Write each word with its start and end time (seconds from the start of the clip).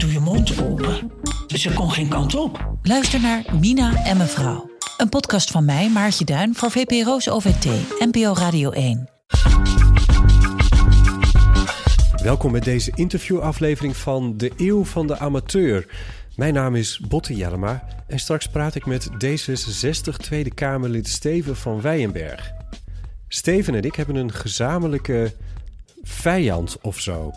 doe 0.00 0.12
je 0.12 0.20
mond 0.20 0.62
open. 0.62 1.12
Ze 1.46 1.72
kon 1.72 1.90
geen 1.90 2.08
kant 2.08 2.34
op. 2.34 2.74
Luister 2.82 3.20
naar 3.20 3.44
Mina 3.60 4.04
en 4.04 4.16
mevrouw. 4.16 4.70
Een 4.96 5.08
podcast 5.08 5.50
van 5.50 5.64
mij, 5.64 5.90
Maartje 5.90 6.24
Duin, 6.24 6.54
voor 6.54 6.70
VPRO's 6.70 7.28
OVT, 7.28 7.64
NPO 7.98 8.32
Radio 8.32 8.70
1. 8.70 9.08
Welkom 12.22 12.52
bij 12.52 12.60
deze 12.60 12.92
interviewaflevering 12.94 13.96
van 13.96 14.36
De 14.36 14.52
Eeuw 14.56 14.84
van 14.84 15.06
de 15.06 15.18
Amateur. 15.18 15.86
Mijn 16.36 16.54
naam 16.54 16.74
is 16.74 17.00
Botte 17.08 17.36
Jellema 17.36 17.84
en 18.06 18.18
straks 18.18 18.48
praat 18.48 18.74
ik 18.74 18.86
met 18.86 19.08
D66 19.10 20.16
Tweede 20.16 20.54
Kamerlid 20.54 21.08
Steven 21.08 21.56
van 21.56 21.80
Wijenberg. 21.80 22.52
Steven 23.28 23.74
en 23.74 23.82
ik 23.82 23.94
hebben 23.94 24.16
een 24.16 24.32
gezamenlijke 24.32 25.34
vijand 26.02 26.78
of 26.80 27.00
zo. 27.00 27.32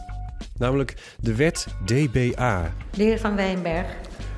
Namelijk 0.58 0.94
de 1.20 1.36
wet 1.36 1.68
DBA. 1.86 2.74
De 2.96 3.04
heer 3.04 3.20
Van 3.20 3.36
Wijnberg, 3.36 3.88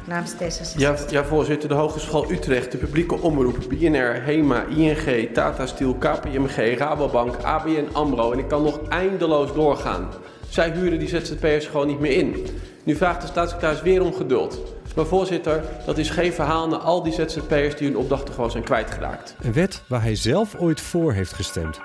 namens 0.08 0.34
D66. 0.34 0.78
Ja, 0.78 0.95
ja, 1.09 1.23
voorzitter. 1.23 1.70
De 1.70 1.76
Hogeschool 1.76 2.31
Utrecht, 2.31 2.72
de 2.72 2.78
publieke 2.78 3.22
omroep, 3.22 3.58
BNR, 3.70 4.23
HEMA, 4.23 4.64
ING, 4.64 5.30
Tata 5.33 5.66
Steel, 5.66 5.95
KPMG, 5.95 6.78
Rabobank, 6.78 7.36
ABN 7.36 7.88
AMRO. 7.92 8.31
En 8.31 8.39
ik 8.39 8.48
kan 8.48 8.64
nog 8.64 8.88
eindeloos 8.88 9.53
doorgaan. 9.53 10.09
Zij 10.50 10.72
huren 10.72 11.00
die 11.00 11.08
ZZP'ers 11.08 11.66
gewoon 11.67 11.88
niet 11.88 12.00
meer 12.00 12.17
in. 12.17 12.45
Nu 12.83 12.95
vraagt 12.95 13.22
de 13.22 13.28
staatssecretaris 13.28 13.81
weer 13.81 14.02
om 14.02 14.14
geduld. 14.14 14.61
Maar 14.95 15.06
voorzitter, 15.06 15.64
dat 15.86 15.98
is 15.98 16.09
geen 16.09 16.33
verhaal 16.33 16.67
naar 16.67 16.80
al 16.80 17.03
die 17.03 17.14
ZZP'ers 17.14 17.76
die 17.76 17.88
hun 17.88 17.98
opdrachten 17.98 18.33
gewoon 18.33 18.52
zijn 18.52 18.64
kwijtgeraakt. 18.64 19.36
Een 19.42 19.53
wet 19.53 19.83
waar 19.88 20.02
hij 20.02 20.16
zelf 20.16 20.56
ooit 20.56 20.81
voor 20.81 21.14
heeft 21.14 21.33
gestemd. 21.33 21.80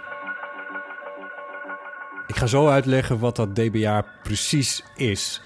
Ik 2.30 2.36
ga 2.36 2.46
zo 2.46 2.68
uitleggen 2.68 3.18
wat 3.18 3.36
dat 3.36 3.54
DBA 3.54 4.04
precies 4.22 4.82
is. 4.96 5.42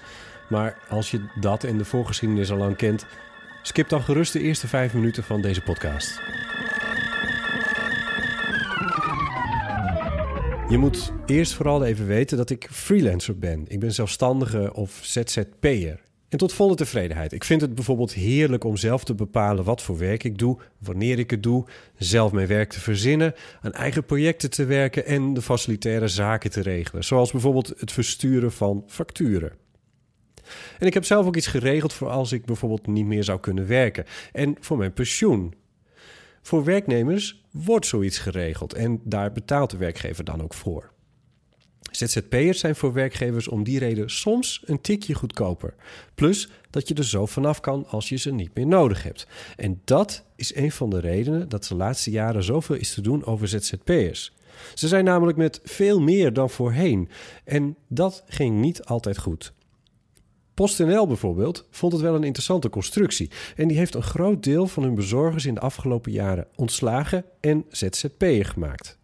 Maar 0.49 0.77
als 0.89 1.11
je 1.11 1.29
dat 1.39 1.63
en 1.63 1.77
de 1.77 1.85
voorgeschiedenis 1.85 2.51
al 2.51 2.57
lang 2.57 2.75
kent, 2.75 3.05
skip 3.61 3.89
dan 3.89 4.01
gerust 4.01 4.33
de 4.33 4.39
eerste 4.39 4.67
vijf 4.67 4.93
minuten 4.93 5.23
van 5.23 5.41
deze 5.41 5.61
podcast. 5.61 6.21
Je 10.69 10.77
moet 10.77 11.11
eerst 11.25 11.53
vooral 11.53 11.83
even 11.83 12.07
weten 12.07 12.37
dat 12.37 12.49
ik 12.49 12.67
freelancer 12.71 13.37
ben. 13.37 13.65
Ik 13.67 13.79
ben 13.79 13.93
zelfstandige 13.93 14.73
of 14.73 14.99
ZZP'er. 15.01 16.04
En 16.29 16.37
tot 16.37 16.53
volle 16.53 16.75
tevredenheid. 16.75 17.33
Ik 17.33 17.43
vind 17.43 17.61
het 17.61 17.75
bijvoorbeeld 17.75 18.13
heerlijk 18.13 18.63
om 18.63 18.77
zelf 18.77 19.03
te 19.03 19.15
bepalen 19.15 19.63
wat 19.63 19.81
voor 19.81 19.97
werk 19.97 20.23
ik 20.23 20.37
doe, 20.37 20.57
wanneer 20.77 21.19
ik 21.19 21.29
het 21.29 21.43
doe, 21.43 21.65
zelf 21.97 22.31
mijn 22.31 22.47
werk 22.47 22.69
te 22.69 22.79
verzinnen, 22.79 23.33
aan 23.61 23.73
eigen 23.73 24.05
projecten 24.05 24.49
te 24.49 24.65
werken 24.65 25.05
en 25.05 25.33
de 25.33 25.41
facilitaire 25.41 26.07
zaken 26.07 26.51
te 26.51 26.61
regelen, 26.61 27.03
zoals 27.03 27.31
bijvoorbeeld 27.31 27.73
het 27.77 27.91
versturen 27.91 28.51
van 28.51 28.83
facturen. 28.87 29.51
En 30.79 30.87
ik 30.87 30.93
heb 30.93 31.05
zelf 31.05 31.25
ook 31.25 31.35
iets 31.35 31.47
geregeld 31.47 31.93
voor 31.93 32.09
als 32.09 32.31
ik 32.31 32.45
bijvoorbeeld 32.45 32.87
niet 32.87 33.05
meer 33.05 33.23
zou 33.23 33.39
kunnen 33.39 33.67
werken 33.67 34.05
en 34.31 34.55
voor 34.59 34.77
mijn 34.77 34.93
pensioen. 34.93 35.53
Voor 36.41 36.63
werknemers 36.63 37.43
wordt 37.51 37.85
zoiets 37.85 38.17
geregeld 38.17 38.73
en 38.73 39.01
daar 39.03 39.31
betaalt 39.31 39.69
de 39.69 39.77
werkgever 39.77 40.23
dan 40.23 40.43
ook 40.43 40.53
voor. 40.53 40.93
ZZP'ers 41.95 42.59
zijn 42.59 42.75
voor 42.75 42.93
werkgevers 42.93 43.47
om 43.47 43.63
die 43.63 43.79
reden 43.79 44.09
soms 44.09 44.61
een 44.65 44.81
tikje 44.81 45.13
goedkoper. 45.13 45.73
Plus 46.15 46.49
dat 46.69 46.87
je 46.87 46.93
er 46.93 47.05
zo 47.05 47.25
vanaf 47.25 47.59
kan 47.59 47.85
als 47.87 48.09
je 48.09 48.17
ze 48.17 48.33
niet 48.33 48.55
meer 48.55 48.67
nodig 48.67 49.03
hebt. 49.03 49.27
En 49.55 49.81
dat 49.83 50.23
is 50.35 50.55
een 50.55 50.71
van 50.71 50.89
de 50.89 50.99
redenen 50.99 51.49
dat 51.49 51.63
de 51.63 51.75
laatste 51.75 52.11
jaren 52.11 52.43
zoveel 52.43 52.75
is 52.75 52.93
te 52.93 53.01
doen 53.01 53.25
over 53.25 53.47
ZZP'ers. 53.47 54.33
Ze 54.73 54.87
zijn 54.87 55.05
namelijk 55.05 55.37
met 55.37 55.59
veel 55.63 56.01
meer 56.01 56.33
dan 56.33 56.49
voorheen. 56.49 57.09
En 57.43 57.77
dat 57.87 58.23
ging 58.27 58.59
niet 58.59 58.83
altijd 58.83 59.17
goed. 59.17 59.53
PostNL 60.53 61.07
bijvoorbeeld 61.07 61.67
vond 61.71 61.93
het 61.93 62.01
wel 62.01 62.15
een 62.15 62.23
interessante 62.23 62.69
constructie. 62.69 63.29
En 63.55 63.67
die 63.67 63.77
heeft 63.77 63.95
een 63.95 64.03
groot 64.03 64.43
deel 64.43 64.67
van 64.67 64.83
hun 64.83 64.95
bezorgers 64.95 65.45
in 65.45 65.53
de 65.53 65.59
afgelopen 65.59 66.11
jaren 66.11 66.47
ontslagen 66.55 67.25
en 67.39 67.65
ZZP'er 67.69 68.45
gemaakt. 68.45 68.97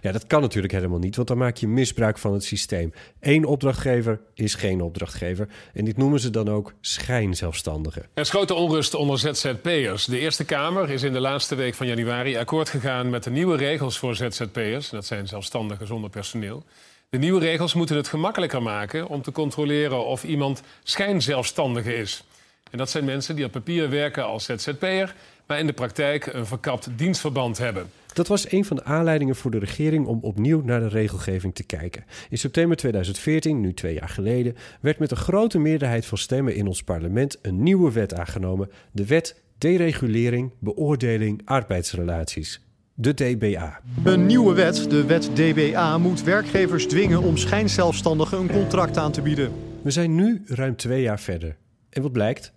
Ja, 0.00 0.12
dat 0.12 0.26
kan 0.26 0.40
natuurlijk 0.40 0.72
helemaal 0.72 0.98
niet, 0.98 1.16
want 1.16 1.28
dan 1.28 1.38
maak 1.38 1.56
je 1.56 1.68
misbruik 1.68 2.18
van 2.18 2.32
het 2.32 2.44
systeem. 2.44 2.92
Eén 3.20 3.44
opdrachtgever 3.44 4.20
is 4.34 4.54
geen 4.54 4.80
opdrachtgever. 4.80 5.48
En 5.74 5.84
dit 5.84 5.96
noemen 5.96 6.20
ze 6.20 6.30
dan 6.30 6.48
ook 6.48 6.72
schijnzelfstandigen. 6.80 8.02
Er 8.14 8.22
is 8.22 8.30
grote 8.30 8.54
onrust 8.54 8.94
onder 8.94 9.18
ZZP'ers. 9.18 10.04
De 10.04 10.18
Eerste 10.18 10.44
Kamer 10.44 10.90
is 10.90 11.02
in 11.02 11.12
de 11.12 11.20
laatste 11.20 11.54
week 11.54 11.74
van 11.74 11.86
januari 11.86 12.36
akkoord 12.36 12.68
gegaan 12.68 13.10
met 13.10 13.24
de 13.24 13.30
nieuwe 13.30 13.56
regels 13.56 13.98
voor 13.98 14.16
ZZP'ers. 14.16 14.90
Dat 14.90 15.06
zijn 15.06 15.28
zelfstandigen 15.28 15.86
zonder 15.86 16.10
personeel. 16.10 16.64
De 17.10 17.18
nieuwe 17.18 17.40
regels 17.40 17.74
moeten 17.74 17.96
het 17.96 18.08
gemakkelijker 18.08 18.62
maken 18.62 19.08
om 19.08 19.22
te 19.22 19.32
controleren 19.32 20.06
of 20.06 20.24
iemand 20.24 20.62
schijnzelfstandige 20.82 21.94
is. 21.96 22.24
En 22.70 22.78
dat 22.78 22.90
zijn 22.90 23.04
mensen 23.04 23.36
die 23.36 23.44
op 23.44 23.52
papier 23.52 23.90
werken 23.90 24.24
als 24.24 24.44
ZZP'er, 24.44 25.14
maar 25.46 25.58
in 25.58 25.66
de 25.66 25.72
praktijk 25.72 26.26
een 26.26 26.46
verkapt 26.46 26.88
dienstverband 26.96 27.58
hebben. 27.58 27.90
Dat 28.12 28.28
was 28.28 28.52
een 28.52 28.64
van 28.64 28.76
de 28.76 28.84
aanleidingen 28.84 29.36
voor 29.36 29.50
de 29.50 29.58
regering 29.58 30.06
om 30.06 30.18
opnieuw 30.22 30.62
naar 30.64 30.80
de 30.80 30.88
regelgeving 30.88 31.54
te 31.54 31.62
kijken. 31.62 32.04
In 32.30 32.38
september 32.38 32.76
2014, 32.76 33.60
nu 33.60 33.74
twee 33.74 33.94
jaar 33.94 34.08
geleden, 34.08 34.56
werd 34.80 34.98
met 34.98 35.10
een 35.10 35.16
grote 35.16 35.58
meerderheid 35.58 36.06
van 36.06 36.18
stemmen 36.18 36.54
in 36.54 36.66
ons 36.66 36.82
parlement 36.82 37.38
een 37.42 37.62
nieuwe 37.62 37.92
wet 37.92 38.14
aangenomen: 38.14 38.70
de 38.92 39.06
Wet 39.06 39.42
Deregulering 39.58 40.52
Beoordeling 40.58 41.40
Arbeidsrelaties. 41.44 42.60
De 42.94 43.14
DBA. 43.14 43.80
Een 44.04 44.26
nieuwe 44.26 44.54
wet, 44.54 44.90
de 44.90 45.04
wet 45.04 45.30
DBA, 45.34 45.98
moet 45.98 46.22
werkgevers 46.22 46.86
dwingen 46.86 47.22
om 47.22 47.36
schijnzelfstandigen 47.36 48.38
een 48.38 48.50
contract 48.50 48.96
aan 48.96 49.12
te 49.12 49.22
bieden. 49.22 49.52
We 49.82 49.90
zijn 49.90 50.14
nu 50.14 50.42
ruim 50.46 50.76
twee 50.76 51.02
jaar 51.02 51.20
verder. 51.20 51.56
En 51.90 52.02
wat 52.02 52.12
blijkt? 52.12 52.52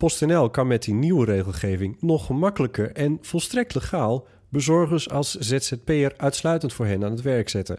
PostNL 0.00 0.50
kan 0.50 0.66
met 0.66 0.82
die 0.82 0.94
nieuwe 0.94 1.24
regelgeving 1.24 1.96
nog 2.00 2.26
gemakkelijker 2.26 2.92
en 2.92 3.18
volstrekt 3.20 3.74
legaal 3.74 4.26
bezorgers 4.48 5.10
als 5.10 5.34
ZZP'er 5.34 6.14
uitsluitend 6.16 6.72
voor 6.72 6.86
hen 6.86 7.04
aan 7.04 7.10
het 7.10 7.22
werk 7.22 7.48
zetten. 7.48 7.78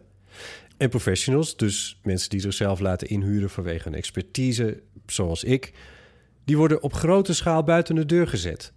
En 0.77 0.89
professionals, 0.89 1.57
dus 1.57 1.99
mensen 2.03 2.29
die 2.29 2.39
zichzelf 2.39 2.79
laten 2.79 3.07
inhuren 3.07 3.49
vanwege 3.49 3.87
een 3.87 3.95
expertise, 3.95 4.81
zoals 5.05 5.43
ik, 5.43 5.73
die 6.45 6.57
worden 6.57 6.83
op 6.83 6.93
grote 6.93 7.33
schaal 7.33 7.63
buiten 7.63 7.95
de 7.95 8.05
deur 8.05 8.27
gezet. 8.27 8.73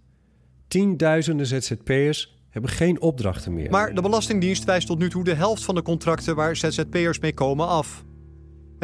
Tienduizenden 0.67 1.45
ZZP'ers 1.45 2.39
hebben 2.49 2.71
geen 2.71 3.01
opdrachten 3.01 3.53
meer. 3.53 3.69
Maar 3.69 3.95
de 3.95 4.01
Belastingdienst 4.01 4.63
wijst 4.63 4.87
tot 4.87 4.99
nu 4.99 5.09
toe 5.09 5.23
de 5.23 5.33
helft 5.33 5.63
van 5.63 5.75
de 5.75 5.81
contracten 5.81 6.35
waar 6.35 6.55
ZZP'ers 6.55 7.19
mee 7.19 7.33
komen 7.33 7.67
af. 7.67 8.04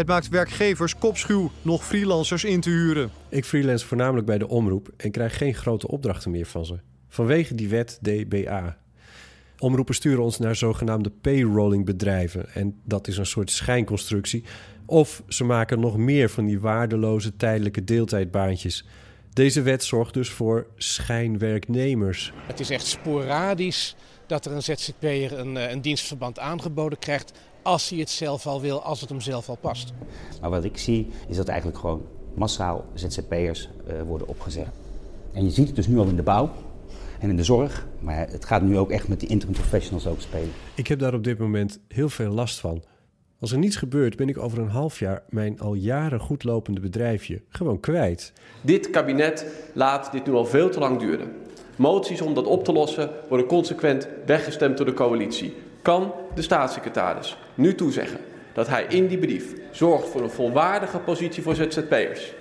Het 0.01 0.09
maakt 0.09 0.29
werkgevers 0.29 0.97
kopschuw 0.97 1.51
nog 1.62 1.85
freelancers 1.85 2.44
in 2.44 2.62
te 2.62 2.69
huren. 2.69 3.12
Ik 3.29 3.45
freelance 3.45 3.85
voornamelijk 3.85 4.25
bij 4.25 4.38
de 4.38 4.47
omroep 4.47 4.89
en 4.97 5.12
krijg 5.12 5.38
geen 5.38 5.53
grote 5.53 5.88
opdrachten 5.88 6.31
meer 6.31 6.45
van 6.45 6.66
ze. 6.66 6.79
Vanwege 7.07 7.56
die 7.56 7.69
wet 7.69 8.00
DBA. 8.01 8.78
Omroepen 9.57 9.95
sturen 9.95 10.23
ons 10.23 10.39
naar 10.39 10.56
zogenaamde 10.56 11.09
payrollingbedrijven. 11.09 12.53
En 12.53 12.79
dat 12.84 13.07
is 13.07 13.17
een 13.17 13.25
soort 13.25 13.51
schijnconstructie. 13.51 14.44
Of 14.85 15.23
ze 15.28 15.44
maken 15.44 15.79
nog 15.79 15.97
meer 15.97 16.29
van 16.29 16.45
die 16.45 16.59
waardeloze 16.59 17.35
tijdelijke 17.35 17.83
deeltijdbaantjes. 17.83 18.86
Deze 19.33 19.62
wet 19.62 19.83
zorgt 19.83 20.13
dus 20.13 20.30
voor 20.30 20.68
schijnwerknemers. 20.75 22.33
Het 22.47 22.59
is 22.59 22.69
echt 22.69 22.86
sporadisch 22.86 23.95
dat 24.27 24.45
er 24.45 24.51
een 24.51 24.63
ZZP'er 24.63 25.39
een, 25.39 25.57
eh, 25.57 25.71
een 25.71 25.81
dienstverband 25.81 26.39
aangeboden 26.39 27.00
krijgt 27.00 27.31
als 27.62 27.90
hij 27.90 28.00
het 28.00 28.10
zelf 28.10 28.48
al 28.48 28.62
wil, 28.62 28.81
als 28.81 29.02
het 29.02 29.10
hem 29.10 29.22
zelf 29.22 29.50
al 29.50 29.58
past. 29.62 29.94
Maar 30.42 30.50
wat 30.50 30.63
ik 30.63 30.78
zie 30.78 31.08
is 31.28 31.36
dat 31.36 31.48
eigenlijk 31.48 31.80
gewoon 31.80 32.02
massaal 32.34 32.86
ZZP'ers 32.94 33.69
uh, 33.88 34.02
worden 34.02 34.28
opgezet. 34.28 34.68
En 35.34 35.44
je 35.44 35.50
ziet 35.50 35.68
het 35.68 35.75
dus 35.75 35.88
nu 35.88 35.98
al 35.98 36.08
in 36.08 36.16
de 36.16 36.24
bouw 36.24 36.50
en 37.19 37.30
in 37.30 37.36
de 37.36 37.44
zorg, 37.44 37.88
maar 38.00 38.28
het 38.30 38.46
gaat 38.46 38.62
nu 38.62 38.78
ook 38.78 38.92
echt 38.92 39.08
met 39.08 39.19
die 39.19 39.30
interim 39.30 39.56
professionals 39.56 40.08
ook 40.08 40.22
spelen. 40.22 40.52
Ik 40.75 40.88
heb 40.88 41.00
daar 41.00 41.13
op 41.13 41.24
dit 41.24 41.38
moment 41.38 41.80
heel 41.88 42.10
veel 42.10 42.31
last 42.31 42.60
van. 42.60 42.84
Als 43.40 43.52
er 43.52 43.58
niets 43.58 43.75
gebeurt, 43.75 44.16
ben 44.16 44.30
ik 44.30 44.38
over 44.38 44.60
een 44.60 44.69
half 44.69 45.00
jaar 45.00 45.24
mijn 45.30 45.60
al 45.60 45.74
jaren 45.74 46.19
goed 46.19 46.44
lopende 46.44 46.80
bedrijfje 46.80 47.42
gewoon 47.50 47.80
kwijt. 47.80 48.34
Dit 48.62 48.90
kabinet 48.90 49.46
laat 49.74 50.12
dit 50.12 50.25
nu 50.25 50.34
al 50.34 50.46
veel 50.46 50.69
te 50.69 50.80
lang 50.80 51.00
duren. 51.00 51.31
Moties 51.75 52.22
om 52.22 52.34
dat 52.34 52.46
op 52.46 52.64
te 52.64 52.72
lossen 52.72 53.10
worden 53.30 53.48
consequent 53.48 54.07
weggestemd 54.25 54.78
door 54.78 54.86
de 54.86 54.94
coalitie. 54.94 55.54
Kan 55.81 56.13
de 56.36 56.42
staatssecretaris 56.42 57.38
nu 57.56 57.75
toezeggen 57.75 58.19
dat 58.54 58.68
hij 58.68 58.83
in 58.83 59.07
die 59.07 59.18
brief 59.18 59.54
zorgt 59.72 60.10
voor 60.10 60.22
een 60.22 60.30
volwaardige 60.30 61.00
positie 61.00 61.44
voor 61.44 61.56
ZZP'ers? 61.56 62.33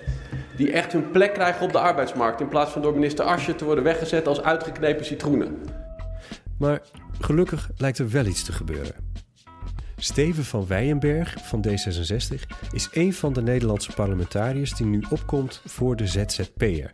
Die 0.55 0.71
echt 0.71 0.91
hun 0.91 1.11
plek 1.11 1.33
krijgen 1.33 1.65
op 1.65 1.71
de 1.71 1.79
arbeidsmarkt. 1.79 2.41
In 2.41 2.47
plaats 2.47 2.71
van 2.71 2.81
door 2.81 2.93
minister 2.93 3.25
Asje 3.25 3.55
te 3.55 3.65
worden 3.65 3.83
weggezet 3.83 4.27
als 4.27 4.41
uitgeknepen 4.41 5.05
citroenen. 5.05 5.57
Maar 6.57 6.81
gelukkig 7.19 7.69
lijkt 7.77 7.97
er 7.97 8.09
wel 8.09 8.25
iets 8.25 8.43
te 8.43 8.51
gebeuren. 8.51 8.95
Steven 9.97 10.43
van 10.43 10.67
Weyenberg 10.67 11.35
van 11.41 11.65
D66 11.67 12.33
is 12.71 12.89
een 12.91 13.13
van 13.13 13.33
de 13.33 13.41
Nederlandse 13.41 13.91
parlementariërs 13.91 14.73
die 14.73 14.85
nu 14.85 15.03
opkomt 15.09 15.61
voor 15.65 15.95
de 15.95 16.07
ZZP'er. 16.07 16.91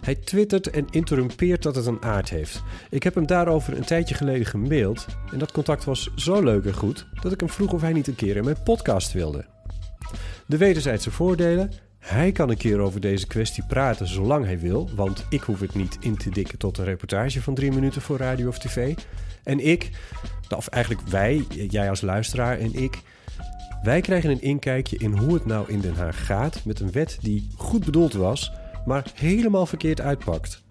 Hij 0.00 0.14
twittert 0.14 0.70
en 0.70 0.86
interrumpeert 0.90 1.62
dat 1.62 1.76
het 1.76 1.86
een 1.86 2.02
aard 2.02 2.30
heeft. 2.30 2.62
Ik 2.90 3.02
heb 3.02 3.14
hem 3.14 3.26
daarover 3.26 3.76
een 3.76 3.84
tijdje 3.84 4.14
geleden 4.14 4.46
gemaild 4.46 5.06
en 5.32 5.38
dat 5.38 5.52
contact 5.52 5.84
was 5.84 6.10
zo 6.14 6.42
leuk 6.42 6.64
en 6.64 6.74
goed 6.74 7.06
dat 7.22 7.32
ik 7.32 7.40
hem 7.40 7.50
vroeg 7.50 7.72
of 7.72 7.80
hij 7.80 7.92
niet 7.92 8.06
een 8.06 8.14
keer 8.14 8.36
in 8.36 8.44
mijn 8.44 8.62
podcast 8.62 9.12
wilde. 9.12 9.44
De 10.46 10.56
wederzijdse 10.56 11.10
voordelen. 11.10 11.72
Hij 11.98 12.32
kan 12.32 12.50
een 12.50 12.56
keer 12.56 12.78
over 12.78 13.00
deze 13.00 13.26
kwestie 13.26 13.64
praten 13.68 14.06
zolang 14.06 14.44
hij 14.44 14.58
wil, 14.58 14.90
want 14.94 15.26
ik 15.28 15.40
hoef 15.40 15.60
het 15.60 15.74
niet 15.74 15.96
in 16.00 16.16
te 16.16 16.30
dikken 16.30 16.58
tot 16.58 16.78
een 16.78 16.84
reportage 16.84 17.42
van 17.42 17.54
drie 17.54 17.72
minuten 17.72 18.02
voor 18.02 18.16
radio 18.16 18.48
of 18.48 18.58
tv. 18.58 18.94
En 19.42 19.66
ik, 19.66 19.90
of 20.56 20.68
eigenlijk 20.68 21.08
wij, 21.08 21.44
jij 21.48 21.90
als 21.90 22.00
luisteraar 22.00 22.58
en 22.58 22.74
ik, 22.74 22.98
wij 23.82 24.00
krijgen 24.00 24.30
een 24.30 24.42
inkijkje 24.42 24.96
in 24.96 25.12
hoe 25.12 25.34
het 25.34 25.46
nou 25.46 25.68
in 25.68 25.80
Den 25.80 25.94
Haag 25.94 26.26
gaat 26.26 26.64
met 26.64 26.80
een 26.80 26.92
wet 26.92 27.18
die 27.20 27.48
goed 27.56 27.84
bedoeld 27.84 28.12
was, 28.12 28.52
maar 28.86 29.10
helemaal 29.14 29.66
verkeerd 29.66 30.00
uitpakt. 30.00 30.64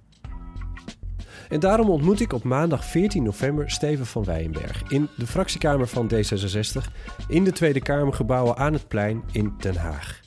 En 1.50 1.60
daarom 1.60 1.90
ontmoet 1.90 2.20
ik 2.20 2.34
op 2.34 2.44
maandag 2.44 2.86
14 2.86 3.24
november 3.24 3.72
Steven 3.72 4.06
van 4.06 4.24
Weyenberg 4.24 4.84
in 4.88 5.10
de 5.18 5.28
fractiekamer 5.28 5.88
van 5.88 6.12
D66 6.14 6.92
in 7.28 7.44
de 7.44 7.52
Tweede 7.52 7.82
Kamergebouwen 7.82 8.58
aan 8.58 8.74
het 8.74 8.88
plein 8.88 9.24
in 9.32 9.54
Den 9.60 9.76
Haag. 9.76 10.20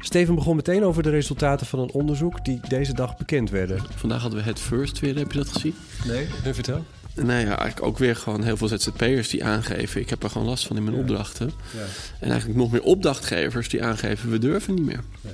Steven 0.00 0.34
begon 0.34 0.56
meteen 0.56 0.84
over 0.84 1.02
de 1.02 1.10
resultaten 1.10 1.66
van 1.66 1.78
een 1.78 1.90
onderzoek 1.90 2.44
die 2.44 2.60
deze 2.68 2.94
dag 2.94 3.16
bekend 3.16 3.50
werden. 3.50 3.82
Vandaag 3.96 4.20
hadden 4.20 4.38
we 4.38 4.44
het 4.44 4.60
first 4.60 5.00
weer, 5.00 5.16
heb 5.16 5.32
je 5.32 5.38
dat 5.38 5.48
gezien? 5.48 5.74
Nee, 6.06 6.28
vertel. 6.54 6.84
Nou 7.14 7.40
ja, 7.40 7.58
eigenlijk 7.58 7.82
ook 7.82 7.98
weer 7.98 8.16
gewoon 8.16 8.42
heel 8.42 8.56
veel 8.56 8.68
ZZP'ers 8.68 9.28
die 9.28 9.44
aangeven... 9.44 10.00
ik 10.00 10.10
heb 10.10 10.22
er 10.22 10.30
gewoon 10.30 10.46
last 10.46 10.66
van 10.66 10.76
in 10.76 10.84
mijn 10.84 10.96
opdrachten. 10.96 11.50
Ja. 11.76 11.84
En 12.20 12.30
eigenlijk 12.30 12.58
nog 12.58 12.70
meer 12.70 12.82
opdrachtgevers 12.82 13.68
die 13.68 13.84
aangeven... 13.84 14.30
we 14.30 14.38
durven 14.38 14.74
niet 14.74 14.84
meer. 14.84 15.00
Ja, 15.20 15.30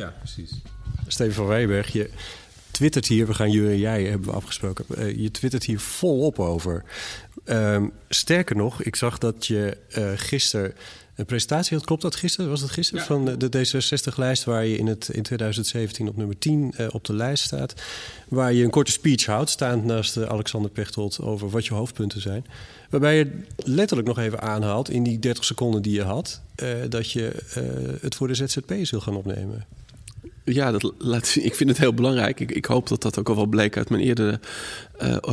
ja 0.00 0.14
precies. 0.18 0.50
Steven 1.06 1.34
van 1.34 1.46
Wijberg, 1.46 1.92
je 1.92 2.10
twittert 2.70 3.06
hier... 3.06 3.26
we 3.26 3.34
gaan 3.34 3.50
jullie 3.50 3.70
en 3.70 3.78
jij 3.78 4.04
hebben 4.04 4.28
we 4.28 4.34
afgesproken... 4.34 4.84
Uh, 4.98 5.16
je 5.16 5.30
twittert 5.30 5.64
hier 5.64 5.80
volop 5.80 6.38
over. 6.38 6.84
Um, 7.44 7.92
sterker 8.08 8.56
nog, 8.56 8.82
ik 8.82 8.96
zag 8.96 9.18
dat 9.18 9.46
je 9.46 9.76
uh, 9.98 10.10
gisteren 10.14 10.74
een 11.14 11.26
presentatie 11.26 11.76
had. 11.76 11.86
Klopt 11.86 12.02
dat 12.02 12.16
gisteren? 12.16 12.50
Was 12.50 12.60
dat 12.60 12.70
gisteren? 12.70 13.04
Van 13.04 13.24
de 13.24 13.48
D66-lijst, 13.56 14.44
waar 14.44 14.66
je 14.66 14.76
in, 14.76 14.86
het, 14.86 15.08
in 15.08 15.22
2017 15.22 16.08
op 16.08 16.16
nummer 16.16 16.38
10 16.38 16.74
uh, 16.78 16.86
op 16.90 17.04
de 17.04 17.14
lijst 17.14 17.44
staat. 17.44 17.74
Waar 18.28 18.52
je 18.52 18.64
een 18.64 18.70
korte 18.70 18.90
speech 18.90 19.26
houdt, 19.26 19.50
staand 19.50 19.84
naast 19.84 20.16
uh, 20.16 20.24
Alexander 20.24 20.70
Pechtold, 20.70 21.20
over 21.20 21.50
wat 21.50 21.66
je 21.66 21.74
hoofdpunten 21.74 22.20
zijn. 22.20 22.46
Waarbij 22.90 23.16
je 23.16 23.42
letterlijk 23.56 24.08
nog 24.08 24.18
even 24.18 24.40
aanhaalt 24.40 24.90
in 24.90 25.02
die 25.02 25.18
30 25.18 25.44
seconden 25.44 25.82
die 25.82 25.94
je 25.94 26.02
had, 26.02 26.40
dat 26.88 27.10
je 27.10 27.32
het 28.00 28.14
voor 28.14 28.28
de 28.28 28.34
ZZP's 28.34 28.90
wil 28.90 29.00
gaan 29.00 29.16
opnemen. 29.16 29.66
Ja, 30.52 30.70
dat 30.70 30.92
laat 30.98 31.26
zien. 31.26 31.44
ik 31.44 31.54
vind 31.54 31.70
het 31.70 31.78
heel 31.78 31.94
belangrijk. 31.94 32.40
Ik, 32.40 32.50
ik, 32.50 32.64
hoop 32.64 32.88
dat 32.88 33.02
dat 33.02 33.18
ook 33.18 33.28
al 33.28 33.36
wel 33.36 33.46
bleek 33.46 33.76
uit 33.76 33.90
mijn 33.90 34.02
eerdere 34.02 34.40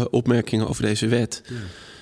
opmerkingen 0.09 0.67
over 0.67 0.83
deze 0.83 1.07
wet. 1.07 1.41
Ja. 1.45 1.55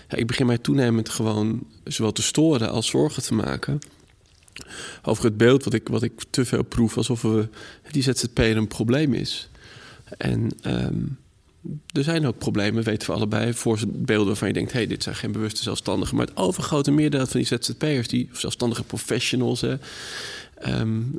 Ja, 0.10 0.18
ik 0.18 0.28
begin 0.28 0.46
mij 0.46 0.58
toenemend 0.58 1.10
gewoon 1.10 1.68
zowel 1.84 2.12
te 2.12 2.22
storen 2.22 2.70
als 2.70 2.88
zorgen 2.88 3.24
te 3.24 3.34
maken. 3.34 3.80
Over 5.04 5.24
het 5.24 5.38
beeld 5.38 5.64
wat 5.64 5.74
ik, 5.74 5.88
wat 5.88 6.04
ik 6.04 6.24
te 6.30 6.46
veel 6.46 6.64
proef, 6.64 6.98
alsof 6.98 7.22
we, 7.22 7.48
die 7.92 8.04
ZZP'er 8.04 8.58
een 8.58 8.68
probleem 8.68 9.14
is. 9.14 9.50
En 10.18 10.52
um, 10.64 11.18
er 11.92 12.04
zijn 12.04 12.28
ook 12.28 12.38
problemen, 12.38 12.84
weten 12.84 13.08
we 13.10 13.16
allebei, 13.16 13.54
voor 13.54 13.80
beelden 13.88 14.28
waarvan 14.28 14.48
je 14.48 14.54
denkt: 14.54 14.72
hé, 14.72 14.78
hey, 14.78 14.88
dit 14.88 15.04
zijn 15.04 15.16
geen 15.16 15.32
bewuste 15.32 15.64
zelfstandigen. 15.64 16.18
Maar 16.18 16.26
het 16.26 16.38
overgrote 16.38 16.92
meerderheid 16.92 17.32
van 17.32 17.40
die 17.40 17.50
ZZP'ers, 17.50 18.08
die 18.08 18.30
zelfstandige 18.32 18.84
professionals, 18.84 19.62
hè, 19.62 19.76
um, 20.80 21.18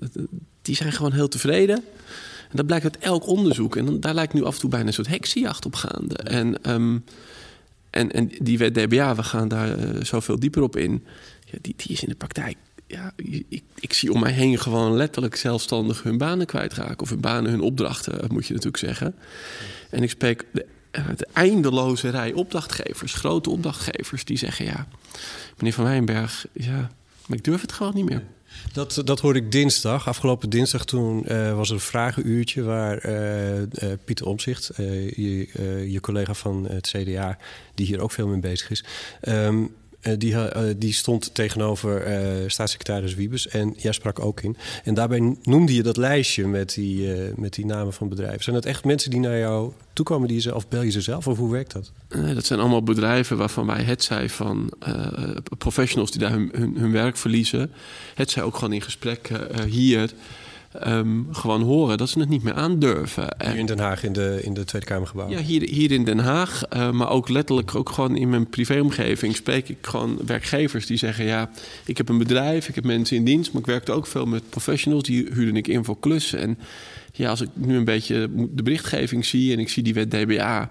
die 0.67 0.77
zijn 0.77 0.93
gewoon 0.93 1.13
heel 1.13 1.29
tevreden. 1.29 1.77
En 2.51 2.57
dat 2.57 2.67
blijkt 2.67 2.85
uit 2.85 2.99
elk 2.99 3.27
onderzoek. 3.27 3.77
En 3.77 3.85
dan, 3.85 4.01
daar 4.01 4.15
lijkt 4.15 4.33
nu 4.33 4.45
af 4.45 4.55
en 4.55 4.61
toe 4.61 4.71
bijna 4.71 4.87
een 4.87 4.93
soort 4.93 5.09
heksenjacht 5.09 5.67
op 5.67 5.75
gaande. 5.75 6.15
En 6.17 6.73
um, 6.73 7.05
en, 7.91 8.13
en 8.13 8.31
die 8.39 8.59
wet 8.59 8.75
DBA, 8.75 9.15
we 9.15 9.23
gaan 9.23 9.49
daar 9.49 9.79
uh, 9.79 10.05
zoveel 10.05 10.39
dieper 10.39 10.63
op 10.63 10.77
in. 10.77 11.05
Ja, 11.45 11.59
die, 11.61 11.75
die 11.77 11.93
is 11.93 12.03
in 12.03 12.09
de 12.09 12.15
praktijk. 12.15 12.57
Ja, 12.87 13.13
ik, 13.49 13.63
ik 13.75 13.93
zie 13.93 14.13
om 14.13 14.21
mij 14.21 14.33
heen 14.33 14.59
gewoon 14.59 14.97
letterlijk 14.97 15.37
zelfstandig 15.37 16.03
hun 16.03 16.19
banen 16.19 16.47
kwijtraken. 16.47 17.01
Of 17.01 17.09
hun 17.09 17.21
banen, 17.21 17.51
hun 17.51 17.61
opdrachten, 17.61 18.25
moet 18.33 18.47
je 18.47 18.53
natuurlijk 18.53 18.83
zeggen. 18.83 19.15
En 19.91 20.03
ik 20.03 20.11
spreek 20.11 20.45
de, 20.53 20.67
eh, 20.91 21.05
de 21.17 21.27
eindeloze 21.33 22.09
rij 22.09 22.33
opdrachtgevers, 22.33 23.15
grote 23.15 23.51
opdrachtgevers, 23.51 24.25
die 24.25 24.39
zeggen: 24.39 24.65
Ja, 24.65 24.87
meneer 25.57 25.73
Van 25.73 25.85
Wijnberg, 25.85 26.47
ja, 26.53 26.91
maar 27.27 27.39
ik 27.39 27.45
durf 27.45 27.61
het 27.61 27.73
gewoon 27.73 27.95
niet 27.95 28.09
meer. 28.09 28.23
Dat, 28.73 29.03
dat 29.05 29.21
hoorde 29.21 29.39
ik 29.39 29.53
dinsdag. 29.53 30.09
Afgelopen 30.09 30.51
dinsdag 30.51 30.85
toen 30.85 31.25
uh, 31.29 31.57
was 31.57 31.69
er 31.69 31.75
een 31.75 31.81
vragenuurtje 31.81 32.63
waar 32.63 33.07
uh, 33.07 33.59
uh, 33.59 33.67
Pieter 34.05 34.27
Omzicht, 34.27 34.71
je, 34.77 35.49
je, 35.91 36.01
collega 36.01 36.35
van 36.35 36.67
het 36.69 36.87
CDA, 36.87 37.39
die 37.75 37.87
hier 37.87 38.01
ook 38.01 38.13
veel 38.13 38.27
mee 38.27 38.41
bezig 38.41 38.71
is, 38.71 38.85
um, 39.29 39.75
die, 40.19 40.37
die, 40.77 40.93
stond 40.93 41.35
tegenover 41.35 42.05
staatssecretaris 42.47 43.15
Wiebes 43.15 43.49
en 43.49 43.75
jij 43.77 43.93
sprak 43.93 44.21
ook 44.21 44.41
in. 44.41 44.57
En 44.85 44.95
daarbij 44.95 45.37
noemde 45.43 45.75
je 45.75 45.83
dat 45.83 45.97
lijstje 45.97 46.47
met 46.47 46.75
die, 46.75 47.13
met 47.37 47.55
die 47.55 47.67
namen 47.67 47.93
van 47.93 48.09
bedrijven. 48.09 48.43
Zijn 48.43 48.57
dat 48.57 48.65
echt 48.65 48.85
mensen 48.85 49.11
die 49.11 49.21
naar 49.21 49.39
jou 49.39 49.73
toekomen, 49.93 50.29
die 50.29 50.41
ze, 50.41 50.55
of 50.55 50.69
bel 50.69 50.83
je 50.83 50.91
ze 50.91 51.01
zelf, 51.01 51.27
of 51.27 51.39
hoe 51.39 51.51
werkt 51.51 51.73
dat? 51.73 51.93
Dat 52.35 52.45
zijn 52.47 52.61
allemaal 52.61 52.83
bedrijven 52.83 53.37
waarvan 53.37 53.67
wij 53.67 53.83
het 53.83 54.03
zij 54.03 54.29
van 54.29 54.73
professionals 55.59 56.11
die 56.11 56.21
daar 56.21 56.31
hun, 56.31 56.51
hun, 56.55 56.77
hun, 56.79 56.93
werk 56.93 57.17
verliezen. 57.17 57.73
Het 58.15 58.31
zij 58.31 58.43
ook 58.43 58.55
gewoon 58.55 58.73
in 58.73 58.83
gesprek 58.83 59.31
hier 59.69 60.11
um, 60.87 61.29
gewoon 61.31 61.63
horen 61.63 61.99
dat 61.99 62.09
ze 62.09 62.19
het 62.19 62.29
niet 62.29 62.43
meer 62.43 62.55
aandurven. 62.55 63.37
Hier 63.45 63.57
in 63.57 63.67
Den 63.67 63.79
Haag, 63.79 64.05
in 64.05 64.13
de, 64.13 64.41
in 64.43 64.55
de 64.55 64.65
Tweede 64.65 64.87
Kamergebouw? 64.87 65.29
Ja, 65.29 65.39
hier, 65.39 65.63
hier 65.63 65.93
in 65.93 66.05
Den 66.05 66.19
Haag. 66.19 66.63
Uh, 66.77 66.91
maar 66.91 67.11
ook 67.11 67.29
letterlijk 67.29 67.75
ook 67.75 67.91
gewoon 67.91 68.17
in 68.17 68.29
mijn 68.29 68.49
privéomgeving 68.49 69.37
spreek 69.37 69.69
ik 69.69 69.79
gewoon 69.81 70.19
werkgevers 70.27 70.87
die 70.87 70.97
zeggen... 70.97 71.25
ja, 71.25 71.51
ik 71.85 71.97
heb 71.97 72.09
een 72.09 72.19
bedrijf, 72.19 72.69
ik 72.69 72.75
heb 72.75 72.85
mensen 72.85 73.17
in 73.17 73.25
dienst... 73.25 73.53
maar 73.53 73.61
ik 73.61 73.67
werkte 73.67 73.93
ook 73.93 74.07
veel 74.07 74.27
met 74.27 74.51
professionals. 74.51 75.03
Die 75.03 75.29
huurde 75.33 75.59
ik 75.59 75.69
in 75.69 75.85
voor 75.85 75.99
klussen. 76.01 76.39
En 76.39 76.59
ja, 77.13 77.31
als 77.31 77.41
ik 77.41 77.49
nu 77.53 77.77
een 77.77 77.85
beetje 77.85 78.29
de 78.51 78.63
berichtgeving 78.63 79.25
zie 79.25 79.53
en 79.53 79.59
ik 79.59 79.69
zie 79.69 79.83
die 79.83 79.95
wet 79.95 80.11
DBA... 80.11 80.71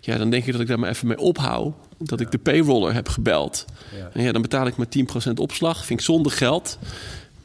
ja, 0.00 0.18
dan 0.18 0.30
denk 0.30 0.46
ik 0.46 0.52
dat 0.52 0.60
ik 0.60 0.66
daar 0.66 0.78
maar 0.78 0.90
even 0.90 1.06
mee 1.06 1.18
ophoud. 1.18 1.74
Dat 1.98 2.20
ik 2.20 2.30
de 2.30 2.38
payroller 2.38 2.94
heb 2.94 3.08
gebeld. 3.08 3.64
Ja. 3.96 4.10
En 4.12 4.22
ja, 4.22 4.32
dan 4.32 4.42
betaal 4.42 4.66
ik 4.66 4.76
maar 4.76 4.86
10% 5.28 5.32
opslag. 5.34 5.84
Vind 5.84 6.00
ik 6.00 6.06
zonder 6.06 6.32
geld. 6.32 6.78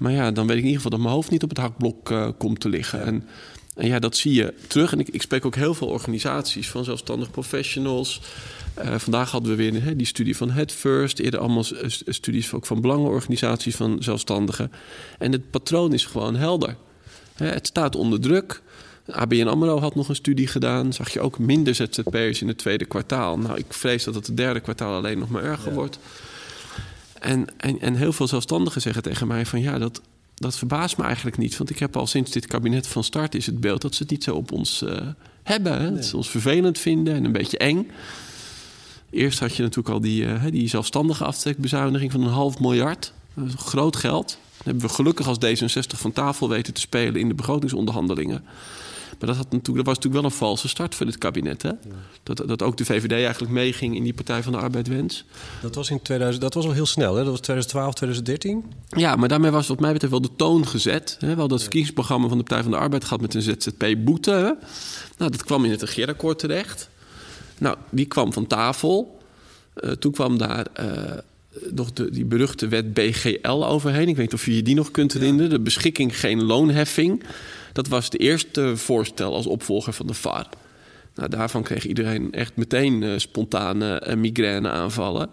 Maar 0.01 0.11
ja, 0.11 0.31
dan 0.31 0.47
weet 0.47 0.57
ik 0.57 0.63
in 0.63 0.69
ieder 0.69 0.81
geval 0.81 0.97
dat 0.97 0.99
mijn 0.99 1.13
hoofd 1.13 1.29
niet 1.29 1.43
op 1.43 1.49
het 1.49 1.57
hakblok 1.57 2.09
uh, 2.09 2.27
komt 2.37 2.59
te 2.59 2.69
liggen. 2.69 3.03
En, 3.03 3.27
en, 3.75 3.87
ja, 3.87 3.99
dat 3.99 4.15
zie 4.15 4.33
je 4.33 4.53
terug. 4.67 4.91
En 4.91 4.99
ik, 4.99 5.09
ik 5.09 5.21
spreek 5.21 5.45
ook 5.45 5.55
heel 5.55 5.73
veel 5.73 5.87
organisaties 5.87 6.69
van 6.69 6.83
zelfstandig 6.83 7.31
professionals. 7.31 8.21
Uh, 8.83 8.95
vandaag 8.95 9.31
hadden 9.31 9.49
we 9.51 9.57
weer 9.57 9.83
hè, 9.83 9.95
die 9.95 10.05
studie 10.05 10.37
van 10.37 10.51
Head 10.51 10.71
First. 10.71 11.19
Eerder 11.19 11.39
allemaal 11.39 11.65
studies 12.05 12.53
ook 12.53 12.65
van 12.65 12.81
belangenorganisaties 12.81 13.75
van 13.75 14.03
zelfstandigen. 14.03 14.71
En 15.17 15.31
het 15.31 15.49
patroon 15.49 15.93
is 15.93 16.05
gewoon 16.05 16.35
helder. 16.35 16.75
Hè, 17.33 17.47
het 17.47 17.67
staat 17.67 17.95
onder 17.95 18.19
druk. 18.19 18.61
ABN 19.05 19.47
AMRO 19.47 19.79
had 19.79 19.95
nog 19.95 20.09
een 20.09 20.15
studie 20.15 20.47
gedaan. 20.47 20.93
Zag 20.93 21.13
je 21.13 21.21
ook 21.21 21.39
minder 21.39 21.75
ZZP'ers 21.75 22.41
in 22.41 22.47
het 22.47 22.57
tweede 22.57 22.85
kwartaal. 22.85 23.37
Nou, 23.37 23.57
ik 23.57 23.73
vrees 23.73 24.03
dat 24.03 24.15
het 24.15 24.27
het 24.27 24.37
derde 24.37 24.59
kwartaal 24.59 24.95
alleen 24.95 25.19
nog 25.19 25.29
maar 25.29 25.43
erger 25.43 25.73
wordt. 25.73 25.99
En, 27.21 27.47
en, 27.57 27.81
en 27.81 27.95
heel 27.95 28.13
veel 28.13 28.27
zelfstandigen 28.27 28.81
zeggen 28.81 29.03
tegen 29.03 29.27
mij 29.27 29.45
van 29.45 29.61
ja, 29.61 29.77
dat, 29.77 30.01
dat 30.35 30.57
verbaast 30.57 30.97
me 30.97 31.03
eigenlijk 31.03 31.37
niet. 31.37 31.57
Want 31.57 31.69
ik 31.69 31.79
heb 31.79 31.97
al 31.97 32.07
sinds 32.07 32.31
dit 32.31 32.47
kabinet 32.47 32.87
van 32.87 33.03
start 33.03 33.35
is 33.35 33.45
het 33.45 33.59
beeld 33.59 33.81
dat 33.81 33.95
ze 33.95 34.01
het 34.01 34.11
niet 34.11 34.23
zo 34.23 34.35
op 34.35 34.51
ons 34.51 34.81
uh, 34.81 34.99
hebben. 35.43 35.81
Hè? 35.81 35.95
Dat 35.95 36.05
ze 36.05 36.17
ons 36.17 36.29
vervelend 36.29 36.79
vinden 36.79 37.15
en 37.15 37.25
een 37.25 37.31
beetje 37.31 37.57
eng. 37.57 37.91
Eerst 39.09 39.39
had 39.39 39.55
je 39.55 39.61
natuurlijk 39.61 39.89
al 39.89 40.01
die, 40.01 40.23
uh, 40.23 40.43
die 40.51 40.69
zelfstandige 40.69 41.23
aftrekbezuiniging 41.23 42.11
van 42.11 42.21
een 42.21 42.29
half 42.29 42.59
miljard. 42.59 43.13
Dat 43.33 43.47
is 43.47 43.53
groot 43.57 43.95
geld. 43.95 44.27
Dat 44.27 44.65
hebben 44.65 44.83
we 44.83 44.93
gelukkig 44.93 45.27
als 45.27 45.37
D66 45.45 45.97
van 45.97 46.11
tafel 46.11 46.49
weten 46.49 46.73
te 46.73 46.81
spelen 46.81 47.21
in 47.21 47.27
de 47.27 47.33
begrotingsonderhandelingen. 47.33 48.43
Maar 49.19 49.29
dat, 49.29 49.35
had 49.35 49.51
natuurlijk, 49.51 49.75
dat 49.75 49.85
was 49.85 49.95
natuurlijk 49.95 50.23
wel 50.23 50.31
een 50.31 50.37
valse 50.37 50.67
start 50.67 50.95
voor 50.95 51.05
dit 51.05 51.17
kabinet. 51.17 51.61
Hè? 51.61 51.71
Dat, 52.23 52.43
dat 52.47 52.61
ook 52.61 52.77
de 52.77 52.85
VVD 52.85 53.11
eigenlijk 53.11 53.53
meeging 53.53 53.95
in 53.95 54.03
die 54.03 54.13
Partij 54.13 54.43
van 54.43 54.51
de 54.51 54.57
Arbeid 54.57 55.23
Dat 55.61 55.75
was 55.75 55.89
in 55.89 56.01
2000, 56.01 56.43
dat 56.43 56.53
was 56.53 56.65
al 56.65 56.71
heel 56.71 56.85
snel, 56.85 57.15
hè? 57.15 57.23
Dat 57.23 57.31
was 57.31 57.39
2012, 57.39 57.93
2013? 57.93 58.73
Ja, 58.89 59.15
maar 59.15 59.29
daarmee 59.29 59.51
was 59.51 59.67
wat 59.67 59.79
mij 59.79 59.91
betreft 59.91 60.13
wel 60.13 60.21
de 60.21 60.35
toon 60.35 60.67
gezet. 60.67 61.17
Hè? 61.19 61.35
Wel 61.35 61.47
dat 61.47 61.61
verkiezingsprogramma 61.61 62.27
van 62.27 62.37
de 62.37 62.43
Partij 62.43 62.63
van 62.63 62.71
de 62.71 62.77
Arbeid 62.77 63.03
gehad 63.03 63.21
met 63.21 63.33
een 63.33 63.41
ZZP-boete. 63.41 64.57
Nou, 65.17 65.31
dat 65.31 65.43
kwam 65.43 65.65
in 65.65 65.71
het 65.71 65.81
regeerakkoord 65.81 66.39
terecht. 66.39 66.89
Nou, 67.57 67.77
die 67.89 68.05
kwam 68.05 68.33
van 68.33 68.47
tafel. 68.47 69.19
Uh, 69.75 69.91
toen 69.91 70.11
kwam 70.11 70.37
daar... 70.37 70.67
Uh, 70.79 70.85
nog 71.71 71.93
de, 71.93 72.09
die 72.11 72.25
beruchte 72.25 72.67
wet 72.67 72.93
BGL 72.93 73.65
overheen. 73.65 74.07
Ik 74.07 74.15
weet 74.15 74.31
niet 74.31 74.33
of 74.33 74.45
je 74.45 74.55
je 74.55 74.63
die 74.63 74.75
nog 74.75 74.91
kunt 74.91 75.13
herinneren. 75.13 75.49
De 75.49 75.59
beschikking 75.59 76.19
geen 76.19 76.43
loonheffing. 76.43 77.23
Dat 77.73 77.87
was 77.87 78.09
de 78.09 78.17
eerste 78.17 78.77
voorstel 78.77 79.33
als 79.33 79.45
opvolger 79.45 79.93
van 79.93 80.07
de 80.07 80.13
VAR. 80.13 80.47
Nou, 81.15 81.29
daarvan 81.29 81.63
kreeg 81.63 81.85
iedereen 81.85 82.31
echt 82.31 82.55
meteen 82.55 83.01
uh, 83.01 83.17
spontane 83.17 84.03
uh, 84.07 84.15
migraineaanvallen. 84.15 85.29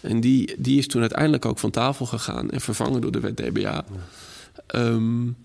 En 0.00 0.20
die, 0.20 0.54
die 0.58 0.78
is 0.78 0.86
toen 0.86 1.00
uiteindelijk 1.00 1.44
ook 1.44 1.58
van 1.58 1.70
tafel 1.70 2.06
gegaan 2.06 2.50
en 2.50 2.60
vervangen 2.60 3.00
door 3.00 3.12
de 3.12 3.20
wet 3.20 3.36
DBA. 3.36 3.60
Ja. 3.60 3.84
Um, 4.74 5.36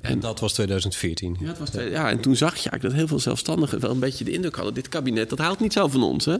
en 0.00 0.20
dat 0.20 0.40
was 0.40 0.52
2014. 0.52 1.36
Ja, 1.40 1.54
was 1.58 1.70
ja, 1.72 2.10
en 2.10 2.20
toen 2.20 2.36
zag 2.36 2.50
je 2.50 2.56
eigenlijk 2.56 2.82
dat 2.82 2.92
heel 2.92 3.06
veel 3.06 3.18
zelfstandigen 3.18 3.80
wel 3.80 3.90
een 3.90 3.98
beetje 3.98 4.24
de 4.24 4.32
indruk 4.32 4.54
hadden: 4.54 4.74
dit 4.74 4.88
kabinet 4.88 5.30
dat 5.30 5.38
haalt 5.38 5.60
niet 5.60 5.72
zo 5.72 5.88
van 5.88 6.02
ons. 6.02 6.24
Hè? 6.24 6.36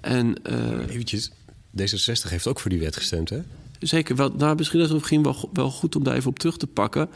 En, 0.00 0.34
uh, 0.50 0.88
Eventjes, 0.88 1.30
D66 1.76 2.28
heeft 2.28 2.46
ook 2.46 2.60
voor 2.60 2.70
die 2.70 2.80
wet 2.80 2.96
gestemd, 2.96 3.30
hè? 3.30 3.40
Zeker. 3.80 4.16
Wel, 4.16 4.32
nou, 4.36 4.56
misschien 4.56 4.80
is 4.80 4.84
het 4.84 4.94
misschien 4.94 5.22
wel, 5.22 5.50
wel 5.52 5.70
goed 5.70 5.96
om 5.96 6.04
daar 6.04 6.14
even 6.14 6.30
op 6.30 6.38
terug 6.38 6.56
te 6.56 6.66
pakken. 6.66 7.08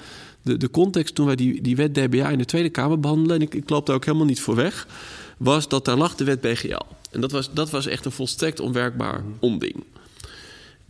De, 0.42 0.56
de 0.56 0.70
context 0.70 1.14
toen 1.14 1.26
wij 1.26 1.36
die, 1.36 1.62
die 1.62 1.76
wet 1.76 1.94
DBA 1.94 2.28
in 2.28 2.38
de 2.38 2.44
Tweede 2.44 2.70
Kamer 2.70 3.00
behandelen, 3.00 3.36
en 3.36 3.42
ik, 3.42 3.54
ik 3.54 3.70
loop 3.70 3.86
daar 3.86 3.96
ook 3.96 4.04
helemaal 4.04 4.26
niet 4.26 4.40
voor 4.40 4.54
weg, 4.54 4.86
was 5.36 5.68
dat 5.68 5.84
daar 5.84 5.96
lag 5.96 6.14
de 6.14 6.24
wet 6.24 6.40
BGL. 6.40 6.84
En 7.10 7.20
dat 7.20 7.30
was, 7.30 7.52
dat 7.52 7.70
was 7.70 7.86
echt 7.86 8.04
een 8.04 8.12
volstrekt 8.12 8.60
onwerkbaar 8.60 9.22
onding. 9.38 9.84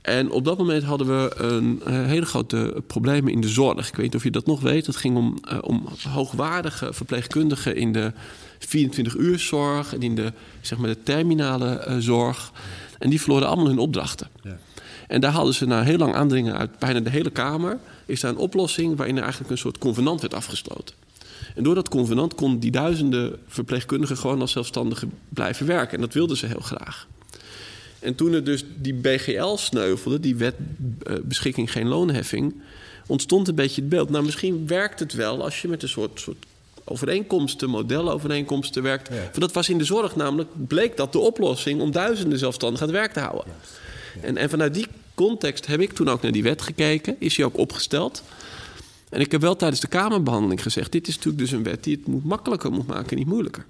En 0.02 0.31
op 0.31 0.45
dat 0.45 0.59
moment 0.59 0.83
hadden 0.83 1.07
we 1.07 1.35
een, 1.37 1.83
uh, 1.87 2.07
hele 2.07 2.26
grote 2.26 2.83
problemen 2.87 3.33
in 3.33 3.40
de 3.40 3.49
zorg. 3.49 3.88
Ik 3.88 3.95
weet 3.95 4.04
niet 4.04 4.14
of 4.14 4.23
je 4.25 4.31
dat 4.31 4.47
nog 4.47 4.61
weet. 4.61 4.87
Het 4.87 4.97
ging 4.97 5.16
om, 5.16 5.38
uh, 5.52 5.59
om 5.61 5.88
hoogwaardige 6.09 6.92
verpleegkundigen 6.92 7.76
in 7.76 7.92
de 7.92 8.12
24-uurszorg 8.59 9.95
en 9.95 10.02
in 10.02 10.14
de, 10.14 10.33
zeg 10.61 10.78
maar, 10.78 10.88
de 10.88 11.02
terminale 11.02 11.87
uh, 11.88 11.97
zorg. 11.99 12.52
En 13.02 13.11
die 13.11 13.21
verloren 13.21 13.47
allemaal 13.47 13.66
hun 13.66 13.78
opdrachten. 13.78 14.28
Ja. 14.42 14.59
En 15.09 15.21
daar 15.21 15.32
hadden 15.32 15.54
ze 15.54 15.66
na 15.66 15.82
heel 15.82 15.97
lang 15.97 16.14
aandringen 16.14 16.56
uit 16.56 16.78
bijna 16.78 17.00
de 17.00 17.11
hele 17.11 17.30
Kamer... 17.30 17.78
is 18.06 18.21
daar 18.21 18.30
een 18.30 18.37
oplossing 18.37 18.97
waarin 18.97 19.16
er 19.16 19.23
eigenlijk 19.23 19.50
een 19.50 19.59
soort 19.59 19.78
convenant 19.78 20.21
werd 20.21 20.35
afgesloten. 20.35 20.94
En 21.54 21.62
door 21.62 21.75
dat 21.75 21.88
convenant 21.88 22.35
konden 22.35 22.61
die 22.61 22.71
duizenden 22.71 23.38
verpleegkundigen... 23.47 24.16
gewoon 24.16 24.40
als 24.40 24.52
zelfstandigen 24.52 25.12
blijven 25.28 25.66
werken. 25.66 25.94
En 25.94 26.00
dat 26.00 26.14
wilden 26.14 26.37
ze 26.37 26.47
heel 26.47 26.61
graag. 26.61 27.06
En 27.99 28.14
toen 28.14 28.32
er 28.32 28.44
dus 28.44 28.64
die 28.76 28.94
BGL 28.94 29.56
sneuvelde, 29.56 30.21
die 30.21 30.37
wet 30.37 30.54
uh, 31.09 31.16
beschikking 31.23 31.73
geen 31.73 31.88
loonheffing, 31.88 32.54
ontstond 33.06 33.49
een 33.49 33.54
beetje 33.54 33.80
het 33.80 33.90
beeld. 33.90 34.11
Nou, 34.11 34.25
misschien 34.25 34.66
werkt 34.66 35.00
het 35.00 35.12
wel 35.12 35.42
als 35.42 35.62
je 35.62 35.68
met 35.68 35.82
een 35.82 35.88
soort, 35.88 36.21
soort 36.21 36.44
overeenkomsten, 36.85 37.71
modelovereenkomsten 37.71 38.83
werkt. 38.83 39.09
Ja. 39.09 39.15
Want 39.15 39.41
dat 39.41 39.53
was 39.53 39.69
in 39.69 39.79
de 39.79 39.85
zorg 39.85 40.17
namelijk, 40.17 40.49
bleek 40.67 40.97
dat 40.97 41.12
de 41.12 41.19
oplossing 41.19 41.81
om 41.81 41.91
duizenden 41.91 42.39
zelfstandigen 42.39 42.87
aan 42.87 42.93
het 42.93 43.03
werk 43.03 43.12
te 43.12 43.21
houden. 43.21 43.45
Ja. 43.47 43.53
Ja. 44.21 44.27
En, 44.27 44.37
en 44.37 44.51
vanuit 44.51 44.75
die 44.75 44.87
context 45.15 45.67
heb 45.67 45.81
ik 45.81 45.93
toen 45.93 46.09
ook 46.09 46.23
naar 46.23 46.33
die 46.33 46.43
wet 46.43 46.62
gekeken, 46.62 47.17
is 47.19 47.35
die 47.35 47.45
ook 47.45 47.59
opgesteld. 47.59 48.23
En 49.09 49.21
ik 49.21 49.33
heb 49.33 49.41
wel 49.41 49.57
tijdens 49.57 49.81
de 49.81 49.87
Kamerbehandeling 49.87 50.62
gezegd: 50.62 50.93
dit 50.93 51.09
is 51.09 51.15
natuurlijk 51.15 51.43
dus 51.43 51.53
een 51.53 51.62
wet 51.62 51.85
die 51.85 51.97
het 51.97 52.07
moet 52.07 52.25
makkelijker 52.25 52.73
moet 52.73 52.87
maken, 52.87 53.17
niet 53.17 53.27
moeilijker. 53.27 53.65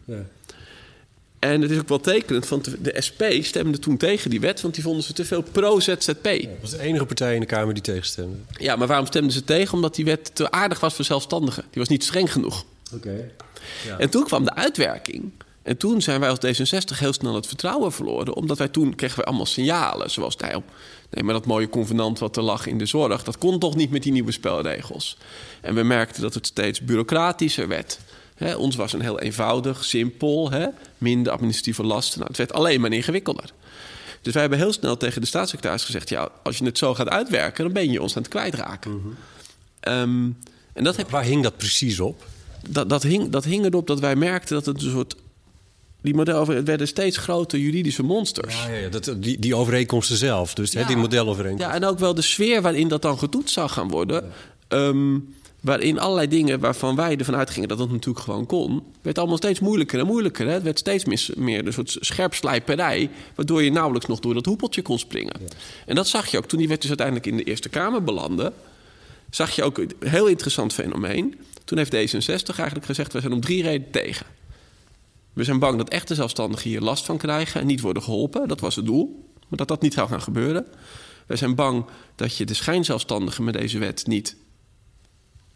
En 1.39 1.61
het 1.61 1.71
is 1.71 1.79
ook 1.79 1.89
wel 1.89 2.01
tekenend, 2.01 2.49
want 2.49 2.85
de 2.85 2.97
SP 3.07 3.23
stemde 3.41 3.79
toen 3.79 3.97
tegen 3.97 4.31
die 4.31 4.41
wet, 4.41 4.61
want 4.61 4.75
die 4.75 4.83
vonden 4.83 5.03
ze 5.03 5.13
te 5.13 5.25
veel 5.25 5.43
pro-ZZP. 5.43 6.27
Ja, 6.27 6.49
dat 6.49 6.61
was 6.61 6.71
de 6.71 6.79
enige 6.79 7.05
partij 7.05 7.35
in 7.35 7.41
de 7.41 7.47
Kamer 7.47 7.75
die 7.75 7.83
tegenstemde. 7.83 8.37
Ja, 8.59 8.77
maar 8.77 8.87
waarom 8.87 9.07
stemden 9.07 9.33
ze 9.33 9.45
tegen? 9.45 9.75
Omdat 9.75 9.95
die 9.95 10.05
wet 10.05 10.35
te 10.35 10.51
aardig 10.51 10.81
was 10.81 10.95
voor 10.95 11.05
zelfstandigen. 11.05 11.63
Die 11.63 11.81
was 11.81 11.89
niet 11.89 12.05
streng 12.05 12.33
genoeg. 12.33 12.65
Oké. 12.95 13.09
Okay. 13.09 13.31
Ja. 13.87 13.99
En 13.99 14.11
toen 14.11 14.25
kwam 14.25 14.45
de 14.45 14.55
uitwerking. 14.55 15.33
En 15.63 15.77
toen 15.77 16.03
zijn 16.03 16.21
wij 16.21 16.29
als 16.29 16.39
D66 16.39 16.99
heel 16.99 17.13
snel 17.13 17.35
het 17.35 17.47
vertrouwen 17.47 17.93
verloren. 17.93 18.35
Omdat 18.35 18.59
wij 18.59 18.69
toen 18.69 18.95
kregen 18.95 19.19
we 19.19 19.25
allemaal 19.25 19.47
signalen. 19.47 20.11
Zoals 20.11 20.37
nee, 20.37 20.51
nee, 21.11 21.25
maar 21.25 21.35
dat 21.35 21.47
mooie 21.47 21.69
convenant 21.69 22.19
wat 22.19 22.37
er 22.37 22.43
lag 22.43 22.67
in 22.67 22.79
de 22.79 22.87
zorg... 22.87 23.25
dat 23.25 23.39
kon 23.39 23.59
toch 23.59 23.77
niet 23.77 23.91
met 23.91 24.03
die 24.03 24.13
nieuwe 24.13 24.33
spelregels. 24.33 25.17
En 25.61 25.75
we 25.75 25.83
merkten 25.83 26.23
dat 26.23 26.35
het 26.35 26.47
steeds 26.47 26.81
bureaucratischer 26.81 27.69
werd. 27.69 27.99
He, 28.35 28.55
ons 28.57 28.77
was 28.77 28.93
een 28.93 29.01
heel 29.01 29.21
eenvoudig, 29.21 29.85
simpel, 29.85 30.51
he, 30.51 30.67
minder 30.99 31.33
administratieve 31.33 31.83
lasten. 31.83 32.19
Nou, 32.19 32.29
het 32.29 32.39
werd 32.39 32.53
alleen 32.53 32.81
maar 32.81 32.93
ingewikkelder. 32.93 33.53
Dus 34.23 34.33
wij 34.33 34.43
hebben 34.43 34.59
heel 34.59 34.73
snel 34.73 34.97
tegen 34.97 35.21
de 35.21 35.27
staatssecretaris 35.27 35.85
gezegd: 35.85 36.09
ja, 36.09 36.29
als 36.43 36.59
je 36.59 36.65
het 36.65 36.79
zo 36.79 36.95
gaat 36.95 37.09
uitwerken, 37.09 37.65
dan 37.65 37.73
ben 37.73 37.91
je 37.91 38.03
ons 38.03 38.17
aan 38.17 38.23
het 38.23 38.31
kwijtraken. 38.31 38.91
Mm 38.91 39.03
-hmm. 39.03 39.93
um, 39.93 40.39
en 40.73 40.85
dat 40.85 40.97
heb... 40.97 41.11
Waar 41.11 41.25
hing 41.25 41.43
dat 41.43 41.57
precies 41.57 42.01
op? 42.01 42.25
Dat, 42.69 42.89
dat, 42.89 43.03
hing, 43.03 43.29
dat 43.29 43.45
hing 43.45 43.65
erop 43.65 43.87
dat 43.87 44.01
wij 44.01 44.17
merkten 44.17 44.55
dat 44.55 44.67
het 44.67 44.83
een 44.83 44.91
soort. 44.91 45.17
Die 46.01 46.15
modellen 46.15 46.57
het 46.57 46.67
werden 46.67 46.89
steeds 46.89 47.17
grotere 47.17 47.63
juridische 47.63 48.03
monsters. 48.03 48.55
Ja, 48.67 48.75
ja 48.75 48.89
dat, 48.89 49.15
die, 49.19 49.39
die 49.39 49.57
overeenkomsten 49.57 50.17
zelf, 50.17 50.55
dus 50.55 50.73
ja. 50.73 50.87
die 50.87 50.97
modelovereenkomsten. 50.97 51.71
Ja, 51.71 51.77
en 51.77 51.85
ook 51.85 51.99
wel 51.99 52.15
de 52.15 52.23
sfeer 52.23 52.63
waarin 52.63 52.89
dat 52.89 53.03
dan 53.03 53.19
getoetst 53.19 53.55
zou 53.55 53.69
gaan 53.69 53.89
worden. 53.89 54.31
Ja. 54.69 54.87
Um, 54.87 55.35
Waarin 55.63 55.99
allerlei 55.99 56.29
dingen 56.29 56.61
waarvan 56.61 56.97
wij 56.97 57.17
ervan 57.17 57.37
uitgingen 57.37 57.69
dat 57.69 57.79
het 57.79 57.91
natuurlijk 57.91 58.25
gewoon 58.25 58.47
kon, 58.47 58.83
werd 59.03 59.19
allemaal 59.19 59.37
steeds 59.37 59.61
moeilijker 59.61 59.99
en 59.99 60.07
moeilijker. 60.07 60.47
Hè? 60.47 60.53
Het 60.53 60.63
werd 60.63 60.79
steeds 60.79 61.05
mis, 61.05 61.31
meer 61.35 61.67
een 61.67 61.73
soort 61.73 61.97
scherpslijperij, 62.01 63.11
waardoor 63.35 63.63
je 63.63 63.71
nauwelijks 63.71 64.07
nog 64.07 64.21
door 64.21 64.35
dat 64.35 64.47
hoepeltje 64.47 64.83
kon 64.83 64.99
springen. 64.99 65.35
En 65.87 65.95
dat 65.95 66.09
zag 66.09 66.27
je 66.27 66.39
ook 66.39 66.47
toen 66.47 66.59
die 66.59 66.69
wet 66.69 66.81
dus 66.81 66.89
uiteindelijk 66.89 67.27
in 67.27 67.37
de 67.37 67.43
Eerste 67.43 67.69
Kamer 67.69 68.03
belandde. 68.03 68.53
Zag 69.31 69.51
je 69.51 69.63
ook 69.63 69.79
een 69.79 69.93
heel 70.01 70.27
interessant 70.27 70.73
fenomeen. 70.73 71.39
Toen 71.73 71.85
heeft 71.85 72.15
D66 72.15 72.57
eigenlijk 72.57 72.85
gezegd: 72.85 73.13
we 73.13 73.21
zijn 73.21 73.33
om 73.33 73.41
drie 73.41 73.63
redenen 73.63 73.91
tegen. 73.91 74.27
We 75.33 75.45
zijn 75.45 75.59
bang 75.59 75.79
dat 75.79 75.89
echte 75.89 76.15
zelfstandigen 76.15 76.71
hier 76.71 76.81
last 76.81 77.05
van 77.05 77.17
krijgen 77.17 77.61
en 77.61 77.67
niet 77.67 77.81
worden 77.81 78.03
geholpen. 78.03 78.49
Dat 78.49 78.61
was 78.61 78.77
het 78.77 78.85
doel, 78.85 79.29
maar 79.49 79.59
dat 79.59 79.69
dat 79.69 79.83
niet 79.83 79.93
zou 79.93 80.09
gaan 80.09 80.23
gebeuren. 80.23 80.67
Wij 81.27 81.37
zijn 81.37 81.55
bang 81.55 81.85
dat 82.15 82.37
je 82.37 82.45
de 82.45 82.55
schijnzelfstandigen 82.55 83.45
met 83.45 83.55
deze 83.55 83.79
wet 83.79 84.07
niet 84.07 84.37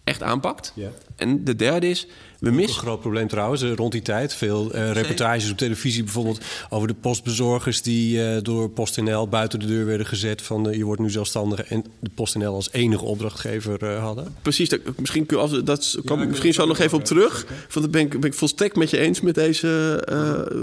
echt 0.07 0.23
aanpakt. 0.23 0.73
Ja. 0.75 0.89
En 1.17 1.45
de 1.45 1.57
derde 1.57 1.89
is, 1.89 2.07
we 2.39 2.51
missen... 2.51 2.77
Een 2.77 2.83
groot 2.83 3.01
probleem 3.01 3.29
trouwens, 3.29 3.63
rond 3.63 3.93
die 3.93 4.03
tijd. 4.03 4.35
Veel 4.35 4.75
uh, 4.75 4.91
reportages 4.93 5.51
op 5.51 5.57
televisie 5.57 6.03
bijvoorbeeld 6.03 6.41
over 6.69 6.89
de 6.89 6.95
postbezorgers... 6.95 7.83
die 7.83 8.19
uh, 8.19 8.37
door 8.43 8.71
PostNL 8.71 9.29
buiten 9.29 9.59
de 9.59 9.67
deur 9.67 9.87
werden 9.87 10.07
gezet 10.07 10.43
van... 10.43 10.69
Uh, 10.69 10.77
je 10.77 10.85
wordt 10.85 11.01
nu 11.01 11.11
zelfstandig 11.11 11.61
en 11.61 11.85
de 12.01 12.11
PostNL 12.15 12.55
als 12.55 12.73
enige 12.73 13.05
opdrachtgever 13.05 13.95
hadden. 13.95 14.35
Precies, 14.43 14.69
dat, 14.69 14.81
misschien, 14.97 15.29
als, 15.29 15.63
dat 15.65 15.99
kom 16.05 16.23
ik 16.23 16.29
misschien 16.29 16.55
zo 16.55 16.67
nog 16.67 16.79
even 16.79 16.99
op 16.99 17.05
terug. 17.05 17.43
Okay. 17.43 17.57
Want 17.57 17.73
dat 17.73 17.91
ben 17.91 18.01
ik, 18.01 18.21
ben 18.21 18.31
ik 18.31 18.37
volstrekt 18.37 18.77
met 18.77 18.91
je 18.91 18.99
eens 18.99 19.21
met 19.21 19.35
deze... 19.35 20.03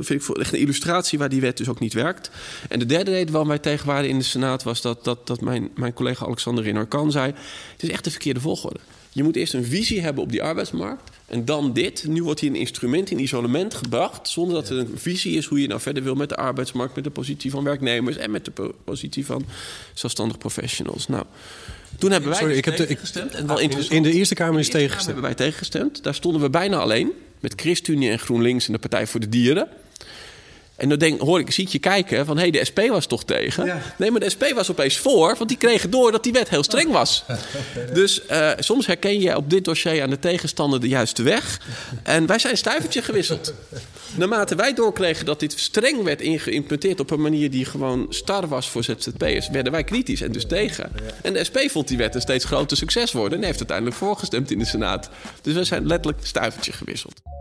vind 0.01 0.29
ik 0.29 0.37
echt 0.37 0.53
een 0.53 0.59
illustratie 0.59 1.19
waar 1.19 1.29
die 1.29 1.41
wet 1.41 1.57
dus 1.57 1.69
ook 1.69 1.79
niet 1.79 1.93
werkt. 1.93 2.31
En 2.69 2.79
de 2.79 2.85
derde 2.85 3.11
reden 3.11 3.31
waarom 3.31 3.49
wij 3.49 3.59
tegen 3.59 3.87
waren 3.87 4.09
in 4.09 4.17
de 4.17 4.23
Senaat... 4.23 4.63
was 4.63 4.81
dat, 4.81 5.03
dat, 5.03 5.27
dat 5.27 5.41
mijn, 5.41 5.69
mijn 5.75 5.93
collega 5.93 6.25
Alexander 6.25 6.63
Rinarkan 6.63 7.11
zei... 7.11 7.33
het 7.71 7.83
is 7.83 7.89
echt 7.89 8.03
de 8.03 8.11
verkeerde 8.11 8.39
volgorde. 8.39 8.79
Je 9.13 9.23
moet 9.23 9.35
eerst 9.35 9.53
een 9.53 9.65
visie 9.65 10.01
hebben 10.01 10.23
op 10.23 10.31
die 10.31 10.43
arbeidsmarkt. 10.43 11.11
En 11.25 11.45
dan 11.45 11.73
dit. 11.73 12.07
Nu 12.07 12.23
wordt 12.23 12.39
hier 12.39 12.49
een 12.49 12.55
instrument 12.55 13.11
in 13.11 13.19
isolement 13.19 13.73
gebracht. 13.73 14.29
Zonder 14.29 14.55
dat 14.55 14.69
er 14.69 14.77
een 14.77 14.91
visie 14.95 15.37
is 15.37 15.45
hoe 15.45 15.61
je 15.61 15.67
nou 15.67 15.81
verder 15.81 16.03
wil 16.03 16.15
met 16.15 16.29
de 16.29 16.35
arbeidsmarkt. 16.35 16.95
Met 16.95 17.03
de 17.03 17.09
positie 17.09 17.51
van 17.51 17.63
werknemers. 17.63 18.17
En 18.17 18.31
met 18.31 18.45
de 18.45 18.73
positie 18.83 19.25
van 19.25 19.45
zelfstandig 19.93 20.37
professionals. 20.37 21.07
Nou, 21.07 21.25
toen 21.97 22.11
hebben 22.11 22.29
wij 22.29 22.39
Sorry, 22.39 22.57
ik 22.57 22.65
heb 22.65 22.75
tegengestemd. 22.75 23.33
En 23.33 23.47
wel 23.47 23.59
in 23.89 24.03
de 24.03 24.11
Eerste 24.11 24.35
Kamer 24.35 24.59
is 24.59 24.69
tegengestemd. 24.69 25.05
hebben 25.05 25.23
wij 25.23 25.35
tegengestemd. 25.35 26.03
Daar 26.03 26.15
stonden 26.15 26.41
we 26.41 26.49
bijna 26.49 26.77
alleen. 26.77 27.11
Met 27.39 27.53
ChristenUnie 27.55 28.09
en 28.09 28.19
GroenLinks 28.19 28.67
en 28.67 28.73
de 28.73 28.79
Partij 28.79 29.07
voor 29.07 29.19
de 29.19 29.29
Dieren. 29.29 29.67
En 30.75 30.89
dan 30.89 30.97
denk, 30.97 31.21
hoor 31.21 31.39
ik, 31.39 31.51
zie 31.51 31.65
ik 31.65 31.71
je 31.71 31.79
kijken 31.79 32.25
van... 32.25 32.35
hé, 32.35 32.41
hey, 32.41 32.51
de 32.51 32.65
SP 32.69 32.79
was 32.89 33.05
toch 33.05 33.23
tegen? 33.23 33.65
Ja. 33.65 33.81
Nee, 33.97 34.11
maar 34.11 34.19
de 34.19 34.29
SP 34.35 34.43
was 34.55 34.71
opeens 34.71 34.97
voor, 34.97 35.35
want 35.37 35.49
die 35.49 35.57
kregen 35.57 35.89
door 35.89 36.11
dat 36.11 36.23
die 36.23 36.31
wet 36.31 36.49
heel 36.49 36.63
streng 36.63 36.91
was. 36.91 37.23
dus 37.93 38.21
uh, 38.31 38.51
soms 38.59 38.85
herken 38.85 39.19
je 39.19 39.35
op 39.35 39.49
dit 39.49 39.65
dossier 39.65 40.01
aan 40.03 40.09
de 40.09 40.19
tegenstander 40.19 40.79
de 40.79 40.87
juiste 40.87 41.23
weg. 41.23 41.61
En 42.03 42.25
wij 42.25 42.39
zijn 42.39 42.57
stuivertje 42.57 43.01
gewisseld. 43.01 43.53
Naarmate 44.15 44.55
wij 44.55 44.73
doorkregen 44.73 45.25
dat 45.25 45.39
dit 45.39 45.59
streng 45.59 46.03
werd 46.03 46.21
geïmplementeerd... 46.21 46.99
op 46.99 47.11
een 47.11 47.21
manier 47.21 47.51
die 47.51 47.65
gewoon 47.65 48.05
star 48.09 48.47
was 48.47 48.69
voor 48.69 48.83
ZZP'ers... 48.83 49.49
werden 49.49 49.71
wij 49.71 49.83
kritisch 49.83 50.21
en 50.21 50.31
dus 50.31 50.45
tegen. 50.45 50.91
En 51.21 51.33
de 51.33 51.43
SP 51.47 51.57
vond 51.67 51.87
die 51.87 51.97
wet 51.97 52.15
een 52.15 52.21
steeds 52.21 52.45
groter 52.45 52.77
succes 52.77 53.11
worden... 53.11 53.37
en 53.37 53.43
heeft 53.43 53.57
uiteindelijk 53.57 53.97
voorgestemd 53.97 54.51
in 54.51 54.59
de 54.59 54.65
Senaat. 54.65 55.09
Dus 55.41 55.53
we 55.53 55.63
zijn 55.63 55.87
letterlijk 55.87 56.25
stuivertje 56.25 56.71
gewisseld. 56.71 57.32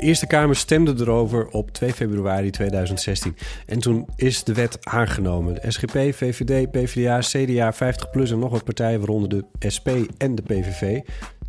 De 0.00 0.06
Eerste 0.06 0.26
Kamer 0.26 0.56
stemde 0.56 0.94
erover 0.98 1.48
op 1.48 1.70
2 1.70 1.92
februari 1.92 2.50
2016. 2.50 3.36
En 3.66 3.78
toen 3.78 4.08
is 4.16 4.44
de 4.44 4.54
wet 4.54 4.86
aangenomen. 4.86 5.54
De 5.54 5.70
SGP, 5.70 6.14
VVD, 6.14 6.70
PvdA, 6.70 7.18
CDA, 7.18 7.74
50PLUS 7.74 8.30
en 8.30 8.38
nog 8.38 8.50
wat 8.50 8.64
partijen, 8.64 8.98
waaronder 8.98 9.28
de 9.28 9.70
SP 9.76 9.88
en 10.18 10.34
de 10.34 10.42
PVV, 10.42 11.00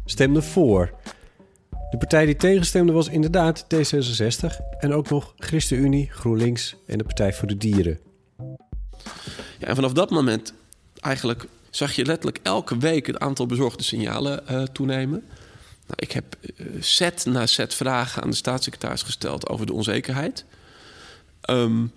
stemden 0.06 0.44
voor. 0.44 0.94
De 1.90 1.98
partij 1.98 2.26
die 2.26 2.36
tegenstemde 2.36 2.92
was 2.92 3.08
inderdaad 3.08 3.66
D66 3.76 4.78
en 4.80 4.94
ook 4.94 5.10
nog 5.10 5.34
ChristenUnie, 5.38 6.10
GroenLinks 6.12 6.76
en 6.88 6.98
de 6.98 7.04
Partij 7.04 7.34
voor 7.34 7.48
de 7.48 7.58
Dieren. 7.58 8.00
Ja, 9.60 9.68
en 9.68 9.76
vanaf 9.76 9.94
dat 9.94 10.10
moment 10.10 10.54
eigenlijk 11.00 11.46
zag 11.70 11.94
je 11.94 12.06
letterlijk 12.06 12.40
elke 12.44 12.78
week 12.78 13.08
het 13.08 13.20
aantal 13.20 13.46
bezorgde 13.46 13.84
signalen 13.84 14.44
uh, 14.52 14.64
toenemen. 14.64 15.24
Nou, 15.92 16.04
ik 16.04 16.12
heb 16.12 16.36
uh, 16.58 16.82
set 16.82 17.26
na 17.26 17.46
set 17.46 17.74
vragen 17.74 18.24
aan 18.24 18.30
de 18.30 18.36
staatssecretaris 18.36 19.02
gesteld 19.02 19.50
over 19.50 19.66
de 19.66 19.74
onzekerheid. 19.74 20.46
Um, 21.50 21.92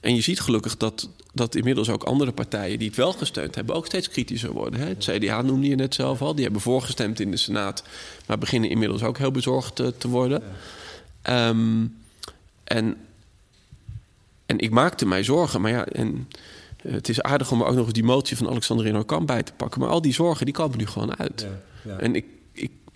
en 0.00 0.14
je 0.14 0.20
ziet 0.20 0.40
gelukkig 0.40 0.76
dat, 0.76 1.08
dat 1.32 1.54
inmiddels 1.54 1.88
ook 1.88 2.04
andere 2.04 2.32
partijen 2.32 2.78
die 2.78 2.88
het 2.88 2.96
wel 2.96 3.12
gesteund 3.12 3.54
hebben, 3.54 3.74
ook 3.74 3.86
steeds 3.86 4.08
kritischer 4.08 4.52
worden. 4.52 4.80
Hè? 4.80 4.86
Het 4.86 5.04
CDA 5.10 5.42
noemde 5.42 5.68
je 5.68 5.74
net 5.74 5.94
zelf 5.94 6.22
al, 6.22 6.34
die 6.34 6.44
hebben 6.44 6.62
voorgestemd 6.62 7.20
in 7.20 7.30
de 7.30 7.36
Senaat, 7.36 7.82
maar 8.26 8.38
beginnen 8.38 8.70
inmiddels 8.70 9.02
ook 9.02 9.18
heel 9.18 9.30
bezorgd 9.30 9.76
te, 9.76 9.94
te 9.98 10.08
worden. 10.08 10.42
Ehm, 11.22 11.86
en, 12.64 12.96
en 14.46 14.58
ik 14.58 14.70
maakte 14.70 15.06
mij 15.06 15.24
zorgen, 15.24 15.60
maar 15.60 15.70
ja, 15.70 15.86
en, 15.86 16.28
eh, 16.82 16.92
het 16.92 17.08
is 17.08 17.22
aardig 17.22 17.50
om 17.50 17.60
er 17.60 17.66
ook 17.66 17.74
nog 17.74 17.84
eens 17.84 17.92
die 17.92 18.04
motie 18.04 18.36
van 18.36 18.48
Alexander 18.48 18.86
Reno 18.86 19.02
Kamp 19.02 19.26
bij 19.26 19.42
te 19.42 19.52
pakken. 19.52 19.80
Maar 19.80 19.90
al 19.90 20.02
die 20.02 20.14
zorgen 20.14 20.44
die 20.44 20.54
komen 20.54 20.78
nu 20.78 20.86
gewoon 20.86 21.18
uit. 21.18 21.40
Ja, 21.40 21.90
ja. 21.92 21.98
En 21.98 22.14
ik, 22.14 22.24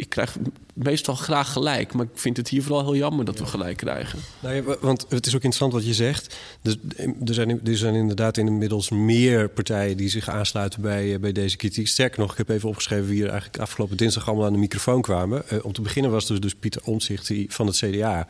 ik, 0.03 0.09
krijg 0.09 0.37
meestal 0.73 1.15
graag 1.15 1.53
gelijk. 1.53 1.93
Maar 1.93 2.05
ik 2.05 2.11
vind 2.19 2.37
het 2.37 2.49
hier 2.49 2.63
vooral 2.63 2.85
heel 2.85 2.97
jammer 2.97 3.25
dat 3.25 3.39
we 3.39 3.47
gelijk 3.47 3.77
krijgen. 3.77 4.19
Nou 4.41 4.55
ja, 4.55 4.63
want 4.81 5.07
het 5.09 5.27
is 5.27 5.35
ook 5.35 5.43
interessant 5.43 5.73
wat 5.73 5.87
je 5.87 5.95
zegt. 5.95 6.37
Dus, 6.63 6.77
er, 6.97 7.35
zijn, 7.35 7.61
er 7.65 7.77
zijn 7.77 7.95
inderdaad 7.95 8.37
inmiddels 8.37 8.91
meer 8.91 9.49
partijen 9.49 9.97
die 9.97 10.09
zich 10.09 10.29
aansluiten 10.29 10.81
bij, 10.81 11.15
eh, 11.15 11.21
bij 11.21 11.33
deze 11.33 11.57
kritiek. 11.57 11.89
Sterker 11.89 12.21
nog, 12.21 12.31
ik 12.33 12.39
heb 12.39 12.49
even 12.49 12.69
opgeschreven 12.69 13.07
wie 13.07 13.23
er 13.23 13.31
eigenlijk 13.31 13.63
afgelopen 13.63 13.97
dinsdag 13.97 14.29
allemaal 14.29 14.47
aan 14.47 14.53
de 14.53 14.59
microfoon 14.59 15.03
kwamen. 15.03 15.43
Uh, 15.53 15.65
om 15.65 15.73
te 15.73 15.83
beginnen 15.83 16.11
was 16.11 16.27
dus, 16.27 16.41
dus 16.41 16.55
Pieter 16.55 16.83
Omtzigt 16.85 17.33
van 17.49 17.67
het 17.67 17.77
CDA. 17.77 18.27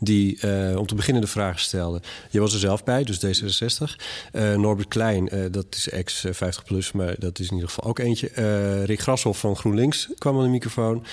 Die 0.00 0.38
uh, 0.44 0.78
om 0.78 0.86
te 0.86 0.94
beginnen 0.94 1.22
de 1.22 1.28
vraag 1.28 1.60
stelde. 1.60 2.00
Je 2.30 2.40
was 2.40 2.52
er 2.52 2.58
zelf 2.58 2.84
bij, 2.84 3.04
dus 3.04 3.24
D66. 3.24 3.96
Uh, 4.32 4.54
Norbert 4.54 4.88
Klein, 4.88 5.28
dat 5.50 5.66
is 5.70 5.88
ex 5.88 6.24
50 6.30 6.64
plus, 6.64 6.92
maar 6.92 7.14
dat 7.18 7.38
is 7.38 7.46
in 7.46 7.54
ieder 7.54 7.68
geval 7.68 7.90
ook 7.90 7.98
eentje. 7.98 8.30
Rick 8.84 9.00
Grashoff 9.00 9.40
van 9.40 9.56
GroenLinks 9.56 10.08
kwam 10.18 10.36
aan 10.36 10.42
de 10.42 10.48
microfoon. 10.48 11.04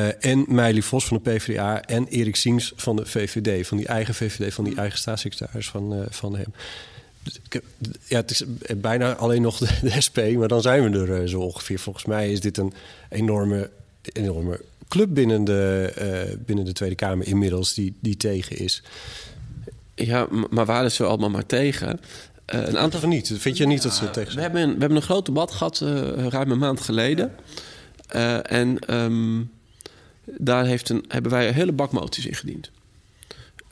Uh, 0.00 0.30
en 0.30 0.44
Meili 0.48 0.82
Vos 0.82 1.04
van 1.04 1.20
de 1.22 1.30
PvdA 1.30 1.82
en 1.82 2.06
Erik 2.06 2.36
Siens 2.36 2.72
van 2.76 2.96
de 2.96 3.06
VVD, 3.06 3.66
van 3.66 3.76
die 3.76 3.86
eigen 3.86 4.14
VVD, 4.14 4.54
van 4.54 4.64
die 4.64 4.76
eigen 4.76 4.98
staatssecretaris 4.98 5.68
van, 5.68 5.94
uh, 5.94 6.00
van 6.08 6.36
hem. 6.36 6.54
Dus 7.22 7.40
ja, 8.06 8.16
het 8.16 8.30
is 8.30 8.44
bijna 8.76 9.14
alleen 9.14 9.42
nog 9.42 9.58
de, 9.66 9.68
de 9.82 10.00
SP, 10.06 10.18
maar 10.36 10.48
dan 10.48 10.62
zijn 10.62 10.90
we 10.90 10.98
er 10.98 11.22
uh, 11.22 11.28
zo 11.28 11.40
ongeveer. 11.40 11.78
Volgens 11.78 12.04
mij 12.04 12.32
is 12.32 12.40
dit 12.40 12.58
een 12.58 12.72
enorme, 13.08 13.70
enorme 14.02 14.60
club 14.88 15.14
binnen 15.14 15.44
de, 15.44 16.38
binnen 16.46 16.64
de 16.64 16.72
Tweede 16.72 16.94
Kamer 16.94 17.26
inmiddels 17.26 17.74
die, 17.74 17.94
die 18.00 18.16
tegen 18.16 18.58
is. 18.58 18.82
Ja, 19.94 20.26
maar 20.50 20.66
waren 20.66 20.92
ze 20.92 21.04
allemaal 21.04 21.30
maar 21.30 21.46
tegen? 21.46 22.00
Uh, 22.54 22.66
een 22.66 22.78
aantal 22.78 23.00
van 23.00 23.08
niet. 23.08 23.32
Vind 23.36 23.56
je 23.56 23.66
niet 23.66 23.82
ja, 23.82 23.88
dat 23.88 23.94
ze 23.98 24.10
tegen 24.10 24.32
zijn? 24.32 24.36
We 24.36 24.40
hebben, 24.40 24.62
een, 24.62 24.74
we 24.74 24.80
hebben 24.80 24.96
een 24.96 25.02
groot 25.02 25.26
debat 25.26 25.50
gehad, 25.50 25.80
uh, 25.80 26.26
ruim 26.28 26.50
een 26.50 26.58
maand 26.58 26.80
geleden. 26.80 27.32
Uh, 28.14 28.52
en 28.52 28.94
um, 28.94 29.50
daar 30.38 30.66
heeft 30.66 30.88
een, 30.88 31.04
hebben 31.08 31.30
wij 31.30 31.48
een 31.48 31.54
hele 31.54 31.72
bak 31.72 31.92
moties 31.92 32.26
ingediend. 32.26 32.70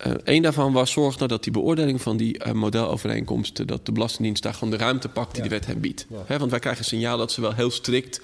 Uh, 0.07 0.12
een 0.25 0.43
daarvan 0.43 0.73
was 0.73 0.91
zorg 0.91 1.17
nou 1.17 1.29
dat 1.29 1.43
die 1.43 1.53
beoordeling 1.53 2.03
van 2.03 2.17
die 2.17 2.47
uh, 2.47 2.53
modelovereenkomsten... 2.53 3.67
dat 3.67 3.87
de 3.87 3.93
Belastingdienst 3.93 4.43
daar 4.43 4.55
gewoon 4.55 4.71
de 4.71 4.77
ruimte 4.77 5.09
pakt 5.09 5.35
die 5.35 5.43
ja. 5.43 5.49
de 5.49 5.55
wet 5.55 5.67
hem 5.67 5.81
biedt. 5.81 6.07
Ja. 6.29 6.38
want 6.38 6.50
wij 6.50 6.61
krijgen 6.61 6.83
een 6.83 6.88
signaal 6.88 7.19
dat 7.19 7.33
ze 7.33 7.41
wel 7.41 7.55
heel 7.55 7.71
strikt 7.71 8.21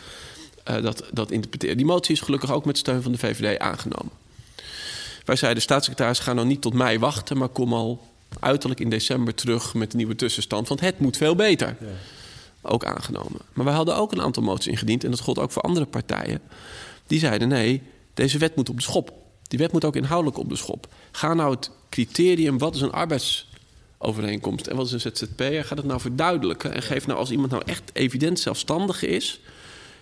uh, 0.70 0.82
dat, 0.82 1.04
dat 1.12 1.30
interpreteren. 1.30 1.76
Die 1.76 1.86
motie 1.86 2.14
is 2.14 2.20
gelukkig 2.20 2.52
ook 2.52 2.64
met 2.64 2.78
steun 2.78 3.02
van 3.02 3.12
de 3.12 3.18
VVD 3.18 3.58
aangenomen. 3.58 4.12
Wij 5.24 5.36
zeiden, 5.36 5.62
staatssecretaris, 5.62 6.18
ga 6.18 6.32
nou 6.32 6.46
niet 6.46 6.60
tot 6.60 6.74
mei 6.74 6.98
wachten... 6.98 7.38
maar 7.38 7.48
kom 7.48 7.72
al 7.72 8.06
uiterlijk 8.40 8.80
in 8.80 8.90
december 8.90 9.34
terug 9.34 9.74
met 9.74 9.92
een 9.92 9.98
nieuwe 9.98 10.16
tussenstand... 10.16 10.68
want 10.68 10.80
het 10.80 10.98
moet 10.98 11.16
veel 11.16 11.34
beter. 11.34 11.76
Ja. 11.80 11.86
Ook 12.62 12.84
aangenomen. 12.84 13.40
Maar 13.52 13.64
wij 13.64 13.74
hadden 13.74 13.96
ook 13.96 14.12
een 14.12 14.22
aantal 14.22 14.42
moties 14.42 14.66
ingediend... 14.66 15.04
en 15.04 15.10
dat 15.10 15.20
gold 15.20 15.38
ook 15.38 15.50
voor 15.50 15.62
andere 15.62 15.86
partijen. 15.86 16.40
Die 17.06 17.18
zeiden, 17.18 17.48
nee, 17.48 17.82
deze 18.14 18.38
wet 18.38 18.56
moet 18.56 18.68
op 18.68 18.76
de 18.76 18.82
schop. 18.82 19.12
Die 19.42 19.58
wet 19.58 19.72
moet 19.72 19.84
ook 19.84 19.96
inhoudelijk 19.96 20.38
op 20.38 20.48
de 20.48 20.56
schop. 20.56 20.88
Ga 21.12 21.34
nou 21.34 21.54
het 21.54 21.70
criterium, 21.88 22.58
wat 22.58 22.74
is 22.74 22.80
een 22.80 22.92
arbeidsovereenkomst 22.92 24.66
en 24.66 24.76
wat 24.76 24.86
is 24.86 24.92
een 24.92 25.00
ZZP'er, 25.00 25.64
ga 25.64 25.74
dat 25.74 25.84
nou 25.84 26.00
verduidelijken. 26.00 26.72
En 26.72 26.82
geef 26.82 27.06
nou 27.06 27.18
als 27.18 27.30
iemand 27.30 27.50
nou 27.50 27.62
echt 27.66 27.90
evident 27.92 28.40
zelfstandig 28.40 29.02
is, 29.02 29.40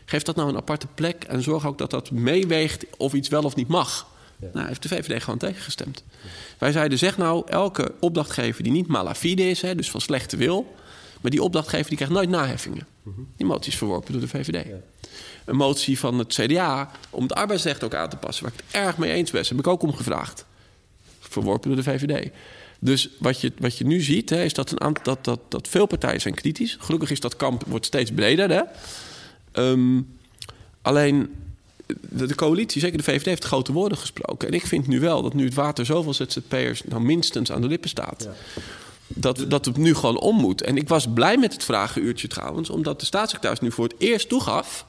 geef 0.04 0.22
dat 0.22 0.36
nou 0.36 0.48
een 0.48 0.56
aparte 0.56 0.86
plek 0.94 1.24
en 1.24 1.42
zorg 1.42 1.66
ook 1.66 1.78
dat 1.78 1.90
dat 1.90 2.10
meeweegt 2.10 2.84
of 2.96 3.12
iets 3.12 3.28
wel 3.28 3.42
of 3.42 3.54
niet 3.54 3.68
mag. 3.68 4.10
Ja. 4.40 4.48
Nou, 4.52 4.66
heeft 4.66 4.82
de 4.82 4.88
VVD 4.88 5.22
gewoon 5.22 5.38
tegengestemd. 5.38 6.04
Ja. 6.22 6.28
Wij 6.58 6.72
zeiden, 6.72 6.98
zeg 6.98 7.18
nou, 7.18 7.42
elke 7.46 7.94
opdrachtgever 8.00 8.62
die 8.62 8.72
niet 8.72 8.86
malafide 8.86 9.50
is, 9.50 9.62
hè, 9.62 9.74
dus 9.74 9.90
van 9.90 10.00
slechte 10.00 10.36
wil, 10.36 10.74
maar 11.20 11.30
die 11.30 11.42
opdrachtgever 11.42 11.88
die 11.88 11.96
krijgt 11.96 12.14
nooit 12.14 12.28
naheffingen. 12.28 12.86
Die 13.36 13.46
motie 13.46 13.72
is 13.72 13.78
verworpen 13.78 14.12
door 14.12 14.20
de 14.20 14.28
VVD. 14.28 14.66
Ja. 14.66 14.76
Een 15.44 15.56
motie 15.56 15.98
van 15.98 16.18
het 16.18 16.34
CDA 16.34 16.90
om 17.10 17.22
het 17.22 17.34
arbeidsrecht 17.34 17.84
ook 17.84 17.94
aan 17.94 18.08
te 18.08 18.16
passen, 18.16 18.44
waar 18.44 18.52
ik 18.52 18.64
het 18.66 18.82
erg 18.82 18.96
mee 18.96 19.12
eens 19.12 19.30
ben, 19.30 19.44
heb 19.48 19.58
ik 19.58 19.66
ook 19.66 19.82
om 19.82 19.94
gevraagd. 19.94 20.44
Verworpen 21.20 21.68
door 21.68 21.84
de 21.84 21.90
VVD. 21.90 22.30
Dus 22.78 23.08
wat 23.18 23.40
je, 23.40 23.52
wat 23.58 23.78
je 23.78 23.84
nu 23.84 24.00
ziet, 24.00 24.30
hè, 24.30 24.44
is 24.44 24.54
dat, 24.54 24.70
een 24.70 24.80
aantal, 24.80 25.04
dat, 25.04 25.24
dat, 25.24 25.40
dat 25.48 25.68
veel 25.68 25.86
partijen 25.86 26.20
zijn 26.20 26.34
kritisch. 26.34 26.76
Gelukkig 26.80 27.10
is 27.10 27.20
dat 27.20 27.36
kamp 27.36 27.64
wordt 27.66 27.86
steeds 27.86 28.10
breder. 28.10 28.50
Hè? 28.50 28.62
Um, 29.62 30.16
alleen 30.82 31.34
de, 32.00 32.26
de, 32.26 32.34
coalitie, 32.34 32.80
zeker 32.80 32.98
de 32.98 33.04
VVD, 33.04 33.24
heeft 33.24 33.44
grote 33.44 33.72
woorden 33.72 33.98
gesproken. 33.98 34.48
En 34.48 34.54
ik 34.54 34.66
vind 34.66 34.86
nu 34.86 35.00
wel 35.00 35.22
dat 35.22 35.34
nu 35.34 35.44
het 35.44 35.54
water 35.54 35.86
zoveel 35.86 36.14
ZZP'ers 36.14 36.82
nou 36.84 37.02
minstens 37.02 37.52
aan 37.52 37.60
de 37.60 37.68
lippen 37.68 37.88
staat. 37.88 38.28
Ja 38.28 38.62
dat, 39.14 39.44
dat 39.48 39.64
het 39.64 39.76
nu 39.76 39.94
gewoon 39.94 40.20
om 40.20 40.36
moet. 40.36 40.62
En 40.62 40.76
ik 40.76 40.88
was 40.88 41.06
blij 41.14 41.36
met 41.36 41.52
het 41.52 41.64
vragenuurtje 41.64 42.28
trouwens, 42.28 42.70
omdat 42.70 43.00
de 43.00 43.06
staatssecretaris 43.06 43.60
nu 43.60 43.72
voor 43.72 43.84
het 43.84 43.94
eerst 43.98 44.28
toegaf. 44.28 44.86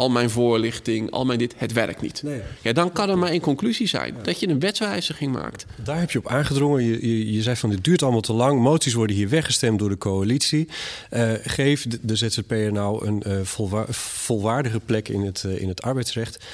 Al 0.00 0.10
mijn 0.10 0.30
voorlichting, 0.30 1.10
al 1.10 1.24
mijn 1.24 1.38
dit, 1.38 1.54
het 1.56 1.72
werkt 1.72 2.00
niet. 2.00 2.22
Nee. 2.22 2.40
Ja, 2.60 2.72
dan 2.72 2.92
kan 2.92 3.10
er 3.10 3.18
maar 3.18 3.30
één 3.30 3.40
conclusie 3.40 3.86
zijn: 3.86 4.14
ja. 4.16 4.22
dat 4.22 4.40
je 4.40 4.48
een 4.48 4.60
wetswijziging 4.60 5.32
maakt. 5.32 5.66
Daar 5.84 5.98
heb 5.98 6.10
je 6.10 6.18
op 6.18 6.28
aangedrongen. 6.28 6.84
Je, 6.84 7.08
je, 7.08 7.32
je 7.32 7.42
zei 7.42 7.56
van 7.56 7.70
dit 7.70 7.84
duurt 7.84 8.02
allemaal 8.02 8.20
te 8.20 8.32
lang. 8.32 8.60
Moties 8.60 8.94
worden 8.94 9.16
hier 9.16 9.28
weggestemd 9.28 9.78
door 9.78 9.88
de 9.88 9.98
coalitie. 9.98 10.68
Uh, 11.10 11.32
geef 11.42 11.86
de, 11.86 11.98
de 12.02 12.16
ZZP'er 12.16 12.72
nou 12.72 13.06
een 13.06 13.22
uh, 13.26 13.40
volwa 13.42 13.84
volwaardige 13.88 14.80
plek 14.80 15.08
in 15.08 15.24
het, 15.24 15.42
uh, 15.46 15.60
in 15.60 15.68
het 15.68 15.82
arbeidsrecht. 15.82 16.44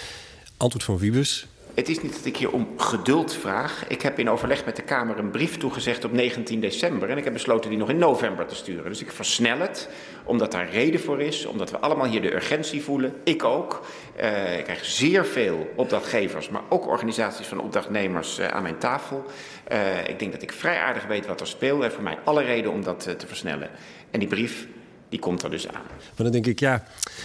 Antwoord 0.56 0.85
van 0.85 0.98
Wiebes. 0.98 1.46
Het 1.76 1.88
is 1.88 2.02
niet 2.02 2.12
dat 2.12 2.24
ik 2.24 2.37
hier 2.37 2.50
om 2.50 2.68
geduld 2.76 3.32
vraag. 3.35 3.85
Ik 3.88 4.02
heb 4.02 4.18
in 4.18 4.30
overleg 4.30 4.64
met 4.64 4.76
de 4.76 4.82
Kamer 4.82 5.18
een 5.18 5.30
brief 5.30 5.56
toegezegd 5.56 6.04
op 6.04 6.12
19 6.12 6.61
december. 6.61 7.11
En 7.11 7.18
ik 7.18 7.24
heb 7.24 7.32
besloten 7.32 7.70
die 7.70 7.78
nog 7.78 7.90
in 7.90 7.98
november 7.98 8.46
te 8.46 8.54
sturen. 8.54 8.90
Dus 8.90 9.00
ik 9.00 9.12
versnel 9.12 9.59
het, 9.59 9.88
omdat 10.26 10.52
daar 10.52 10.70
reden 10.70 11.00
voor 11.00 11.20
is. 11.20 11.46
Omdat 11.46 11.70
we 11.70 11.78
allemaal 11.78 12.06
hier 12.06 12.22
de 12.22 12.34
urgentie 12.34 12.82
voelen. 12.82 13.14
Ik 13.24 13.44
ook. 13.44 13.86
Uh, 14.20 14.58
ik 14.58 14.64
krijg 14.64 14.84
zeer 14.84 15.26
veel 15.26 15.72
opdrachtgevers, 15.76 16.48
maar 16.48 16.62
ook 16.68 16.86
organisaties 16.86 17.46
van 17.46 17.60
opdrachtnemers 17.60 18.38
uh, 18.38 18.48
aan 18.48 18.62
mijn 18.62 18.78
tafel. 18.78 19.24
Uh, 19.72 20.08
ik 20.08 20.18
denk 20.18 20.32
dat 20.32 20.42
ik 20.42 20.52
vrij 20.52 20.78
aardig 20.78 21.06
weet 21.06 21.26
wat 21.26 21.40
er 21.40 21.46
speelt. 21.46 21.82
En 21.82 21.92
voor 21.92 22.02
mij 22.02 22.18
alle 22.24 22.42
reden 22.42 22.72
om 22.72 22.82
dat 22.84 23.00
te 23.18 23.26
versnellen. 23.26 23.70
En 24.10 24.18
die 24.18 24.28
brief 24.28 24.66
die 25.08 25.18
komt 25.18 25.42
er 25.42 25.50
dus 25.50 25.68
aan. 25.68 25.82
Maar 25.98 26.12
dan 26.16 26.30
denk 26.30 26.46
ik, 26.46 26.60
ja, 26.60 26.84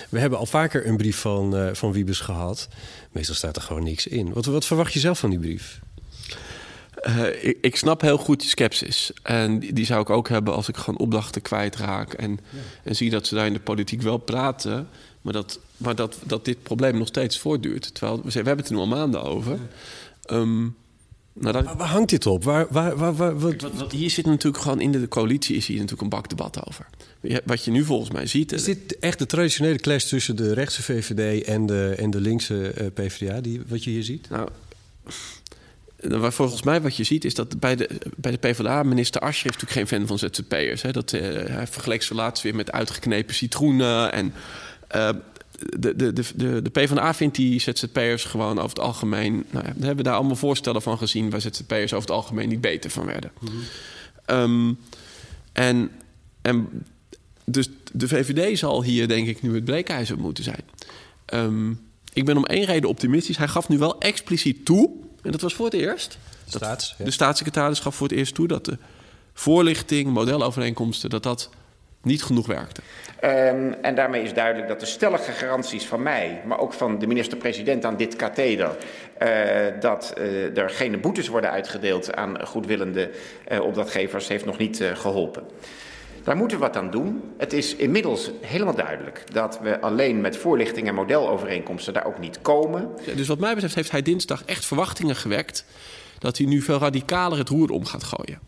we 0.09 0.19
hebben 0.19 0.39
al 0.39 0.45
vaker 0.45 0.87
een 0.87 0.97
brief 0.97 1.17
van, 1.17 1.55
uh, 1.55 1.69
van 1.73 1.91
Wiebes 1.91 2.19
gehad. 2.19 2.67
Meestal 3.11 3.35
staat 3.35 3.55
er 3.55 3.61
gewoon 3.61 3.83
niks 3.83 4.07
in. 4.07 4.33
Wat, 4.33 4.45
wat 4.45 4.65
verwacht 4.65 4.93
je 4.93 4.99
zelf 4.99 5.19
van 5.19 5.29
die 5.29 5.39
brief? 5.39 5.79
Uh, 7.07 7.43
ik, 7.43 7.57
ik, 7.61 7.75
snap 7.75 8.01
heel 8.01 8.17
goed 8.17 8.39
die 8.39 8.49
sceptisch. 8.49 9.11
En 9.23 9.59
die, 9.59 9.73
die, 9.73 9.85
zou 9.85 10.01
ik 10.01 10.09
ook 10.09 10.29
hebben 10.29 10.53
als 10.53 10.67
ik 10.67 10.77
gewoon 10.77 10.99
opdrachten 10.99 11.41
kwijtraak. 11.41 12.13
En, 12.13 12.31
ja. 12.31 12.59
en 12.83 12.95
zie 12.95 13.09
dat 13.09 13.27
ze 13.27 13.35
daar 13.35 13.45
in 13.45 13.53
de 13.53 13.59
politiek 13.59 14.01
wel 14.01 14.17
praten. 14.17 14.87
Maar 15.21 15.33
dat, 15.33 15.59
maar 15.77 15.95
dat, 15.95 16.17
dat 16.23 16.45
dit 16.45 16.63
probleem 16.63 16.97
nog 16.97 17.07
steeds 17.07 17.39
voortduurt. 17.39 17.93
Terwijl 17.93 18.17
we, 18.17 18.29
we 18.29 18.31
hebben 18.31 18.57
het 18.57 18.67
er 18.67 18.73
nu 18.73 18.79
al 18.79 18.87
maanden 18.87 19.23
over. 19.23 19.59
Um, 20.31 20.75
nou, 21.33 21.53
dat... 21.53 21.75
Waar 21.75 21.87
hangt 21.87 22.09
dit 22.09 22.25
op? 22.25 22.43
Waar, 22.43 22.67
waar, 22.69 22.97
waar, 22.97 23.15
waar 23.15 23.39
wat... 23.39 23.61
Wat, 23.61 23.71
wat, 23.73 23.91
hier 23.91 24.09
zit 24.09 24.25
natuurlijk 24.25 24.63
gewoon 24.63 24.81
in 24.81 24.91
de 24.91 25.07
coalitie 25.07 25.55
is 25.55 25.67
hier 25.67 25.75
natuurlijk 25.75 26.01
een 26.01 26.09
bakdebat 26.09 26.67
over. 26.67 26.87
Wat 27.45 27.65
je 27.65 27.71
nu 27.71 27.83
volgens 27.83 28.11
mij 28.11 28.27
ziet. 28.27 28.51
Is 28.51 28.63
dit 28.63 28.99
echt 28.99 29.19
de 29.19 29.25
traditionele 29.25 29.77
clash 29.77 30.03
tussen 30.03 30.35
de 30.35 30.53
rechtse 30.53 30.83
VVD 30.83 31.43
en 31.43 31.65
de, 31.65 31.95
en 31.97 32.09
de 32.09 32.21
linkse 32.21 32.73
uh, 32.81 32.87
PvdA, 32.93 33.41
die, 33.41 33.61
wat 33.67 33.83
je 33.83 33.89
hier 33.89 34.03
ziet? 34.03 34.29
Nou, 34.29 34.49
volgens 36.09 36.63
mij 36.63 36.81
wat 36.81 36.95
je 36.95 37.03
ziet 37.03 37.25
is 37.25 37.35
dat 37.35 37.59
bij 37.59 37.75
de, 37.75 37.89
bij 38.17 38.31
de 38.31 38.37
PvdA, 38.37 38.83
minister 38.83 39.21
Ascher 39.21 39.43
heeft 39.51 39.61
natuurlijk 39.61 39.89
geen 39.89 39.99
fan 39.99 40.07
van 40.07 40.19
ZZP'ers. 40.19 40.81
Dat, 40.81 41.11
uh, 41.11 41.21
hij 41.45 41.67
vergeleek 41.67 42.03
ze 42.03 42.15
laatst 42.15 42.43
weer 42.43 42.55
met 42.55 42.71
uitgeknepen 42.71 43.35
citroenen. 43.35 44.11
En 44.11 44.33
uh, 44.95 45.09
de, 45.79 45.95
de, 45.95 46.13
de, 46.13 46.61
de 46.61 46.69
PvdA 46.69 47.13
vindt 47.13 47.35
die 47.35 47.59
ZZP'ers 47.59 48.23
gewoon 48.23 48.57
over 48.57 48.69
het 48.69 48.79
algemeen... 48.79 49.45
Nou 49.49 49.65
ja, 49.65 49.73
we 49.77 49.85
hebben 49.85 50.03
daar 50.03 50.15
allemaal 50.15 50.35
voorstellen 50.35 50.81
van 50.81 50.97
gezien... 50.97 51.29
waar 51.29 51.41
ZZP'ers 51.41 51.93
over 51.93 52.07
het 52.07 52.17
algemeen 52.17 52.49
niet 52.49 52.61
beter 52.61 52.89
van 52.89 53.05
werden. 53.05 53.31
Mm 53.39 53.47
-hmm. 53.47 54.37
um, 54.37 54.77
en, 55.53 55.91
en 56.41 56.85
dus 57.45 57.69
de 57.91 58.07
VVD 58.07 58.57
zal 58.57 58.83
hier 58.83 59.07
denk 59.07 59.27
ik 59.27 59.41
nu 59.41 59.55
het 59.55 59.65
breekijzer 59.65 60.17
moeten 60.17 60.43
zijn. 60.43 60.63
Um, 61.33 61.79
ik 62.13 62.25
ben 62.25 62.37
om 62.37 62.45
één 62.45 62.65
reden 62.65 62.89
optimistisch. 62.89 63.37
Hij 63.37 63.47
gaf 63.47 63.69
nu 63.69 63.77
wel 63.77 63.99
expliciet 63.99 64.65
toe, 64.65 64.89
en 65.23 65.31
dat 65.31 65.41
was 65.41 65.53
voor 65.53 65.65
het 65.65 65.73
eerst... 65.73 66.17
De, 66.45 66.57
Staats, 66.57 66.95
ja. 66.97 67.05
de 67.05 67.11
staatssecretaris 67.11 67.79
gaf 67.79 67.95
voor 67.95 68.07
het 68.07 68.17
eerst 68.17 68.35
toe... 68.35 68.47
dat 68.47 68.65
de 68.65 68.77
voorlichting, 69.33 70.09
modelovereenkomsten... 70.09 71.09
dat 71.09 71.23
dat 71.23 71.49
niet 72.01 72.23
genoeg 72.23 72.47
werkte. 72.47 72.81
Um, 73.23 73.73
en 73.73 73.95
daarmee 73.95 74.21
is 74.21 74.33
duidelijk 74.33 74.67
dat 74.67 74.79
de 74.79 74.85
stellige 74.85 75.31
garanties 75.31 75.85
van 75.85 76.03
mij, 76.03 76.41
maar 76.45 76.59
ook 76.59 76.73
van 76.73 76.99
de 76.99 77.07
minister-president 77.07 77.85
aan 77.85 77.97
dit 77.97 78.15
katheder, 78.15 78.77
uh, 79.21 79.29
dat 79.79 80.13
uh, 80.17 80.57
er 80.57 80.69
geen 80.69 81.01
boetes 81.01 81.27
worden 81.27 81.51
uitgedeeld 81.51 82.15
aan 82.15 82.47
goedwillende 82.47 83.11
uh, 83.51 83.59
opdrachtgevers, 83.59 84.27
heeft 84.27 84.45
nog 84.45 84.57
niet 84.57 84.83
geholpen. 84.93 85.43
Daar 86.23 86.35
moeten 86.35 86.57
we 86.57 86.63
wat 86.63 86.77
aan 86.77 86.91
doen. 86.91 87.21
Het 87.37 87.53
is 87.53 87.75
inmiddels 87.75 88.31
helemaal 88.41 88.75
duidelijk 88.75 89.23
dat 89.33 89.59
we 89.61 89.79
alleen 89.79 90.21
met 90.21 90.37
voorlichting 90.37 90.87
en 90.87 90.95
modelovereenkomsten 90.95 91.93
daar 91.93 92.05
ook 92.05 92.19
niet 92.19 92.41
komen. 92.41 92.89
Dus 93.15 93.27
wat 93.27 93.39
mij 93.39 93.53
betreft 93.53 93.75
heeft 93.75 93.91
hij 93.91 94.01
dinsdag 94.01 94.43
echt 94.45 94.65
verwachtingen 94.65 95.15
gewekt 95.15 95.65
dat 96.19 96.37
hij 96.37 96.47
nu 96.47 96.61
veel 96.61 96.77
radicaler 96.77 97.37
het 97.37 97.49
roer 97.49 97.69
om 97.69 97.85
gaat 97.85 98.03
gooien. 98.03 98.39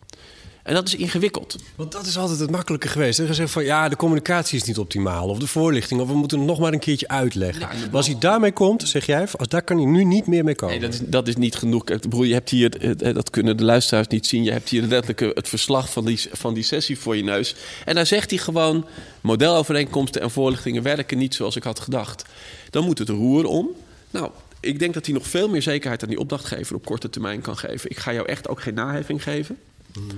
En 0.64 0.74
dat 0.74 0.86
is 0.86 0.96
ingewikkeld. 0.96 1.56
Want 1.74 1.92
dat 1.92 2.06
is 2.06 2.18
altijd 2.18 2.38
het 2.38 2.50
makkelijke 2.50 2.88
geweest. 2.88 3.18
Er 3.18 3.26
gezegd 3.26 3.50
van 3.50 3.64
ja, 3.64 3.88
de 3.88 3.96
communicatie 3.96 4.58
is 4.58 4.64
niet 4.64 4.78
optimaal. 4.78 5.28
Of 5.28 5.38
de 5.38 5.46
voorlichting. 5.46 6.00
Of 6.00 6.08
we 6.08 6.14
moeten 6.14 6.38
het 6.38 6.46
nog 6.46 6.58
maar 6.58 6.72
een 6.72 6.78
keertje 6.78 7.08
uitleggen. 7.08 7.60
Ja, 7.60 7.68
maar 7.68 7.96
als 7.96 8.06
hij 8.06 8.18
daarmee 8.18 8.52
komt, 8.52 8.88
zeg 8.88 9.06
jij, 9.06 9.28
als 9.36 9.48
daar 9.48 9.62
kan 9.62 9.76
hij 9.76 9.86
nu 9.86 10.04
niet 10.04 10.26
meer 10.26 10.44
mee 10.44 10.54
komen. 10.54 10.80
Nee, 10.80 10.90
dat 10.90 11.00
is, 11.00 11.08
dat 11.08 11.28
is 11.28 11.36
niet 11.36 11.54
genoeg. 11.54 11.84
Broer, 12.08 12.26
je 12.26 12.32
hebt 12.32 12.50
hier, 12.50 12.96
dat 13.14 13.30
kunnen 13.30 13.56
de 13.56 13.64
luisteraars 13.64 14.08
niet 14.08 14.26
zien. 14.26 14.44
Je 14.44 14.52
hebt 14.52 14.68
hier 14.68 14.82
letterlijk 14.82 15.36
het 15.36 15.48
verslag 15.48 15.90
van 15.92 16.04
die, 16.04 16.20
van 16.32 16.54
die 16.54 16.62
sessie 16.62 16.98
voor 16.98 17.16
je 17.16 17.22
neus. 17.22 17.54
En 17.84 17.94
daar 17.94 18.06
zegt 18.06 18.30
hij 18.30 18.38
gewoon: 18.38 18.86
modelovereenkomsten 19.20 20.20
en 20.20 20.30
voorlichtingen 20.30 20.82
werken 20.82 21.18
niet 21.18 21.34
zoals 21.34 21.56
ik 21.56 21.62
had 21.62 21.80
gedacht. 21.80 22.24
Dan 22.70 22.84
moet 22.84 22.98
het 22.98 23.08
roer 23.08 23.44
om. 23.44 23.68
Nou, 24.10 24.30
ik 24.60 24.78
denk 24.78 24.94
dat 24.94 25.04
hij 25.06 25.14
nog 25.14 25.26
veel 25.26 25.48
meer 25.48 25.62
zekerheid 25.62 26.02
aan 26.02 26.08
die 26.08 26.18
opdrachtgever 26.18 26.76
op 26.76 26.84
korte 26.84 27.10
termijn 27.10 27.40
kan 27.40 27.56
geven. 27.56 27.90
Ik 27.90 27.98
ga 27.98 28.12
jou 28.12 28.26
echt 28.26 28.48
ook 28.48 28.60
geen 28.60 28.74
naheffing 28.74 29.22
geven. 29.22 29.58
Mm. 29.98 30.08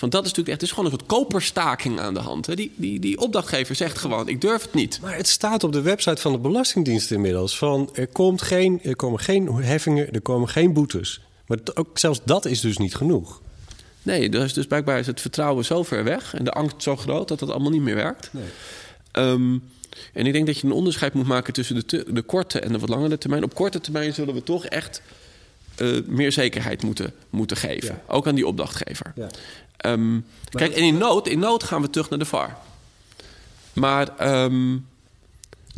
Want 0.00 0.12
dat 0.12 0.24
is 0.24 0.28
natuurlijk 0.28 0.48
echt, 0.48 0.62
is 0.62 0.70
gewoon 0.70 0.84
een 0.84 0.98
soort 0.98 1.06
koperstaking 1.06 2.00
aan 2.00 2.14
de 2.14 2.20
hand. 2.20 2.46
Hè? 2.46 2.54
Die, 2.54 2.72
die, 2.76 3.00
die 3.00 3.18
opdrachtgever 3.18 3.74
zegt 3.74 3.98
gewoon, 3.98 4.28
ik 4.28 4.40
durf 4.40 4.62
het 4.62 4.74
niet. 4.74 4.98
Maar 5.02 5.16
het 5.16 5.28
staat 5.28 5.64
op 5.64 5.72
de 5.72 5.80
website 5.80 6.20
van 6.20 6.32
de 6.32 6.38
Belastingdienst 6.38 7.10
inmiddels... 7.10 7.58
van 7.58 7.90
er, 7.92 8.06
komt 8.06 8.42
geen, 8.42 8.82
er 8.82 8.96
komen 8.96 9.20
geen 9.20 9.46
heffingen, 9.46 10.12
er 10.12 10.20
komen 10.20 10.48
geen 10.48 10.72
boetes. 10.72 11.20
Maar 11.46 11.58
ook 11.74 11.98
zelfs 11.98 12.20
dat 12.24 12.44
is 12.44 12.60
dus 12.60 12.76
niet 12.76 12.94
genoeg. 12.94 13.40
Nee, 14.02 14.28
dus, 14.28 14.52
dus 14.52 14.66
blijkbaar 14.66 14.98
is 14.98 15.06
het 15.06 15.20
vertrouwen 15.20 15.64
zo 15.64 15.82
ver 15.82 16.04
weg... 16.04 16.34
en 16.34 16.44
de 16.44 16.52
angst 16.52 16.82
zo 16.82 16.96
groot 16.96 17.28
dat 17.28 17.38
dat 17.38 17.50
allemaal 17.50 17.70
niet 17.70 17.82
meer 17.82 17.94
werkt. 17.94 18.30
Nee. 18.32 18.44
Um, 19.12 19.62
en 20.12 20.26
ik 20.26 20.32
denk 20.32 20.46
dat 20.46 20.58
je 20.58 20.66
een 20.66 20.72
onderscheid 20.72 21.14
moet 21.14 21.26
maken 21.26 21.52
tussen 21.52 21.74
de, 21.74 21.84
te, 21.84 22.04
de 22.12 22.22
korte 22.22 22.60
en 22.60 22.72
de 22.72 22.78
wat 22.78 22.88
langere 22.88 23.18
termijn. 23.18 23.44
Op 23.44 23.54
korte 23.54 23.80
termijn 23.80 24.14
zullen 24.14 24.34
we 24.34 24.42
toch 24.42 24.64
echt 24.64 25.02
uh, 25.80 26.06
meer 26.06 26.32
zekerheid 26.32 26.82
moeten, 26.82 27.12
moeten 27.30 27.56
geven. 27.56 27.94
Ja. 27.94 28.14
Ook 28.14 28.26
aan 28.26 28.34
die 28.34 28.46
opdrachtgever. 28.46 29.12
Ja. 29.14 29.28
Um, 29.90 30.24
kijk, 30.50 30.72
en 30.72 30.82
in 30.82 30.98
nood, 30.98 31.28
in 31.28 31.38
nood 31.38 31.62
gaan 31.62 31.82
we 31.82 31.90
terug 31.90 32.10
naar 32.10 32.18
de 32.18 32.24
VAR. 32.24 32.56
Maar... 33.72 34.42
Um, 34.44 34.88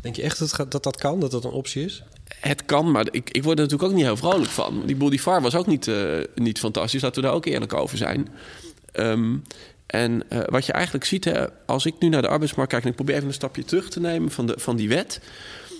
Denk 0.02 0.16
je 0.16 0.22
echt 0.22 0.38
dat, 0.38 0.70
dat 0.72 0.82
dat 0.82 0.96
kan, 0.96 1.20
dat 1.20 1.30
dat 1.30 1.44
een 1.44 1.50
optie 1.50 1.84
is? 1.84 2.02
Het 2.40 2.64
kan, 2.64 2.90
maar 2.90 3.06
ik, 3.10 3.30
ik 3.30 3.42
word 3.42 3.58
er 3.58 3.64
natuurlijk 3.64 3.90
ook 3.90 3.96
niet 3.96 4.06
heel 4.06 4.16
vrolijk 4.16 4.50
van. 4.50 4.82
Die 4.86 4.96
boel, 4.96 5.10
die 5.10 5.22
VAR 5.22 5.42
was 5.42 5.54
ook 5.54 5.66
niet, 5.66 5.86
uh, 5.86 6.20
niet 6.34 6.58
fantastisch, 6.58 7.02
laten 7.02 7.22
we 7.22 7.26
daar 7.26 7.36
ook 7.36 7.46
eerlijk 7.46 7.74
over 7.74 7.96
zijn. 7.96 8.28
Um, 8.92 9.42
en 9.86 10.22
uh, 10.32 10.40
wat 10.46 10.66
je 10.66 10.72
eigenlijk 10.72 11.04
ziet, 11.04 11.24
hè, 11.24 11.46
als 11.66 11.86
ik 11.86 11.94
nu 11.98 12.08
naar 12.08 12.22
de 12.22 12.28
arbeidsmarkt 12.28 12.70
kijk... 12.70 12.84
en 12.84 12.88
ik 12.88 12.94
probeer 12.94 13.14
even 13.14 13.28
een 13.28 13.34
stapje 13.34 13.64
terug 13.64 13.90
te 13.90 14.00
nemen 14.00 14.30
van, 14.30 14.46
de, 14.46 14.54
van 14.56 14.76
die 14.76 14.88
wet... 14.88 15.20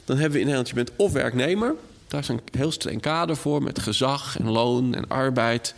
dan 0.05 0.17
hebben 0.17 0.33
we 0.33 0.39
in 0.39 0.45
Nederland, 0.45 0.69
je 0.69 0.75
bent 0.75 0.91
of 0.97 1.13
werknemer... 1.13 1.75
daar 2.13 2.21
is 2.21 2.29
een 2.29 2.41
heel 2.51 2.73
streng 2.73 3.01
kader 3.01 3.37
voor 3.37 3.63
met 3.63 3.79
gezag 3.79 4.39
en 4.39 4.51
loon 4.51 4.95
en 4.95 5.09
arbeid... 5.09 5.75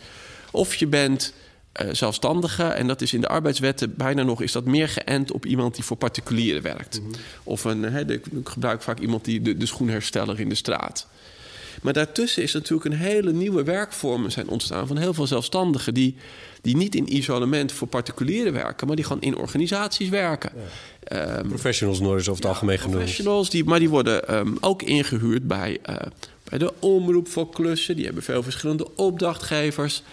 of 0.51 0.75
je 0.75 0.87
bent 0.87 1.33
uh, 1.81 1.93
zelfstandige. 1.93 2.63
En 2.63 2.87
dat 2.87 3.01
is 3.01 3.13
in 3.13 3.21
de 3.21 3.27
arbeidswetten 3.27 3.95
bijna 3.95 4.23
nog 4.23 4.41
is 4.41 4.51
dat 4.51 4.65
meer 4.65 4.89
geënt 4.89 5.31
op 5.31 5.45
iemand 5.45 5.75
die 5.75 5.83
voor 5.83 5.97
particulieren 5.97 6.61
werkt. 6.61 6.99
Mm 6.99 7.05
-hmm. 7.05 7.21
Of 7.43 7.63
een, 7.63 7.81
de, 7.81 8.13
ik 8.13 8.25
gebruik 8.43 8.81
vaak 8.81 8.99
iemand 8.99 9.25
die 9.25 9.41
de, 9.41 9.57
de 9.57 9.65
schoenhersteller 9.65 10.39
in 10.39 10.49
de 10.49 10.55
straat. 10.55 11.07
Maar 11.81 11.93
daartussen 11.93 12.43
is 12.43 12.53
natuurlijk 12.53 12.85
een 12.85 12.97
hele 12.97 13.31
nieuwe 13.31 13.63
werkvormen 13.63 14.31
zijn 14.31 14.47
ontstaan 14.47 14.87
van 14.87 14.97
heel 14.97 15.13
veel 15.13 15.27
zelfstandigen 15.27 15.93
die, 15.93 16.15
die 16.61 16.75
niet 16.75 16.95
in 16.95 17.15
isolement 17.15 17.71
voor 17.71 17.87
particulieren 17.87 18.53
werken, 18.53 18.87
maar 18.87 18.95
die 18.95 19.05
gewoon 19.05 19.21
in 19.21 19.37
organisaties 19.37 20.09
werken. 20.09 20.51
Ja. 20.55 21.37
Um, 21.37 21.47
professionals 21.47 21.99
nooit 21.99 22.19
over 22.19 22.33
het 22.33 22.43
ja, 22.43 22.49
algemeen 22.49 22.79
genoemd. 22.79 22.97
Professionals, 22.97 23.49
die, 23.49 23.63
maar 23.63 23.79
die 23.79 23.89
worden 23.89 24.35
um, 24.35 24.57
ook 24.59 24.81
ingehuurd 24.81 25.47
bij, 25.47 25.79
uh, 25.89 25.95
bij 26.43 26.57
de 26.57 26.73
omroep 26.79 27.27
voor 27.27 27.49
klussen. 27.49 27.95
Die 27.95 28.05
hebben 28.05 28.23
veel 28.23 28.43
verschillende 28.43 28.95
opdrachtgevers. 28.95 30.03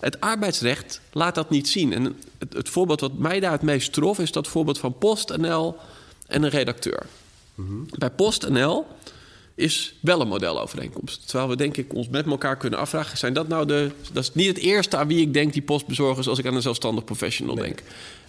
Het 0.00 0.20
arbeidsrecht 0.20 1.00
laat 1.12 1.34
dat 1.34 1.50
niet 1.50 1.68
zien. 1.68 1.92
En 1.92 2.16
het, 2.38 2.52
het, 2.52 2.68
voorbeeld 2.68 3.00
wat 3.00 3.18
mij 3.18 3.40
daar 3.40 3.52
het 3.52 3.62
meest 3.62 3.92
trof... 3.92 4.18
is 4.18 4.32
dat 4.32 4.48
voorbeeld 4.48 4.78
van 4.78 4.98
PostNL 4.98 5.76
en 6.26 6.42
een 6.42 6.50
redacteur. 6.50 7.06
Mm 7.54 7.66
-hmm. 7.66 7.86
Bij 7.98 8.10
PostNL 8.10 8.86
is 9.62 9.94
wel 10.00 10.20
een 10.20 10.28
modelovereenkomst. 10.28 11.28
Terwijl 11.28 11.48
we 11.48 11.56
denk 11.56 11.76
ik 11.76 11.94
ons 11.94 12.08
met 12.08 12.26
elkaar 12.26 12.56
kunnen 12.56 12.78
afvragen... 12.78 13.18
zijn 13.18 13.32
dat 13.32 13.48
nou 13.48 13.66
de... 13.66 13.90
dat 14.12 14.22
is 14.22 14.34
niet 14.34 14.46
het 14.46 14.58
eerste 14.58 14.96
aan 14.96 15.08
wie 15.08 15.20
ik 15.20 15.32
denk 15.32 15.52
die 15.52 15.62
postbezorgers... 15.62 16.28
als 16.28 16.38
ik 16.38 16.46
aan 16.46 16.54
een 16.54 16.62
zelfstandig 16.62 17.04
professional 17.04 17.54
nee. 17.54 17.64
denk. 17.64 17.82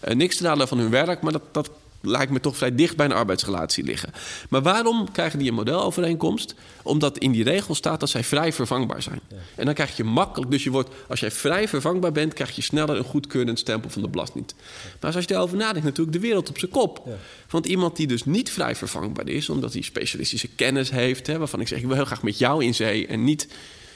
Uh, 0.07 0.13
niks 0.15 0.37
te 0.37 0.43
nadelen 0.43 0.67
van 0.67 0.77
hun 0.77 0.89
werk, 0.89 1.21
maar 1.21 1.31
dat, 1.31 1.41
dat 1.51 1.69
lijkt 2.05 2.31
me 2.31 2.39
toch 2.39 2.57
vrij 2.57 2.75
dicht 2.75 2.95
bij 2.95 3.05
een 3.05 3.11
arbeidsrelatie 3.11 3.83
liggen. 3.83 4.09
Maar 4.49 4.61
waarom 4.61 5.11
krijgen 5.11 5.39
die 5.39 5.47
een 5.47 5.53
modelovereenkomst? 5.53 6.55
Omdat 6.83 7.17
in 7.17 7.31
die 7.31 7.43
regel 7.43 7.75
staat 7.75 7.99
dat 7.99 8.09
zij 8.09 8.23
vrij 8.23 8.53
vervangbaar 8.53 9.01
zijn. 9.01 9.19
Ja. 9.27 9.35
En 9.55 9.65
dan 9.65 9.73
krijg 9.73 9.97
je 9.97 10.03
makkelijk, 10.03 10.51
dus 10.51 10.63
je 10.63 10.71
wordt, 10.71 10.89
als 11.07 11.19
jij 11.19 11.31
vrij 11.31 11.67
vervangbaar 11.67 12.11
bent, 12.11 12.33
krijg 12.33 12.55
je 12.55 12.61
sneller 12.61 12.97
een 12.97 13.03
goedkeurend 13.03 13.59
stempel 13.59 13.89
van 13.89 14.01
de 14.01 14.07
Belastingdienst. 14.07 14.55
Maar 14.99 15.15
als 15.15 15.25
je 15.25 15.33
erover 15.33 15.57
nadenkt, 15.57 15.83
natuurlijk 15.83 16.15
de 16.15 16.21
wereld 16.21 16.49
op 16.49 16.59
zijn 16.59 16.71
kop. 16.71 17.01
Ja. 17.05 17.11
Want 17.49 17.65
iemand 17.65 17.95
die 17.95 18.07
dus 18.07 18.25
niet 18.25 18.51
vrij 18.51 18.75
vervangbaar 18.75 19.27
is, 19.27 19.49
omdat 19.49 19.73
hij 19.73 19.81
specialistische 19.81 20.47
kennis 20.47 20.89
heeft, 20.89 21.27
hè, 21.27 21.37
waarvan 21.37 21.61
ik 21.61 21.67
zeg, 21.67 21.79
ik 21.79 21.85
wil 21.85 21.95
heel 21.95 22.05
graag 22.05 22.23
met 22.23 22.37
jou 22.37 22.63
in 22.63 22.75
zee 22.75 23.07
en 23.07 23.23
niet 23.23 23.47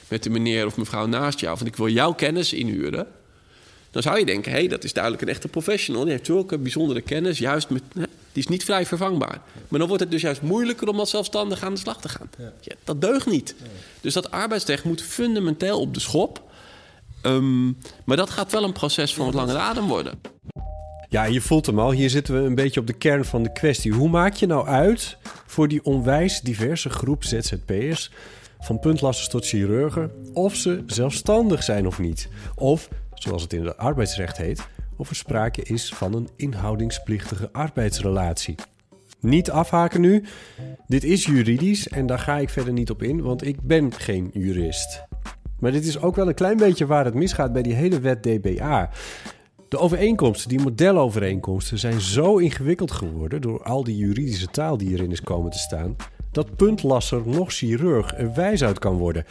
met 0.07 0.23
de 0.23 0.29
meneer 0.29 0.65
of 0.65 0.77
mevrouw 0.77 1.05
naast 1.05 1.39
jou, 1.39 1.55
want 1.55 1.67
ik 1.67 1.75
wil 1.75 1.87
jouw 1.87 2.13
kennis 2.13 2.53
inhuren 2.53 3.07
dan 3.97 4.05
zou 4.05 4.19
je 4.19 4.25
denken, 4.25 4.51
hé, 4.51 4.57
hey, 4.57 4.67
dat 4.67 4.83
is 4.83 4.93
duidelijk 4.93 5.23
een 5.23 5.29
echte 5.29 5.47
professional. 5.47 6.03
Die 6.03 6.11
heeft 6.11 6.25
zulke 6.25 6.57
bijzondere 6.57 7.01
kennis, 7.01 7.37
juist 7.37 7.69
met, 7.69 7.83
hè, 7.93 8.03
die 8.03 8.43
is 8.43 8.47
niet 8.47 8.63
vrij 8.63 8.85
vervangbaar. 8.85 9.41
Maar 9.67 9.79
dan 9.79 9.87
wordt 9.87 10.03
het 10.03 10.11
dus 10.11 10.21
juist 10.21 10.41
moeilijker 10.41 10.87
om 10.87 10.99
als 10.99 11.09
zelfstandig 11.09 11.63
aan 11.63 11.73
de 11.73 11.79
slag 11.79 12.01
te 12.01 12.09
gaan. 12.09 12.29
Ja. 12.37 12.53
Ja, 12.61 12.75
dat 12.83 13.01
deugt 13.01 13.25
niet. 13.25 13.55
Dus 14.01 14.13
dat 14.13 14.31
arbeidsrecht 14.31 14.83
moet 14.83 15.01
fundamenteel 15.01 15.79
op 15.79 15.93
de 15.93 15.99
schop. 15.99 16.43
Um, 17.21 17.77
maar 18.05 18.17
dat 18.17 18.29
gaat 18.29 18.51
wel 18.51 18.63
een 18.63 18.71
proces 18.71 19.13
van 19.13 19.25
wat 19.25 19.33
langere 19.33 19.57
adem 19.57 19.87
worden. 19.87 20.19
Ja, 21.09 21.23
je 21.23 21.41
voelt 21.41 21.65
hem 21.65 21.79
al. 21.79 21.91
Hier 21.91 22.09
zitten 22.09 22.33
we 22.33 22.47
een 22.47 22.55
beetje 22.55 22.79
op 22.79 22.87
de 22.87 22.93
kern 22.93 23.25
van 23.25 23.43
de 23.43 23.51
kwestie. 23.51 23.91
Hoe 23.91 24.09
maak 24.09 24.33
je 24.33 24.45
nou 24.45 24.67
uit 24.67 25.17
voor 25.45 25.67
die 25.67 25.83
onwijs 25.83 26.41
diverse 26.41 26.89
groep 26.89 27.23
ZZP'ers... 27.23 28.11
van 28.59 28.79
puntlassers 28.79 29.29
tot 29.29 29.47
chirurgen... 29.47 30.11
of 30.33 30.55
ze 30.55 30.83
zelfstandig 30.85 31.63
zijn 31.63 31.87
of 31.87 31.99
niet? 31.99 32.27
Of 32.55 32.89
zoals 33.21 33.41
het 33.41 33.53
in 33.53 33.65
het 33.65 33.77
arbeidsrecht 33.77 34.37
heet, 34.37 34.67
of 34.97 35.09
er 35.09 35.15
sprake 35.15 35.63
is 35.63 35.93
van 35.93 36.13
een 36.13 36.29
inhoudingsplichtige 36.35 37.49
arbeidsrelatie. 37.51 38.55
Niet 39.19 39.51
afhaken 39.51 40.01
nu. 40.01 40.23
Dit 40.87 41.03
is 41.03 41.25
juridisch 41.25 41.87
en 41.87 42.05
daar 42.05 42.19
ga 42.19 42.37
ik 42.37 42.49
verder 42.49 42.73
niet 42.73 42.89
op 42.89 43.03
in, 43.03 43.21
want 43.21 43.45
ik 43.45 43.61
ben 43.61 43.93
geen 43.93 44.29
jurist. 44.33 45.03
Maar 45.59 45.71
dit 45.71 45.85
is 45.85 46.01
ook 46.01 46.15
wel 46.15 46.27
een 46.27 46.33
klein 46.33 46.57
beetje 46.57 46.85
waar 46.85 47.05
het 47.05 47.13
misgaat 47.13 47.53
bij 47.53 47.61
die 47.61 47.73
hele 47.73 47.99
wet 47.99 48.23
DBA. 48.23 48.89
De 49.69 49.77
overeenkomsten, 49.77 50.49
die 50.49 50.59
modelovereenkomsten, 50.59 51.79
zijn 51.79 52.01
zo 52.01 52.37
ingewikkeld 52.37 52.91
geworden 52.91 53.41
door 53.41 53.63
al 53.63 53.83
die 53.83 53.97
juridische 53.97 54.47
taal 54.47 54.77
die 54.77 54.89
erin 54.89 55.11
is 55.11 55.21
komen 55.21 55.51
te 55.51 55.57
staan, 55.57 55.95
dat 56.31 56.55
puntlasser 56.55 57.21
nog 57.25 57.53
chirurg 57.53 58.17
er 58.17 58.33
wijs 58.33 58.63
uit 58.63 58.79
kan 58.79 58.97
worden. 58.97 59.25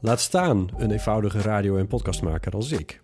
Laat 0.00 0.20
staan 0.20 0.68
een 0.76 0.90
eenvoudige 0.90 1.40
radio- 1.40 1.76
en 1.76 1.86
podcastmaker 1.86 2.52
als 2.52 2.72
ik. 2.72 3.02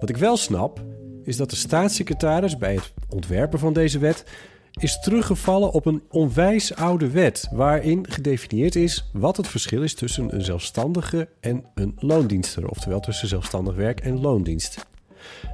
Wat 0.00 0.08
ik 0.08 0.16
wel 0.16 0.36
snap, 0.36 0.84
is 1.22 1.36
dat 1.36 1.50
de 1.50 1.56
staatssecretaris 1.56 2.56
bij 2.56 2.74
het 2.74 2.92
ontwerpen 3.08 3.58
van 3.58 3.72
deze 3.72 3.98
wet 3.98 4.24
is 4.72 5.00
teruggevallen 5.00 5.72
op 5.72 5.86
een 5.86 6.02
onwijs 6.10 6.74
oude 6.74 7.10
wet, 7.10 7.48
waarin 7.52 8.06
gedefinieerd 8.08 8.74
is 8.74 9.10
wat 9.12 9.36
het 9.36 9.48
verschil 9.48 9.82
is 9.82 9.94
tussen 9.94 10.34
een 10.34 10.44
zelfstandige 10.44 11.28
en 11.40 11.64
een 11.74 11.94
loondienster, 11.98 12.68
oftewel 12.68 13.00
tussen 13.00 13.28
zelfstandig 13.28 13.74
werk 13.74 14.00
en 14.00 14.20
loondienst. 14.20 14.86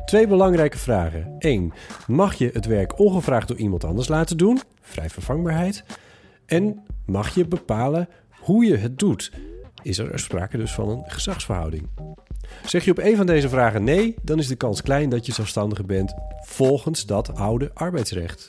Twee 0.05 0.27
belangrijke 0.27 0.79
vragen. 0.79 1.35
1. 1.39 1.73
Mag 2.07 2.35
je 2.35 2.51
het 2.53 2.67
werk 2.67 2.99
ongevraagd 2.99 3.49
door 3.49 3.57
iemand 3.57 3.85
anders 3.85 4.09
laten 4.09 4.37
doen? 4.37 4.61
Vrij 4.81 5.11
vervangbaarheid. 5.11 5.85
En 6.47 6.83
mag 7.07 7.35
je 7.35 7.47
bepalen 7.47 8.09
hoe 8.31 8.65
je 8.65 8.77
het 8.77 8.99
doet? 8.99 9.33
Is 9.83 9.99
er 9.99 10.19
sprake 10.19 10.57
dus 10.57 10.73
van 10.73 10.89
een 10.89 11.03
gezagsverhouding? 11.07 11.89
Zeg 12.67 12.85
je 12.85 12.91
op 12.91 12.99
een 12.99 13.17
van 13.17 13.27
deze 13.27 13.49
vragen 13.49 13.85
nee, 13.85 14.15
dan 14.23 14.39
is 14.39 14.47
de 14.47 14.57
kans 14.57 14.83
klein 14.83 15.09
dat 15.09 15.27
je 15.27 15.33
zelfstandige 15.33 15.85
bent 15.85 16.15
volgens 16.41 17.07
dat 17.07 17.35
oude 17.35 17.71
arbeidsrecht. 17.75 18.49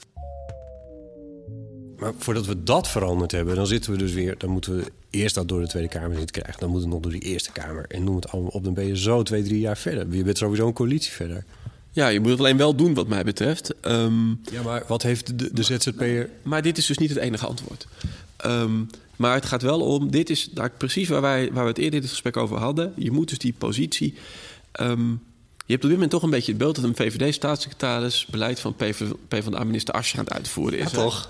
Maar 1.97 2.13
voordat 2.17 2.45
we 2.45 2.63
dat 2.63 2.87
veranderd 2.87 3.31
hebben, 3.31 3.55
dan 3.55 3.67
zitten 3.67 3.91
we 3.91 3.97
dus 3.97 4.13
weer. 4.13 4.37
Dan 4.37 4.49
moeten 4.49 4.75
we 4.75 4.91
eerst 5.09 5.35
dat 5.35 5.47
door 5.47 5.61
de 5.61 5.67
Tweede 5.67 5.89
Kamer 5.89 6.17
niet 6.17 6.31
krijgen. 6.31 6.59
Dan 6.59 6.69
moet 6.69 6.81
het 6.81 6.89
nog 6.89 6.99
door 6.99 7.11
die 7.11 7.21
Eerste 7.21 7.51
Kamer. 7.51 7.85
En 7.87 8.03
noem 8.03 8.15
het 8.15 8.31
allemaal 8.31 8.51
op. 8.51 8.63
Dan 8.63 8.73
ben 8.73 8.87
je 8.87 8.97
zo 8.97 9.23
twee, 9.23 9.43
drie 9.43 9.59
jaar 9.59 9.77
verder. 9.77 10.15
Je 10.15 10.23
bent 10.23 10.37
sowieso 10.37 10.67
een 10.67 10.73
coalitie 10.73 11.11
verder. 11.11 11.43
Ja, 11.91 12.07
je 12.07 12.19
moet 12.19 12.29
het 12.29 12.39
alleen 12.39 12.57
wel 12.57 12.75
doen 12.75 12.93
wat 12.93 13.07
mij 13.07 13.23
betreft. 13.23 13.73
Ehm, 13.81 14.29
ja, 14.29 14.61
maar 14.63 14.83
wat 14.87 15.01
heeft 15.01 15.39
de, 15.39 15.53
de 15.53 15.63
ZZP'er... 15.63 16.29
Maar 16.41 16.61
dit 16.61 16.77
is 16.77 16.85
dus 16.85 16.97
niet 16.97 17.09
het 17.09 17.17
enige 17.17 17.45
antwoord. 17.45 17.87
Ehm, 18.37 18.81
maar 19.15 19.33
het 19.33 19.45
gaat 19.45 19.61
wel 19.61 19.81
om, 19.81 20.11
dit 20.11 20.29
is 20.29 20.49
daar 20.51 20.71
precies 20.71 21.09
waar, 21.09 21.21
wij, 21.21 21.49
waar 21.53 21.63
we 21.63 21.69
het 21.69 21.77
eerder 21.77 21.95
in 21.95 22.01
het 22.01 22.11
gesprek 22.11 22.37
over 22.37 22.57
hadden. 22.57 22.93
Je 22.95 23.11
moet 23.11 23.29
dus 23.29 23.37
die 23.37 23.53
positie... 23.57 24.13
Ehm, 24.71 25.11
je 25.67 25.71
hebt 25.71 25.83
op 25.83 25.89
dit 25.89 25.99
moment 25.99 26.11
toch 26.11 26.23
een 26.23 26.35
beetje 26.35 26.51
het 26.51 26.61
beeld 26.61 26.75
dat 26.75 26.83
een 26.83 26.95
VVD-staatssecretaris 26.95 28.25
beleid 28.25 28.59
van 28.59 28.75
PvdA-minister 29.27 29.93
Asscher 29.93 30.19
aan 30.19 30.25
het 30.25 30.33
uitvoeren 30.33 30.79
is. 30.79 30.91
Ja, 30.91 30.97
toch? 30.97 31.29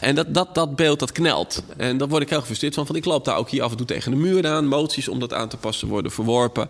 En 0.00 0.14
dat, 0.14 0.34
dat, 0.34 0.54
dat 0.54 0.76
beeld 0.76 0.98
dat 0.98 1.12
knelt. 1.12 1.62
En 1.76 1.98
daar 1.98 2.08
word 2.08 2.22
ik 2.22 2.28
heel 2.28 2.40
gefrustreerd 2.40 2.74
van. 2.74 2.84
Want 2.84 2.96
ik 2.96 3.04
loop 3.04 3.24
daar 3.24 3.36
ook 3.36 3.50
hier 3.50 3.62
af 3.62 3.70
en 3.70 3.76
toe 3.76 3.86
tegen 3.86 4.10
de 4.10 4.16
muur 4.16 4.46
aan. 4.46 4.66
Moties 4.66 5.08
om 5.08 5.18
dat 5.18 5.32
aan 5.32 5.48
te 5.48 5.56
passen 5.56 5.88
worden 5.88 6.12
verworpen. 6.12 6.68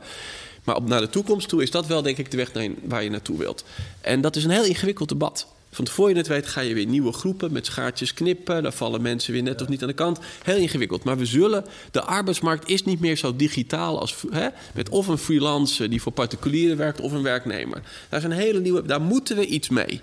Maar 0.65 0.77
op 0.77 0.89
naar 0.89 1.01
de 1.01 1.09
toekomst 1.09 1.49
toe 1.49 1.63
is 1.63 1.71
dat 1.71 1.87
wel, 1.87 2.03
denk 2.03 2.19
ik, 2.19 2.31
de 2.31 2.37
weg 2.37 2.51
waar 2.85 3.03
je 3.03 3.11
naartoe 3.11 3.39
wilt. 3.39 3.65
En 4.01 4.21
dat 4.21 4.37
is 4.37 4.45
een 4.45 4.51
heel 4.51 4.65
ingewikkeld 4.65 5.09
debat. 5.09 5.47
Van 5.75 5.89
voor 5.89 6.09
je 6.09 6.17
het 6.17 6.27
weet 6.27 6.47
ga 6.47 6.61
je 6.61 6.75
weer 6.75 6.87
nieuwe 6.87 7.13
groepen 7.13 7.53
met 7.53 7.67
schaartjes 7.67 8.15
knippen. 8.15 8.63
Dan 8.63 8.73
vallen 8.73 9.03
mensen 9.03 9.33
weer 9.33 9.43
net 9.43 9.63
of 9.63 9.69
niet 9.69 9.83
aan 9.83 9.89
de 9.89 9.95
kant. 9.95 10.19
Heel 10.43 10.57
ingewikkeld. 10.57 11.05
Maar 11.05 11.19
we 11.19 11.27
zullen... 11.27 11.65
De 11.91 12.03
arbeidsmarkt 12.03 12.69
is 12.69 12.85
niet 12.85 13.01
meer 13.01 13.17
zo 13.17 13.37
digitaal 13.37 14.01
als... 14.01 14.17
Hè, 14.31 14.49
met 14.75 14.89
of 14.89 15.07
een 15.07 15.19
freelancer 15.19 15.91
die 15.91 16.03
voor 16.03 16.13
particulieren 16.13 16.77
werkt 16.77 17.01
of 17.01 17.13
een 17.13 17.23
werknemer. 17.23 17.83
Daar, 18.09 18.21
is 18.21 18.25
een 18.25 18.33
hele 18.33 18.61
nieuwe, 18.61 18.83
daar 18.83 19.01
moeten 19.01 19.37
we 19.37 19.47
iets 19.47 19.69
mee. 19.69 20.01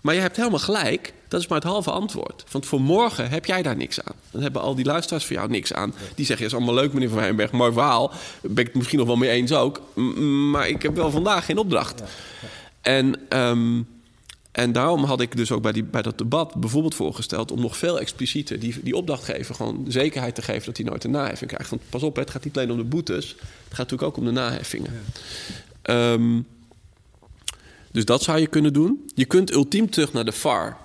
Maar 0.00 0.14
je 0.14 0.20
hebt 0.20 0.36
helemaal 0.36 0.58
gelijk. 0.58 1.12
Dat 1.28 1.40
is 1.40 1.46
maar 1.46 1.58
het 1.58 1.66
halve 1.66 1.90
antwoord. 1.90 2.44
Want 2.50 2.66
voor 2.66 2.80
morgen 2.80 3.30
heb 3.30 3.46
jij 3.46 3.62
daar 3.62 3.76
niks 3.76 4.00
aan. 4.00 4.14
Dan 4.30 4.42
hebben 4.42 4.62
al 4.62 4.74
die 4.74 4.84
luisteraars 4.84 5.24
voor 5.24 5.36
jou 5.36 5.50
niks 5.50 5.72
aan. 5.72 5.94
Die 6.14 6.26
zeggen, 6.26 6.46
ja, 6.46 6.52
is 6.52 6.56
allemaal 6.56 6.82
leuk, 6.82 6.92
meneer 6.92 7.08
Van 7.08 7.18
Wijnberg. 7.18 7.52
Mooi 7.52 7.72
verhaal. 7.72 8.12
Ben 8.40 8.56
ik 8.56 8.66
het 8.66 8.74
misschien 8.74 8.98
nog 8.98 9.06
wel 9.06 9.16
mee 9.16 9.30
eens 9.30 9.52
ook. 9.52 9.80
Maar 10.50 10.68
ik 10.68 10.82
heb 10.82 10.94
wel 10.94 11.10
vandaag 11.10 11.44
geen 11.44 11.58
opdracht. 11.58 12.02
En... 12.80 13.20
Um, 13.38 13.86
en 14.58 14.72
daarom 14.72 15.04
had 15.04 15.20
ik 15.20 15.36
dus 15.36 15.52
ook 15.52 15.62
bij, 15.62 15.72
die, 15.72 15.84
bij 15.84 16.02
dat 16.02 16.18
debat 16.18 16.54
bijvoorbeeld 16.54 16.94
voorgesteld 16.94 17.50
om 17.50 17.60
nog 17.60 17.76
veel 17.76 18.00
explicieter 18.00 18.58
die, 18.58 18.74
die 18.82 18.96
opdrachtgever 18.96 19.54
gewoon 19.54 19.84
zekerheid 19.88 20.34
te 20.34 20.42
geven 20.42 20.66
dat 20.66 20.76
hij 20.76 20.86
nooit 20.86 21.04
een 21.04 21.10
naheffing 21.10 21.50
krijgt. 21.50 21.70
Want 21.70 21.82
pas 21.88 22.02
op, 22.02 22.16
het 22.16 22.30
gaat 22.30 22.44
niet 22.44 22.56
alleen 22.56 22.70
om 22.70 22.76
de 22.76 22.84
boetes, 22.84 23.28
het 23.28 23.38
gaat 23.68 23.90
natuurlijk 23.90 24.02
ook 24.02 24.16
om 24.16 24.24
de 24.24 24.30
naheffingen. 24.30 25.02
Ehm, 25.82 26.40
dus 27.90 28.04
dat 28.04 28.22
zou 28.22 28.38
je 28.38 28.46
kunnen 28.46 28.72
doen. 28.72 29.10
Je 29.14 29.24
kunt 29.24 29.52
ultiem 29.52 29.90
terug 29.90 30.12
naar 30.12 30.24
de 30.24 30.32
VAR. 30.32 30.76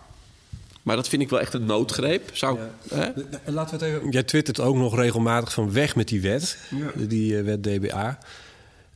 Maar 0.84 0.96
dat 0.96 1.10
vind 1.10 1.22
ik 1.22 1.30
wel 1.30 1.40
echt 1.40 1.54
een 1.54 1.66
noodgreep. 1.66 2.30
Zou, 2.34 2.60
hè? 2.90 3.12
Laten 3.46 3.80
we 3.80 3.86
het 3.86 3.96
even... 3.96 4.10
Jij 4.10 4.24
twittert 4.24 4.60
ook 4.60 4.76
nog 4.76 4.96
regelmatig 4.96 5.54
van 5.54 5.72
weg 5.72 5.96
met 5.96 6.08
die 6.08 6.22
wet. 6.22 6.58
Die 6.96 7.34
uh, 7.34 7.44
wet 7.44 7.64
DBA. 7.64 8.20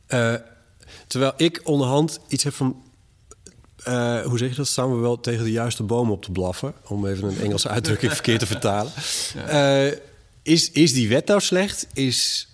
Uh, 0.08 0.34
eh, 0.34 0.40
terwijl 1.06 1.32
ik 1.36 1.60
onderhand 1.64 2.20
iets 2.28 2.44
heb 2.44 2.54
van 2.54 2.82
uh, 3.88 4.20
hoe 4.20 4.38
zeg 4.38 4.50
je 4.50 4.56
dat? 4.56 4.66
Staan 4.66 4.94
we 4.94 5.00
wel 5.00 5.20
tegen 5.20 5.44
de 5.44 5.50
juiste 5.50 5.82
bomen 5.82 6.12
op 6.12 6.22
te 6.22 6.30
blaffen? 6.30 6.74
Om 6.86 7.06
even 7.06 7.28
een 7.28 7.40
Engelse 7.40 7.68
uitdrukking 7.68 8.12
verkeerd 8.12 8.40
te 8.40 8.46
vertalen. 8.46 8.92
Uh, 9.48 9.92
is, 10.42 10.70
is 10.70 10.92
die 10.92 11.08
wet 11.08 11.26
nou 11.26 11.40
slecht? 11.40 11.86
Is 11.92 12.48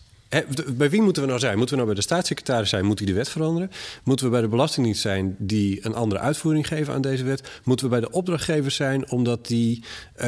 bij 0.76 0.90
wie 0.90 1.02
moeten 1.02 1.22
we 1.22 1.28
nou 1.28 1.40
zijn? 1.40 1.58
Moeten 1.58 1.76
we 1.76 1.82
nou 1.82 1.94
bij 1.94 2.02
de 2.02 2.08
staatssecretaris 2.08 2.68
zijn? 2.68 2.84
Moet 2.84 2.98
hij 2.98 3.08
de 3.08 3.14
wet 3.14 3.28
veranderen? 3.28 3.70
Moeten 4.04 4.26
we 4.26 4.32
bij 4.32 4.40
de 4.40 4.48
Belastingdienst 4.48 5.00
zijn 5.00 5.36
die 5.38 5.86
een 5.86 5.94
andere 5.94 6.20
uitvoering 6.20 6.66
geven 6.66 6.94
aan 6.94 7.00
deze 7.00 7.24
wet? 7.24 7.42
Moeten 7.64 7.86
we 7.86 7.92
bij 7.92 8.00
de 8.00 8.10
opdrachtgever 8.10 8.70
zijn 8.70 9.10
omdat 9.10 9.46
die 9.46 9.82
uh, 10.22 10.26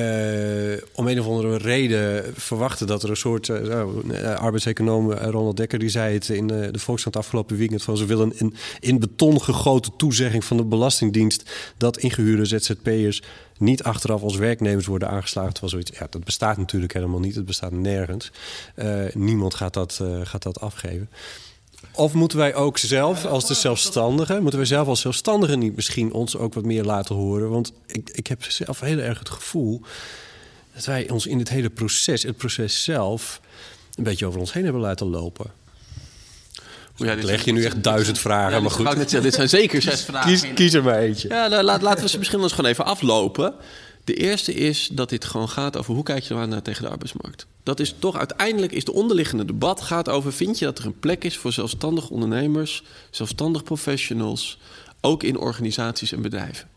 om 0.93 1.07
een 1.07 1.21
of 1.21 1.27
andere 1.27 1.57
reden 1.57 2.25
verwachten 2.35 2.87
dat 2.87 3.03
er 3.03 3.11
een 3.11 3.17
soort 3.17 3.49
uh, 3.49 4.35
arbeidseconoom 4.35 5.13
Ronald 5.13 5.57
Dekker 5.57 5.79
die 5.79 5.89
zei 5.89 6.15
het 6.15 6.29
in 6.29 6.47
de, 6.47 6.69
de 6.71 6.79
Volkskrant 6.79 7.17
afgelopen 7.17 7.57
weekend 7.57 7.83
van 7.83 7.97
ze 7.97 8.07
willen 8.07 8.33
een 8.37 8.55
in 8.81 8.99
beton 8.99 9.43
gegoten 9.43 9.93
toezegging 9.97 10.45
van 10.45 10.57
de 10.57 10.65
Belastingdienst 10.65 11.51
dat 11.77 11.99
ingehuurde 11.99 12.45
ZZP'ers 12.45 13.23
niet 13.59 13.83
achteraf 13.83 14.23
als 14.23 14.37
werknemers 14.37 14.87
worden 14.87 15.09
aangeslagen. 15.09 15.53
Terwijl 15.53 15.73
zoiets, 15.73 15.99
ja, 15.99 16.07
dat 16.11 16.25
bestaat 16.25 16.57
natuurlijk 16.57 16.93
helemaal 16.93 17.21
niet. 17.21 17.35
Het 17.35 17.45
bestaat 17.45 17.73
nergens. 17.73 18.31
Uh, 18.77 19.05
niemand 19.15 19.55
gaat 19.55 19.75
dat, 19.75 19.99
uh, 20.03 20.21
gaat 20.23 20.43
dat 20.43 20.61
afgeven. 20.61 21.09
Of 21.93 22.13
moeten 22.13 22.39
wij 22.39 22.55
ook 22.55 22.79
zelf 22.79 23.25
als 23.25 23.47
de 23.47 23.55
zelfstandigen, 23.55 24.41
moeten 24.41 24.59
wij 24.59 24.69
zelf 24.69 24.89
als 24.89 25.01
zelfstandigen 25.01 25.59
niet 25.59 25.77
misschien 25.77 26.13
ons 26.13 26.37
ook 26.37 26.55
wat 26.55 26.65
meer 26.65 26.85
laten 26.85 27.15
horen? 27.15 27.51
Want 27.51 27.73
ik, 27.87 28.11
ik 28.13 28.27
heb 28.27 28.45
zelf 28.45 28.81
heel 28.81 28.99
erg 28.99 29.19
het 29.19 29.29
gevoel 29.29 29.81
dat 30.75 30.85
wij 30.85 31.11
ons 31.11 31.27
in 31.27 31.39
het 31.39 31.49
hele 31.49 31.71
proces, 31.71 32.23
het 32.23 32.37
proces 32.37 32.85
zelf, 32.85 33.41
een 33.95 34.05
beetje 34.05 34.27
over 34.27 34.41
ons 34.41 34.53
heen 34.53 34.65
hebben 34.65 34.83
laten 34.83 35.07
lopen. 35.07 35.51
Ja, 36.97 37.15
dit 37.15 37.25
leg 37.25 37.45
je 37.45 37.53
nu 37.53 37.65
echt 37.65 37.83
duizend 37.83 38.19
vragen, 38.19 38.53
ja, 38.53 38.61
maar 38.61 38.71
goed. 38.71 38.97
Net 38.97 39.23
dit 39.23 39.35
zijn 39.35 39.49
zeker 39.49 39.83
zes 39.83 40.03
vragen. 40.03 40.31
Kies, 40.31 40.55
kies, 40.55 40.73
er 40.73 40.83
maar 40.83 40.99
eentje. 40.99 41.29
Ja, 41.29 41.47
nou, 41.47 41.63
laat, 41.63 41.83
laten 41.83 42.03
we 42.03 42.09
ze 42.09 42.19
misschien 42.19 42.41
eens 42.41 42.53
gewoon 42.53 42.71
even 42.71 42.85
aflopen. 42.85 43.55
De 44.05 44.15
eerste 44.15 44.55
is 44.55 44.89
dat 44.93 45.09
dit 45.09 45.25
gewoon 45.25 45.49
gaat 45.49 45.77
over 45.77 45.95
hoe 45.95 46.03
kijk 46.03 46.25
je 46.25 46.35
naar 46.35 46.63
tegen 46.63 46.83
de 46.83 46.89
arbeidsmarkt. 46.89 47.47
Dat 47.63 47.81
is 47.81 47.95
toch 47.99 48.17
uiteindelijk 48.19 48.73
is 48.73 48.85
de 48.85 48.93
onderliggende 48.93 49.45
debat 49.45 49.81
gaat 49.81 50.09
over: 50.09 50.33
vind 50.33 50.59
je 50.59 50.65
dat 50.65 50.79
er 50.79 50.87
een 50.87 50.99
plek 50.99 51.25
is 51.25 51.37
voor 51.37 51.53
zelfstandige 51.53 52.13
ondernemers, 52.13 52.83
zelfstandig 53.11 53.63
professionals, 53.63 54.59
ook 55.01 55.23
in 55.23 55.39
organisaties 55.39 56.13
en 56.13 56.23
bedrijven? 56.23 56.69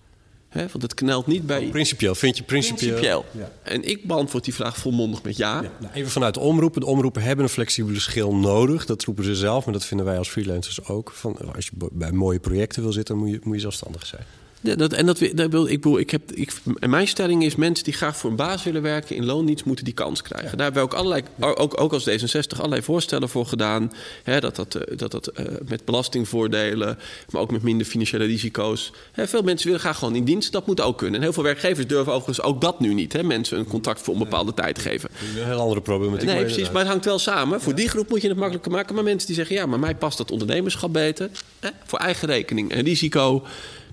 He, 0.50 0.60
want 0.62 0.82
het 0.82 0.94
knelt 0.94 1.28
niet 1.28 1.46
bij. 1.46 1.64
Oh, 1.64 1.70
principieel, 1.70 2.16
vind 2.16 2.38
je 2.38 2.44
principieel? 2.44 3.00
Principieel. 3.00 3.26
Ja. 3.32 3.52
En 3.64 3.84
ik 3.84 4.08
beantwoord 4.08 4.44
die 4.44 4.54
vraag 4.54 4.78
volmondig 4.78 5.24
met 5.24 5.38
ja. 5.38 5.62
ja. 5.62 5.72
Nou, 5.80 5.94
even 5.94 6.12
vanuit 6.12 6.34
de 6.34 6.40
omroepen. 6.40 6.82
De 6.82 6.88
omroepen 6.88 7.22
hebben 7.22 7.46
een 7.46 7.52
flexibele 7.52 8.00
schil 8.00 8.36
nodig. 8.36 8.86
Dat 8.86 9.04
roepen 9.04 9.24
ze 9.24 9.36
zelf, 9.36 9.66
maar 9.66 9.74
dat 9.74 9.86
vinden 9.86 10.06
wij 10.06 10.18
als 10.18 10.30
freelancers 10.30 10.86
ook. 10.86 11.12
Van, 11.12 11.54
als 11.56 11.66
je 11.66 11.90
bij 11.92 12.12
mooie 12.12 12.40
projecten 12.40 12.82
wil 12.82 12.92
zitten, 12.92 13.18
moet 13.18 13.30
je, 13.30 13.40
moet 13.44 13.56
je 13.56 13.62
zelfstandig 13.62 14.06
zijn. 14.06 14.24
Ja, 14.62 14.76
dat, 14.76 14.94
en 14.94 15.06
dat, 15.06 15.20
dat 15.34 15.52
wil, 15.52 15.68
ik, 15.68 15.86
ik 15.86 16.10
heb, 16.10 16.32
ik, 16.32 16.54
en 16.80 16.90
mijn 16.90 17.08
stelling 17.08 17.44
is: 17.44 17.56
mensen 17.56 17.84
die 17.84 17.94
graag 17.94 18.18
voor 18.18 18.30
een 18.30 18.36
baas 18.36 18.64
willen 18.64 18.82
werken 18.82 19.16
in 19.16 19.26
loondienst, 19.26 19.66
moeten 19.66 19.86
die 19.86 19.94
kans 19.94 20.22
krijgen. 20.22 20.58
Daar 20.58 20.66
hebben 20.66 20.84
we 20.84 20.90
ook, 20.90 20.94
allerlei, 20.94 21.24
ook, 21.40 21.82
ook 21.82 21.94
als 21.94 22.10
D66 22.10 22.58
allerlei 22.58 22.82
voorstellen 22.82 23.30
voor 23.30 23.46
gedaan. 23.46 23.92
Hè, 24.24 24.40
dat 24.40 24.56
dat, 24.56 24.76
eh, 24.76 24.98
dat, 24.98 25.12
dat 25.12 25.32
uh, 25.40 25.46
met 25.68 25.86
belastingvoordelen, 25.86 26.98
maar 27.30 27.42
ook 27.42 27.52
met 27.52 27.62
minder 27.62 27.88
financiële 27.88 28.26
risico's. 28.26 28.92
Hè, 29.12 29.28
veel 29.28 29.42
mensen 29.42 29.66
willen 29.66 29.82
graag 29.82 29.98
gewoon 29.98 30.16
in 30.16 30.24
dienst. 30.24 30.52
Dat 30.52 30.68
moet 30.68 30.82
ook 30.82 30.98
kunnen. 30.98 31.16
En 31.16 31.22
heel 31.22 31.34
veel 31.34 31.44
werkgevers 31.44 31.88
durven 31.88 32.14
overigens 32.14 32.46
ook 32.46 32.62
dat 32.62 32.80
nu 32.80 32.94
niet. 32.94 33.14
Hè, 33.14 33.24
mensen 33.24 33.60
een 33.60 33.68
contract 33.68 34.02
voor 34.02 34.14
een 34.14 34.20
bepaalde 34.20 34.54
tijd 34.54 34.80
geven. 34.80 35.10
Een 35.38 35.44
heel 35.44 35.60
andere 35.60 35.82
problematiek. 35.82 36.28
Nee, 36.28 36.44
precies. 36.44 36.72
Maar 36.72 36.82
het 36.82 36.90
hangt 36.90 37.06
wel 37.06 37.20
samen. 37.20 37.62
Voor 37.62 37.76
die 37.76 37.90
groep 37.90 38.10
moet 38.10 38.22
je 38.22 38.28
het 38.28 38.38
makkelijker 38.38 38.72
maken. 38.72 38.96
Maar 38.96 39.04
mensen 39.04 39.28
die 39.28 39.36
zeggen: 39.36 39.56
ja, 39.56 39.66
maar 39.66 39.80
mij 39.80 39.96
past 39.96 40.18
dat 40.18 40.32
ondernemerschap 40.32 40.94
beter. 40.94 41.30
Hè, 41.60 41.70
voor 41.86 42.00
eigen 42.00 42.28
rekening 42.28 42.72
en 42.72 42.84
risico 42.84 43.44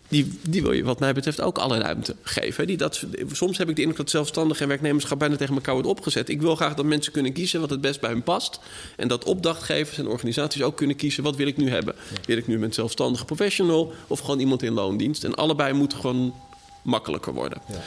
die, 0.09 0.39
die 0.49 0.63
wil 0.63 0.73
je 0.73 0.85
wat 0.85 1.01
mij 1.01 1.13
betreft 1.13 1.41
ook 1.41 1.59
alle 1.59 1.79
ruimte 1.79 2.17
geven. 2.23 2.67
Die 2.67 2.77
dat, 2.77 3.05
soms 3.33 3.59
heb 3.59 3.69
ik 3.69 3.75
de 3.77 3.81
indruk 3.81 3.99
dat 3.99 4.11
zelfstandig 4.11 4.61
en 4.61 4.69
werknemerschap 4.69 5.19
bijna 5.19 5.37
tegen 5.37 5.55
elkaar 5.55 5.75
wordt 5.75 5.89
opgezet. 5.89 6.29
Ik 6.29 6.41
wil 6.41 6.57
graag 6.57 6.75
dat 6.75 6.85
mensen 6.85 7.13
kunnen 7.13 7.33
kiezen 7.33 7.61
wat 7.61 7.71
het 7.71 7.81
best 7.81 8.01
bij 8.01 8.11
hun 8.11 8.23
past. 8.23 8.61
En 8.97 9.09
dat 9.09 9.25
opdrachtgevers 9.25 9.99
en 9.99 10.09
organisaties 10.09 10.63
ook 10.63 10.77
kunnen 10.77 10.97
kiezen 10.97 11.23
wat 11.23 11.37
wil 11.37 11.47
ik 11.47 11.57
nu 11.57 11.71
hebben. 11.71 11.95
Wil 12.25 12.37
ik 12.37 12.47
nu 12.47 12.63
een 12.63 12.73
zelfstandige 12.73 13.25
professional 13.25 13.93
of 14.07 14.21
gewoon 14.21 14.41
iemand 14.41 14.63
in 14.63 14.73
loondienst? 14.73 15.25
En 15.25 15.35
allebei 15.35 15.73
moeten 15.73 15.99
gewoon 15.99 16.35
makkelijker 16.83 17.33
worden. 17.33 17.63
Ja. 17.69 17.81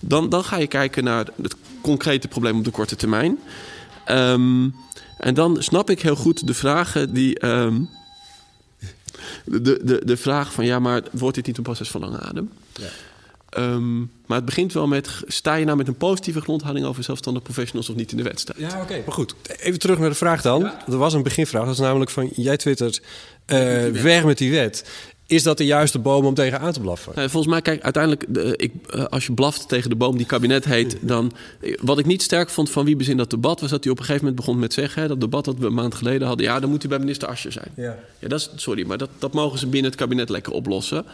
Dan, 0.00 0.28
dan 0.28 0.44
ga 0.44 0.56
je 0.56 0.66
kijken 0.66 1.04
naar 1.04 1.26
het 1.42 1.54
concrete 1.80 2.28
probleem 2.28 2.58
op 2.58 2.64
de 2.64 2.70
korte 2.70 2.96
termijn. 2.96 3.38
Um, 4.10 4.74
en 5.18 5.34
dan 5.34 5.62
snap 5.62 5.90
ik 5.90 6.02
heel 6.02 6.16
goed 6.16 6.46
de 6.46 6.54
vragen 6.54 7.14
die... 7.14 7.46
Um, 7.46 7.88
de, 9.50 9.80
de, 9.84 10.00
de 10.04 10.16
vraag 10.16 10.52
van 10.52 10.64
ja, 10.64 10.78
maar 10.78 11.02
wordt 11.12 11.34
dit 11.34 11.46
niet 11.46 11.56
een 11.56 11.62
proces 11.62 11.90
van 11.90 12.00
lange 12.00 12.20
adem? 12.20 12.50
Ja. 12.72 12.88
Um, 13.56 14.10
maar 14.26 14.36
het 14.36 14.46
begint 14.46 14.72
wel 14.72 14.86
met: 14.86 15.22
sta 15.26 15.54
je 15.54 15.64
nou 15.64 15.76
met 15.76 15.88
een 15.88 15.96
positieve 15.96 16.40
grondhouding 16.40 16.86
over 16.86 17.02
zelfstandig 17.02 17.42
professionals 17.42 17.88
of 17.88 17.96
niet 17.96 18.10
in 18.10 18.16
de 18.16 18.22
wedstrijd? 18.22 18.60
Ja, 18.60 18.80
oké, 18.82 19.02
maar 19.06 19.14
goed. 19.14 19.34
Even 19.58 19.78
terug 19.78 19.98
naar 19.98 20.08
de 20.08 20.14
vraag 20.14 20.42
dan. 20.42 20.60
Ja? 20.60 20.84
Er 20.86 20.96
was 20.96 21.14
een 21.14 21.22
beginvraag, 21.22 21.64
dat 21.64 21.74
is 21.74 21.80
namelijk 21.80 22.10
van: 22.10 22.30
jij 22.34 22.56
twittert 22.56 23.00
uh, 23.46 23.86
weg 23.86 24.24
met 24.24 24.38
die 24.38 24.50
wet. 24.50 24.90
Is 25.28 25.42
dat 25.42 25.58
de 25.58 25.66
juiste 25.66 25.98
boom 25.98 26.24
om 26.24 26.34
tegen 26.34 26.60
aan 26.60 26.72
te 26.72 26.80
blaffen? 26.80 27.12
Nou, 27.14 27.30
volgens 27.30 27.52
mij, 27.52 27.62
kijk, 27.62 27.82
uiteindelijk, 27.82 28.24
de, 28.28 28.56
ik, 28.56 28.72
eh, 28.90 29.04
als 29.04 29.26
je 29.26 29.32
blaft 29.32 29.68
tegen 29.68 29.90
de 29.90 29.96
boom 29.96 30.16
die 30.16 30.26
kabinet 30.26 30.64
heet, 30.64 30.96
dan. 31.00 31.32
Wat 31.80 31.98
ik 31.98 32.06
niet 32.06 32.22
sterk 32.22 32.50
vond 32.50 32.70
van 32.70 32.84
Wiebes 32.84 33.08
in 33.08 33.16
dat 33.16 33.30
debat, 33.30 33.60
was 33.60 33.70
dat 33.70 33.84
hij 33.84 33.92
op 33.92 33.98
een 33.98 34.04
gegeven 34.04 34.26
moment 34.26 34.46
begon 34.46 34.60
met 34.60 34.72
zeggen: 34.72 35.02
hè, 35.02 35.08
dat 35.08 35.20
debat 35.20 35.44
dat 35.44 35.58
we 35.58 35.66
een 35.66 35.74
maand 35.74 35.94
geleden 35.94 36.26
hadden, 36.26 36.46
ja, 36.46 36.60
dan 36.60 36.70
moet 36.70 36.82
hij 36.82 36.90
bij 36.90 36.98
minister 36.98 37.28
Asje 37.28 37.50
zijn. 37.50 37.70
Ja. 37.76 37.98
ja, 38.18 38.28
dat 38.28 38.40
is, 38.40 38.50
sorry, 38.56 38.86
maar 38.86 38.98
dat, 38.98 39.10
dat 39.18 39.32
mogen 39.32 39.58
ze 39.58 39.66
binnen 39.66 39.90
het 39.90 40.00
kabinet 40.00 40.28
lekker 40.28 40.52
oplossen. 40.52 41.04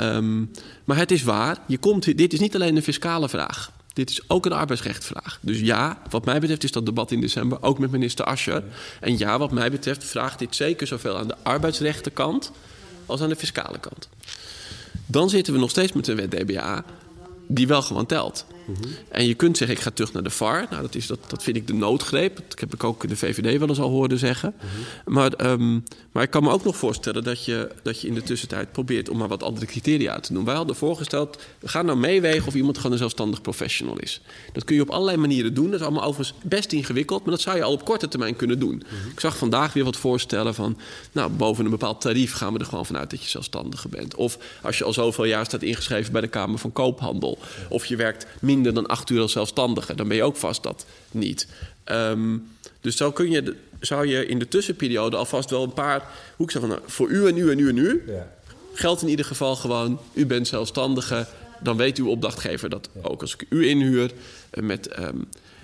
Um, 0.00 0.50
maar 0.84 0.96
het 0.96 1.10
is 1.10 1.22
waar, 1.22 1.58
je 1.66 1.78
komt, 1.78 2.16
dit 2.16 2.32
is 2.32 2.40
niet 2.40 2.54
alleen 2.54 2.76
een 2.76 2.82
fiscale 2.82 3.28
vraag. 3.28 3.72
Dit 3.92 4.10
is 4.10 4.20
ook 4.26 4.46
een 4.46 4.52
arbeidsrechtvraag. 4.52 5.38
Dus 5.40 5.60
ja, 5.60 6.02
wat 6.10 6.24
mij 6.24 6.40
betreft 6.40 6.64
is 6.64 6.72
dat 6.72 6.86
debat 6.86 7.10
in 7.10 7.20
december 7.20 7.62
ook 7.62 7.78
met 7.78 7.90
minister 7.90 8.24
Ascher. 8.24 8.62
En 9.00 9.18
ja, 9.18 9.38
wat 9.38 9.50
mij 9.50 9.70
betreft 9.70 10.04
vraagt 10.04 10.38
dit 10.38 10.56
zeker 10.56 10.86
zoveel 10.86 11.18
aan 11.18 11.28
de 11.28 11.36
arbeidsrechtenkant 11.42 12.52
als 13.06 13.20
aan 13.20 13.28
de 13.28 13.36
fiscale 13.36 13.78
kant. 13.78 14.08
Dan 15.06 15.30
zitten 15.30 15.52
we 15.52 15.58
nog 15.58 15.70
steeds 15.70 15.92
met 15.92 16.08
een 16.08 16.16
wet 16.16 16.30
DBA 16.30 16.84
die 17.46 17.66
wel 17.66 17.82
gewoon 17.82 18.06
telt. 18.06 18.44
En 19.08 19.26
je 19.26 19.34
kunt 19.34 19.56
zeggen, 19.56 19.76
ik 19.76 19.82
ga 19.82 19.90
terug 19.90 20.12
naar 20.12 20.22
de 20.22 20.30
VAR. 20.30 20.66
Nou, 20.70 20.82
dat, 20.82 20.94
is, 20.94 21.06
dat, 21.06 21.18
dat 21.26 21.42
vind 21.42 21.56
ik 21.56 21.66
de 21.66 21.74
noodgreep. 21.74 22.36
Dat 22.48 22.60
heb 22.60 22.74
ik 22.74 22.84
ook 22.84 23.08
de 23.08 23.16
VVD 23.16 23.58
wel 23.58 23.68
eens 23.68 23.80
al 23.80 23.90
horen 23.90 24.18
zeggen. 24.18 24.54
maar, 25.04 25.32
ehm, 25.32 25.78
maar 26.12 26.22
ik 26.22 26.30
kan 26.30 26.42
me 26.42 26.50
ook 26.50 26.64
nog 26.64 26.76
voorstellen 26.76 27.24
dat 27.24 27.44
je, 27.44 27.70
dat 27.82 28.00
je 28.00 28.08
in 28.08 28.14
de 28.14 28.22
tussentijd 28.22 28.72
probeert 28.72 29.08
om 29.08 29.18
maar 29.18 29.28
wat 29.28 29.42
andere 29.42 29.66
criteria 29.66 30.20
te 30.20 30.32
doen. 30.32 30.44
Wij 30.44 30.54
hadden 30.54 30.76
voorgesteld, 30.76 31.42
gaan 31.62 31.86
nou 31.86 31.98
meewegen 31.98 32.46
of 32.46 32.54
iemand 32.54 32.76
gewoon 32.76 32.92
een 32.92 32.98
zelfstandig 32.98 33.40
professional 33.40 33.98
is. 33.98 34.20
Dat 34.52 34.64
kun 34.64 34.74
je 34.74 34.82
op 34.82 34.90
allerlei 34.90 35.16
manieren 35.16 35.54
doen. 35.54 35.70
Dat 35.70 35.80
is 35.80 35.86
allemaal 35.86 36.04
overigens 36.04 36.38
best 36.42 36.72
ingewikkeld, 36.72 37.24
maar 37.24 37.34
dat 37.34 37.42
zou 37.42 37.56
je 37.56 37.62
al 37.62 37.72
op 37.72 37.84
korte 37.84 38.08
termijn 38.08 38.36
kunnen 38.36 38.58
doen. 38.58 38.82
Ik 39.12 39.20
zag 39.20 39.36
vandaag 39.36 39.72
weer 39.72 39.84
wat 39.84 39.96
voorstellen 39.96 40.54
van, 40.54 40.78
nou, 41.12 41.30
boven 41.30 41.64
een 41.64 41.70
bepaald 41.70 42.00
tarief 42.00 42.32
gaan 42.32 42.52
we 42.52 42.58
er 42.58 42.64
gewoon 42.64 42.86
vanuit 42.86 43.10
dat 43.10 43.22
je 43.22 43.28
zelfstandige 43.28 43.88
bent. 43.88 44.14
Of 44.14 44.38
als 44.62 44.78
je 44.78 44.84
al 44.84 44.92
zoveel 44.92 45.24
jaar 45.24 45.44
staat 45.44 45.62
ingeschreven 45.62 46.12
bij 46.12 46.20
de 46.20 46.28
Kamer 46.28 46.58
van 46.58 46.72
Koophandel. 46.72 47.38
Of 47.68 47.86
je 47.86 47.96
werkt 47.96 48.26
minder 48.54 48.74
dan 48.74 48.86
acht 48.86 49.10
uur 49.10 49.20
als 49.20 49.32
zelfstandige, 49.32 49.94
dan 49.94 50.08
ben 50.08 50.16
je 50.16 50.22
ook 50.22 50.36
vast 50.36 50.62
dat 50.62 50.86
niet. 51.10 51.46
Ehm, 51.84 52.36
dus 52.80 52.96
zo 52.96 53.12
kun 53.12 53.30
je, 53.30 53.56
zou 53.80 54.06
je 54.06 54.26
in 54.26 54.38
de 54.38 54.48
tussenperiode 54.48 55.16
alvast 55.16 55.50
wel 55.50 55.62
een 55.62 55.72
paar... 55.72 56.08
Hoe 56.36 56.46
ik 56.46 56.52
zeg 56.52 56.60
van, 56.60 56.70
nou, 56.70 56.82
voor 56.86 57.08
u 57.08 57.26
en 57.26 57.36
u 57.36 57.50
en 57.50 57.58
u 57.58 57.68
en 57.68 57.76
u... 57.76 58.02
geldt 58.72 59.02
in 59.02 59.08
ieder 59.08 59.24
geval 59.24 59.56
gewoon, 59.56 60.00
u 60.12 60.26
bent 60.26 60.48
zelfstandige... 60.48 61.26
dan 61.60 61.76
weet 61.76 61.98
uw 61.98 62.08
opdrachtgever 62.08 62.68
dat 62.68 62.88
ook 63.02 63.20
als 63.20 63.34
ik 63.34 63.46
u 63.48 63.68
inhuur... 63.68 64.10
eh, 64.50 64.62
met... 64.62 64.86
ehm, 64.86 65.18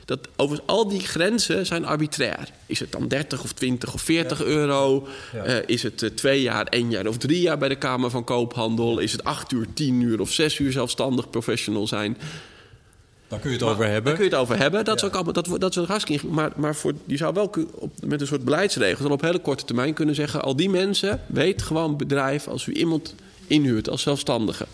dat 0.08 0.28
overigens 0.36 0.68
al 0.68 0.88
die 0.88 1.00
grenzen 1.00 1.66
zijn 1.66 1.84
arbitrair. 1.84 2.48
Is 2.66 2.80
het 2.80 2.92
dan 2.92 3.08
30 3.08 3.42
of 3.42 3.52
20 3.52 3.94
of 3.94 4.00
40 4.02 4.42
euro? 4.42 5.08
Ja. 5.32 5.44
Eh, 5.44 5.56
is 5.66 5.82
het 5.82 6.02
eh, 6.02 6.10
twee 6.10 6.42
jaar, 6.42 6.66
één 6.66 6.90
jaar 6.90 7.06
of 7.06 7.16
drie 7.16 7.40
jaar 7.40 7.58
bij 7.58 7.68
de 7.68 7.76
Kamer 7.76 8.10
van 8.10 8.24
Koophandel? 8.24 8.98
Is 8.98 9.12
het 9.12 9.24
acht 9.24 9.52
uur, 9.52 9.66
tien 9.74 10.00
uur 10.00 10.20
of 10.20 10.32
zes 10.32 10.58
uur 10.58 10.72
zelfstandig 10.72 11.30
professional 11.30 11.86
zijn? 11.86 12.16
Daar 13.28 13.38
kun 13.38 13.50
je 13.50 13.56
het 13.56 13.64
Maar 13.64 13.74
over 13.74 13.84
hebben. 13.84 14.04
Daar 14.04 14.14
kun 14.14 14.24
je 14.24 14.30
het 14.30 14.40
over 14.40 14.58
hebben. 14.58 14.84
Dat 14.84 14.96
is 14.96 15.04
ook 15.04 15.14
allemaal, 15.14 15.32
dat, 15.32 15.60
dat 15.60 15.76
is 15.76 15.84
hartstikke. 15.84 16.26
Maar, 16.26 16.52
maar 16.56 16.74
voor, 16.74 16.92
je 17.04 17.16
zou 17.16 17.34
wel 17.34 17.50
op, 17.74 17.92
met 18.04 18.20
een 18.20 18.26
soort 18.26 18.44
beleidsregels 18.44 19.02
dan 19.02 19.12
op 19.12 19.20
hele 19.20 19.38
korte 19.38 19.64
termijn 19.64 19.94
kunnen 19.94 20.14
zeggen: 20.14 20.42
al 20.42 20.56
die 20.56 20.70
mensen, 20.70 21.20
weet 21.26 21.62
gewoon 21.62 21.96
bedrijf, 21.96 22.48
als 22.48 22.66
u 22.66 22.72
iemand 22.72 23.14
inhuurt 23.46 23.88
als 23.88 24.02
zelfstandige 24.02 24.66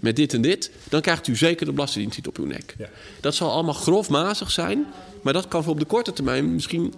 met 0.00 0.16
dit 0.16 0.34
en 0.34 0.42
dit, 0.42 0.70
dan 0.88 1.00
krijgt 1.00 1.26
u 1.26 1.36
zeker 1.36 1.66
de 1.66 1.72
belastingdienst 1.72 2.16
niet 2.16 2.26
op 2.26 2.38
uw 2.38 2.46
nek. 2.46 2.76
Dat 3.20 3.34
zal 3.34 3.50
allemaal 3.50 3.74
grofmazig 3.74 4.50
zijn, 4.50 4.86
maar 5.22 5.32
dat 5.32 5.48
kan 5.48 5.62
voor 5.62 5.72
op 5.72 5.78
de 5.78 5.84
korte 5.84 6.12
termijn 6.12 6.54
misschien 6.54 6.94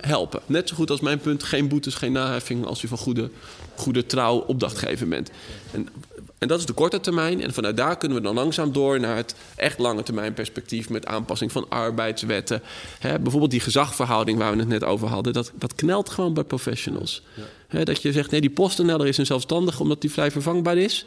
helpen. 0.00 0.40
Net 0.46 0.68
zo 0.68 0.74
goed 0.74 0.90
als 0.90 1.00
mijn 1.00 1.18
punt: 1.18 1.42
geen 1.42 1.68
boetes, 1.68 1.94
geen 1.94 2.12
naheffing 2.12 2.66
als 2.66 2.82
u 2.82 2.88
van 2.88 2.98
goede, 2.98 3.30
goede 3.74 4.06
trouw 4.06 4.38
opdrachtgever 4.38 5.08
bent. 5.08 5.30
En, 5.70 5.88
en 6.38 6.48
dat 6.48 6.58
is 6.58 6.66
de 6.66 6.72
korte 6.72 7.00
termijn. 7.00 7.42
En 7.42 7.52
vanuit 7.52 7.76
daar 7.76 7.98
kunnen 7.98 8.18
we 8.18 8.22
dan 8.22 8.34
langzaam 8.34 8.72
door 8.72 9.00
naar 9.00 9.16
het 9.16 9.34
echt 9.56 9.78
lange 9.78 10.02
termijn 10.02 10.34
perspectief 10.34 10.88
met 10.88 11.06
aanpassing 11.06 11.52
van 11.52 11.66
arbeidswetten. 11.68 12.62
Hè, 12.98 13.18
bijvoorbeeld 13.18 13.50
die 13.50 13.60
gezagverhouding 13.60 14.38
waar 14.38 14.52
we 14.52 14.58
het 14.58 14.68
net 14.68 14.84
over 14.84 15.08
hadden, 15.08 15.32
dat, 15.32 15.52
dat 15.54 15.74
knelt 15.74 16.08
gewoon 16.08 16.34
bij 16.34 16.44
professionals. 16.44 17.22
Hè, 17.68 17.84
dat 17.84 18.02
je 18.02 18.12
zegt, 18.12 18.30
nee, 18.30 18.40
die 18.40 18.50
postenneller 18.50 19.06
is 19.06 19.18
een 19.18 19.26
zelfstandige 19.26 19.82
omdat 19.82 20.00
die 20.00 20.10
vrij 20.10 20.30
vervangbaar 20.30 20.76
is. 20.76 21.04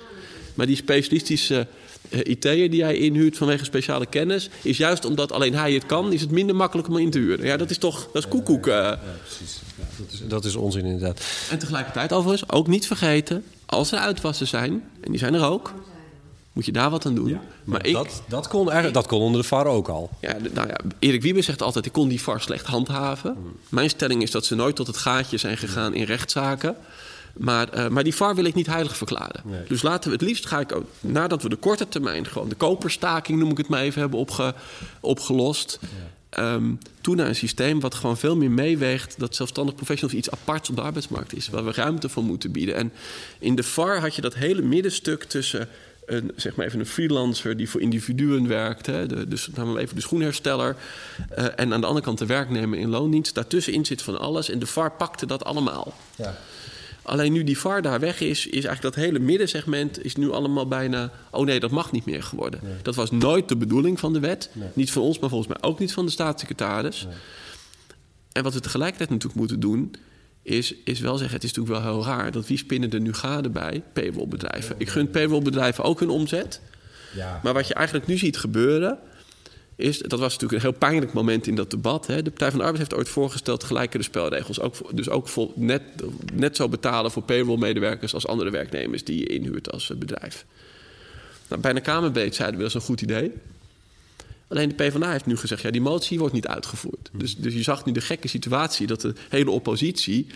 Maar 0.54 0.66
die 0.66 0.76
specialistische 0.76 1.68
eh, 2.10 2.20
IT'er 2.24 2.70
die 2.70 2.84
hij 2.84 2.96
inhuurt 2.96 3.38
vanwege 3.38 3.66
speciale 3.66 4.06
kennis, 4.06 4.50
is 4.62 4.78
juist 4.78 5.06
omdat 5.06 5.32
alleen 5.32 5.54
hij 5.54 5.74
het 5.74 5.86
kan, 5.86 6.14
is 6.14 6.22
het 6.22 6.32
minder 6.32 6.56
makkelijk 6.56 6.88
om 6.88 6.98
in 6.98 7.10
te 7.10 7.18
huren. 7.18 7.46
Ja, 7.46 7.58
dat 7.58 7.70
is 7.70 7.78
toch, 7.78 8.10
dat 8.14 8.24
is 8.24 8.30
koekoek. 8.30 8.68
eh. 8.68 8.92
precies. 9.26 9.60
dat, 9.98 10.12
is, 10.12 10.22
dat 10.28 10.46
is 10.46 10.56
onzin 10.56 10.86
inderdaad. 10.86 11.22
En 11.50 11.60
tegelijkertijd 11.60 12.14
overigens 12.14 12.52
ook 12.52 12.68
niet 12.68 12.88
vergeten, 12.88 13.44
als 13.72 13.92
er 13.92 14.00
uitwassen 14.00 14.48
zijn, 14.48 14.72
en 15.02 15.12
die 15.12 15.20
zijn 15.20 15.34
er 15.34 15.46
ook, 15.46 15.74
moet 16.54 16.66
je 16.66 16.72
daar 16.72 16.90
wat 16.90 17.06
aan 17.06 17.16
doen. 17.16 17.40
maar 17.64 17.86
ik, 17.86 17.94
dat, 17.94 18.22
dat, 18.28 18.48
kon 18.48 18.66
eigenlijk, 18.66 18.94
dat 18.94 19.08
kon 19.08 19.22
onder 19.22 19.42
de 19.42 19.48
VAR 19.48 19.66
ook 19.66 19.88
al. 19.88 20.10
ja, 20.20 20.36
nou 20.54 20.68
ja, 20.68 20.78
Erik 21.00 21.22
Wiebe 21.22 21.42
zegt 21.42 21.62
altijd, 21.62 21.86
ik 21.86 21.92
kon 21.92 22.08
die 22.08 22.22
VAR 22.22 22.42
slecht 22.42 22.66
handhaven. 22.66 23.38
Mijn 23.70 23.90
stelling 23.90 24.22
is 24.22 24.32
dat 24.32 24.46
ze 24.46 24.56
nooit 24.56 24.76
tot 24.76 24.88
het 24.88 24.98
gaatje 24.98 25.38
zijn 25.38 25.58
gegaan 25.58 25.94
in 25.94 26.04
rechtszaken. 26.04 26.76
Maar, 27.34 27.70
eh, 27.70 27.88
maar 27.88 28.04
die 28.04 28.16
VAR 28.16 28.36
wil 28.36 28.46
ik 28.46 28.56
niet 28.56 28.68
heilig 28.68 28.98
verklaren. 28.98 29.44
Dus 29.68 29.82
laten 29.82 30.10
we 30.10 30.16
het 30.16 30.26
liefst 30.26 30.46
ga 30.46 30.60
ik 30.60 30.76
ook, 30.76 30.86
nadat 31.00 31.44
we 31.44 31.50
de 31.50 31.56
korte 31.56 31.88
termijn 31.88 32.26
gewoon 32.26 32.50
de 32.50 32.56
koperstaking, 32.56 33.40
noem 33.40 33.52
ik 33.52 33.58
het 33.58 33.68
maar 33.68 33.82
even, 33.82 34.02
hebben 34.02 34.20
opge, 34.20 34.54
opgelost. 35.00 35.80
Ehm, 36.32 36.74
toen 37.02 37.16
naar 37.16 37.28
een 37.28 37.36
systeem 37.36 37.80
wat 37.80 37.96
gewoon 37.96 38.18
veel 38.18 38.36
meer 38.36 38.52
meeweegt 38.52 39.20
dat 39.20 39.36
zelfstandig 39.36 39.76
professionals 39.76 40.18
iets 40.18 40.32
aparts 40.32 40.70
op 40.70 40.76
de 40.76 40.82
arbeidsmarkt 40.82 41.36
is, 41.36 41.50
waar 41.50 41.66
we 41.66 41.72
ruimte 41.72 42.10
voor 42.10 42.24
moeten 42.24 42.52
bieden. 42.52 42.76
En 42.76 42.92
in 43.40 43.56
de 43.56 43.64
VAR 43.64 44.00
had 44.00 44.16
je 44.16 44.22
dat 44.22 44.36
hele 44.36 44.62
middenstuk 44.62 45.24
tussen 45.24 45.68
een, 46.06 46.32
zeg 46.36 46.56
maar 46.56 46.66
even 46.66 46.80
een 46.80 46.86
freelancer 46.86 47.58
die 47.58 47.70
voor 47.70 47.82
individuen 47.82 48.48
werkt, 48.48 48.86
hè, 48.86 49.28
dus 49.28 49.50
namen 49.56 49.74
we 49.74 49.80
even 49.80 49.96
de 49.96 50.02
schoenhersteller, 50.02 50.76
eh, 51.30 51.46
en 51.56 51.74
aan 51.74 51.82
de 51.82 51.88
andere 51.88 52.06
kant 52.06 52.18
de 52.18 52.26
werknemer 52.26 52.80
in 52.80 52.90
loondienst. 52.90 53.36
Daartussenin 53.36 53.86
zit 53.86 54.02
van 54.02 54.20
alles 54.20 54.50
en 54.50 54.60
de 54.60 54.66
VAR 54.66 54.92
pakte 54.92 55.26
dat 55.26 55.44
allemaal. 55.44 55.94
Ja. 56.16 56.38
Alleen 57.02 57.32
nu 57.32 57.44
die 57.44 57.58
VAR 57.58 57.82
daar 57.82 58.00
weg 58.00 58.20
is, 58.20 58.46
is 58.46 58.66
eigenlijk 58.66 58.82
dat 58.82 58.96
hele 58.96 59.20
middensegment 59.20 60.04
is 60.04 60.16
nu 60.16 60.32
allemaal 60.32 60.68
bijna. 60.68 61.12
Oh 61.32 61.46
nee, 61.46 61.60
dat 61.60 61.72
mag 61.72 61.92
niet 61.92 62.06
meer 62.06 62.24
geworden. 62.24 62.60
Dat 62.82 62.96
was 62.96 63.12
nooit 63.12 63.50
de 63.50 63.56
bedoeling 63.56 64.00
van 64.00 64.14
de 64.14 64.20
wet. 64.20 64.50
Niet 64.74 64.92
van 64.92 65.02
ons, 65.02 65.20
maar 65.20 65.30
volgens 65.30 65.50
mij 65.50 65.70
ook 65.70 65.80
niet 65.80 65.94
van 65.94 66.06
de 66.06 66.12
staatssecretaris. 66.12 67.08
En 68.32 68.44
wat 68.44 68.54
we 68.54 68.60
tegelijkertijd 68.60 69.10
natuurlijk 69.10 69.40
moeten 69.40 69.60
doen, 69.60 69.96
is, 70.42 70.76
is 70.84 71.00
wel 71.00 71.18
zeggen: 71.18 71.36
het 71.36 71.44
is 71.44 71.54
natuurlijk 71.54 71.84
wel 71.84 71.94
heel 71.94 72.06
raar 72.06 72.32
dat 72.32 72.48
wie 72.48 72.58
spinnen 72.58 72.92
er 72.92 73.02
nu 73.02 73.14
gade 73.14 73.50
bij? 73.50 73.84
Paywallbedrijven. 73.94 74.76
Ik 74.78 74.90
gun 74.90 75.10
paywallbedrijven 75.10 75.84
ook 75.84 76.00
hun 76.00 76.10
omzet. 76.10 76.62
Ja. 77.16 77.40
Maar 77.44 77.54
wat 77.54 77.68
je 77.68 77.74
eigenlijk 77.74 78.08
nu 78.08 78.18
ziet 78.18 78.38
gebeuren, 78.38 79.00
is, 79.82 80.00
dat 80.00 80.20
was 80.20 80.34
natuurlijk 80.34 80.64
een 80.64 80.70
heel 80.70 80.80
pijnlijk 80.80 81.14
moment 81.14 81.48
in 81.48 81.56
dat 81.56 81.72
debat. 81.72 82.08
Hè. 82.08 82.22
De 82.22 82.30
Partij 82.30 82.50
van 82.50 82.60
de 82.60 82.66
Arbeid 82.66 82.82
heeft 82.82 83.00
ooit 83.00 83.10
voorgesteld 83.10 83.64
gelijkere 83.64 84.04
spelregels. 84.04 84.60
Ook 84.60 84.96
dus 84.96 85.10
ook 85.10 85.28
voor 85.28 85.52
net, 85.56 85.82
net 86.34 86.56
zo 86.56 86.70
betalen 86.70 87.12
voor 87.12 87.24
payroll-medewerkers 87.24 88.14
als 88.14 88.28
andere 88.28 88.50
werknemers 88.50 89.04
die 89.04 89.20
je 89.20 89.26
inhuurt 89.26 89.72
als 89.72 89.90
eh, 89.90 89.98
bedrijf. 89.98 90.46
Nou, 91.48 91.62
bij 91.62 91.76
een 91.76 91.82
Kamerbeet 91.82 92.36
zeiden 92.36 92.58
we 92.58 92.64
dat 92.64 92.76
is 92.76 92.82
een 92.82 92.88
goed 92.88 93.02
idee. 93.02 93.32
Alleen 94.52 94.70
de 94.70 94.76
PvdA 94.76 95.12
heeft 95.12 95.26
nu 95.26 95.38
gezegd, 95.38 95.62
ja, 95.62 95.72
die 95.72 95.82
motie 95.82 96.20
wordt 96.20 96.34
niet 96.34 96.48
uitgevoerd. 96.48 97.10
Dus, 97.12 97.36
dus 97.36 97.54
je 97.54 97.64
zag 97.64 97.86
nu 97.86 97.92
de 97.92 98.02
gekke 98.02 98.28
situatie 98.28 98.88
dat 98.88 99.02
de 99.02 99.14
hele 99.30 99.52
oppositie 99.52 100.28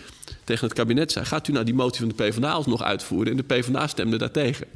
tegen 0.44 0.66
het 0.66 0.76
kabinet 0.76 1.12
zei... 1.12 1.24
gaat 1.24 1.48
u 1.48 1.52
nou 1.52 1.64
die 1.64 1.74
motie 1.74 2.00
van 2.00 2.08
de 2.08 2.24
PvdA 2.24 2.50
alsnog 2.50 2.82
uitvoeren? 2.82 3.30
En 3.30 3.36
de 3.36 3.42
PvdA 3.42 3.86
stemde 3.86 4.18
daartegen. 4.18 4.66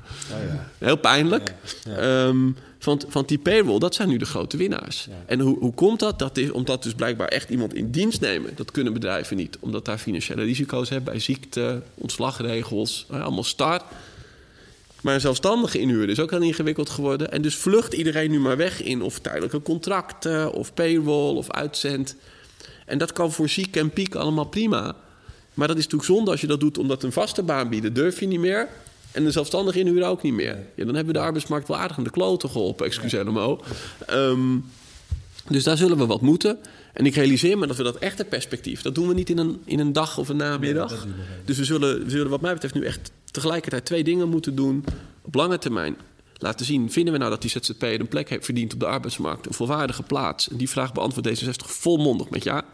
Heel 0.78 0.96
pijnlijk. 0.96 1.54
Ehm, 1.85 2.50
want, 2.84 3.06
want 3.12 3.28
die 3.28 3.38
payroll, 3.38 3.78
dat 3.78 3.94
zijn 3.94 4.08
nu 4.08 4.16
de 4.16 4.24
grote 4.24 4.56
winnaars. 4.56 5.08
En 5.26 5.40
hoe, 5.40 5.58
hoe 5.58 5.74
komt 5.74 6.00
dat? 6.00 6.18
Dat 6.18 6.36
is 6.36 6.50
omdat 6.50 6.82
dus 6.82 6.94
blijkbaar 6.94 7.28
echt 7.28 7.50
iemand 7.50 7.74
in 7.74 7.90
dienst 7.90 8.20
nemen. 8.20 8.52
Dat 8.56 8.70
kunnen 8.70 8.92
bedrijven 8.92 9.36
niet. 9.36 9.56
Omdat 9.60 9.84
daar 9.84 9.98
financiële 9.98 10.42
risico's 10.42 10.88
hebben 10.88 11.12
bij 11.12 11.20
ziekte, 11.20 11.82
ontslagregels, 11.94 13.06
eh, 13.10 13.22
allemaal 13.22 13.44
start. 13.44 13.82
Maar 15.00 15.14
een 15.14 15.20
zelfstandige 15.20 15.78
inhuren 15.78 16.08
is 16.08 16.20
ook 16.20 16.30
heel 16.30 16.42
ingewikkeld 16.42 16.90
geworden. 16.90 17.32
En 17.32 17.42
dus 17.42 17.54
vlucht 17.54 17.92
iedereen 17.92 18.30
nu 18.30 18.40
maar 18.40 18.56
weg 18.56 18.82
in 18.82 19.02
of 19.02 19.18
tijdelijke 19.18 19.62
contracten, 19.62 20.52
of 20.52 20.74
payroll, 20.74 21.36
of 21.36 21.50
uitzend. 21.50 22.16
En 22.86 22.98
dat 22.98 23.12
kan 23.12 23.32
voor 23.32 23.48
ziek 23.48 23.76
en 23.76 23.90
piek 23.90 24.14
allemaal 24.14 24.44
prima. 24.44 24.96
Maar 25.54 25.68
dat 25.68 25.76
is 25.76 25.84
natuurlijk 25.84 26.10
zonde 26.10 26.30
als 26.30 26.40
je 26.40 26.46
dat 26.46 26.60
doet 26.60 26.78
omdat 26.78 27.02
een 27.02 27.12
vaste 27.12 27.42
baan 27.42 27.68
bieden 27.68 27.92
durf 27.92 28.20
je 28.20 28.26
niet 28.26 28.40
meer. 28.40 28.68
En 29.12 29.25
een 29.25 29.33
zelfstandige 29.33 29.79
inhuren 29.79 30.09
ook 30.09 30.23
niet 30.23 30.33
meer. 30.33 30.57
Ja, 30.75 30.85
dan 30.85 30.94
hebben 30.94 31.07
we 31.07 31.20
de 31.20 31.25
arbeidsmarkt 31.25 31.68
wel 31.68 31.77
aardig 31.77 31.99
aan 31.99 32.05
de 32.05 32.11
kloten 32.11 32.51
geholpen, 32.51 32.87
excuseer 32.87 33.27
Ehm 34.07 34.59
dus 35.51 35.64
daar 35.64 35.77
zullen 35.77 35.99
we 35.99 36.07
wat 36.07 36.20
moeten. 36.20 36.59
En 36.92 37.07
ik 37.07 37.14
realiseer 37.14 37.59
me 37.59 37.66
dat 37.66 37.77
we 37.77 37.83
dat 37.83 37.96
echte 37.96 38.25
perspectief... 38.25 38.83
dat 38.83 38.94
doen 38.94 39.09
we 39.09 39.14
niet 39.14 39.31
in 39.31 39.38
een, 39.38 39.62
in 39.64 39.79
een 39.79 39.92
dag 39.92 40.18
of 40.18 40.29
een 40.29 40.37
namiddag. 40.37 41.07
dus 41.44 41.59
we 41.59 41.64
zullen, 41.64 42.05
we 42.05 42.11
zullen 42.11 42.29
wat 42.29 42.40
mij 42.40 42.53
betreft 42.53 42.75
nu 42.75 42.85
echt 42.85 43.12
tegelijkertijd 43.31 43.85
twee 43.85 44.05
dingen 44.05 44.29
moeten 44.29 44.55
doen... 44.55 44.85
op 45.23 45.35
lange 45.35 45.59
termijn. 45.59 45.96
Laten 46.37 46.66
zien, 46.66 46.92
vinden 46.92 47.12
we 47.12 47.18
nou 47.18 47.31
dat 47.31 47.42
die 47.42 47.51
ZZP'er 47.51 48.01
een 48.01 48.09
plek 48.09 48.29
heeft 48.29 48.44
verdiend 48.44 48.73
op 48.73 48.81
de 48.81 48.87
arbeidsmarkt... 48.87 49.46
een 49.46 49.55
volwaardige 49.55 50.03
plaats? 50.03 50.49
En 50.49 50.57
die 50.57 50.70
vraag 50.70 50.92
beantwoordt 50.92 51.44
D66 51.44 51.66
volmondig 51.66 52.31
met 52.31 52.44
ja. 52.44 52.64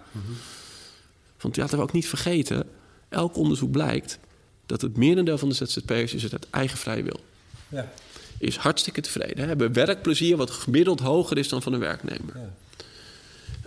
Want 1.40 1.56
laten 1.56 1.76
we 1.76 1.82
ook 1.82 1.92
niet 1.92 2.08
vergeten... 2.08 2.64
elk 3.08 3.36
onderzoek 3.36 3.70
blijkt 3.70 4.18
dat 4.66 4.80
het 4.80 4.96
merendeel 4.96 5.38
van 5.38 5.48
de 5.48 5.54
ZZP'ers... 5.54 6.14
is 6.14 6.22
het 6.22 6.32
uit 6.32 6.46
eigen 6.50 6.78
vrije 6.78 7.02
wil 7.02 7.20
Ja. 7.68 7.92
is 8.38 8.56
hartstikke 8.56 9.00
tevreden. 9.00 9.38
Hè? 9.38 9.46
Hebben 9.46 9.72
werkplezier 9.72 10.36
wat 10.36 10.50
gemiddeld 10.50 11.00
hoger 11.00 11.38
is 11.38 11.48
dan 11.48 11.62
van 11.62 11.72
een 11.72 11.80
werknemer. 11.80 12.34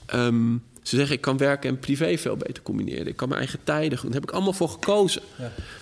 Ehm, 0.05 0.53
ze 0.83 0.95
zeggen, 0.95 1.15
ik 1.15 1.21
kan 1.21 1.37
werken 1.37 1.69
en 1.69 1.79
privé 1.79 2.17
veel 2.17 2.37
beter 2.37 2.63
combineren. 2.63 3.07
Ik 3.07 3.15
kan 3.15 3.27
mijn 3.27 3.39
eigen 3.39 3.59
tijden 3.63 3.89
doen. 3.89 4.11
Daar 4.11 4.19
heb 4.19 4.29
ik 4.29 4.35
allemaal 4.35 4.53
voor 4.53 4.69
gekozen. 4.69 5.21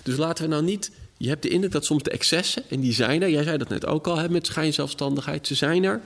Dus 0.02 0.16
laten 0.16 0.44
we 0.44 0.50
nou 0.50 0.62
niet... 0.62 0.90
Je 1.16 1.28
hebt 1.28 1.42
de 1.42 1.48
indruk 1.48 1.72
dat 1.72 1.84
soms 1.84 2.02
de 2.02 2.10
excessen, 2.10 2.62
en 2.70 2.80
die 2.80 2.92
zijn 2.92 3.22
er... 3.22 3.30
Jij 3.30 3.42
zei 3.42 3.58
dat 3.58 3.68
net 3.68 3.86
ook 3.86 4.06
al, 4.06 4.18
hè, 4.18 4.28
met 4.28 4.46
schijnzelfstandigheid. 4.46 5.46
Ze 5.46 5.54
zijn 5.54 5.84
er. 5.84 6.00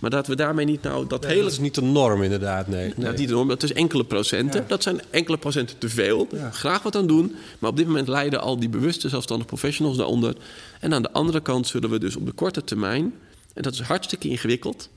Maar 0.00 0.10
dat 0.10 0.26
we 0.26 0.36
daarmee 0.36 0.64
niet 0.64 0.82
nou 0.82 1.06
dat 1.06 1.20
Nee, 1.20 1.30
hele... 1.30 1.42
Dat 1.42 1.52
is 1.52 1.58
niet 1.58 1.74
de 1.74 1.82
norm 1.82 2.22
inderdaad, 2.22 2.68
nee. 2.68 2.92
Nou, 2.96 3.16
niet 3.16 3.28
enorm, 3.28 3.48
dat 3.48 3.62
is 3.62 3.72
enkele 3.72 4.04
procenten. 4.04 4.64
Dat 4.68 4.82
zijn 4.82 5.00
enkele 5.10 5.38
procenten 5.38 5.78
te 5.78 5.88
veel. 5.88 6.28
Graag 6.52 6.82
wat 6.82 6.96
aan 6.96 7.06
doen. 7.06 7.34
Maar 7.58 7.70
op 7.70 7.76
dit 7.76 7.86
moment 7.86 8.08
lijden 8.08 8.40
al 8.40 8.58
die 8.58 8.68
bewuste 8.68 9.08
zelfstandig 9.08 9.46
professionals 9.46 9.96
daaronder. 9.96 10.34
En 10.80 10.94
aan 10.94 11.02
de 11.02 11.12
andere 11.12 11.40
kant 11.40 11.66
zullen 11.66 11.90
we 11.90 11.98
dus 11.98 12.16
op 12.16 12.26
de 12.26 12.32
korte 12.32 12.64
termijn... 12.64 13.14
en 13.54 13.62
dat 13.62 13.72
is 13.72 13.80
hartstikke 13.80 14.28
ingewikkeld... 14.28 14.88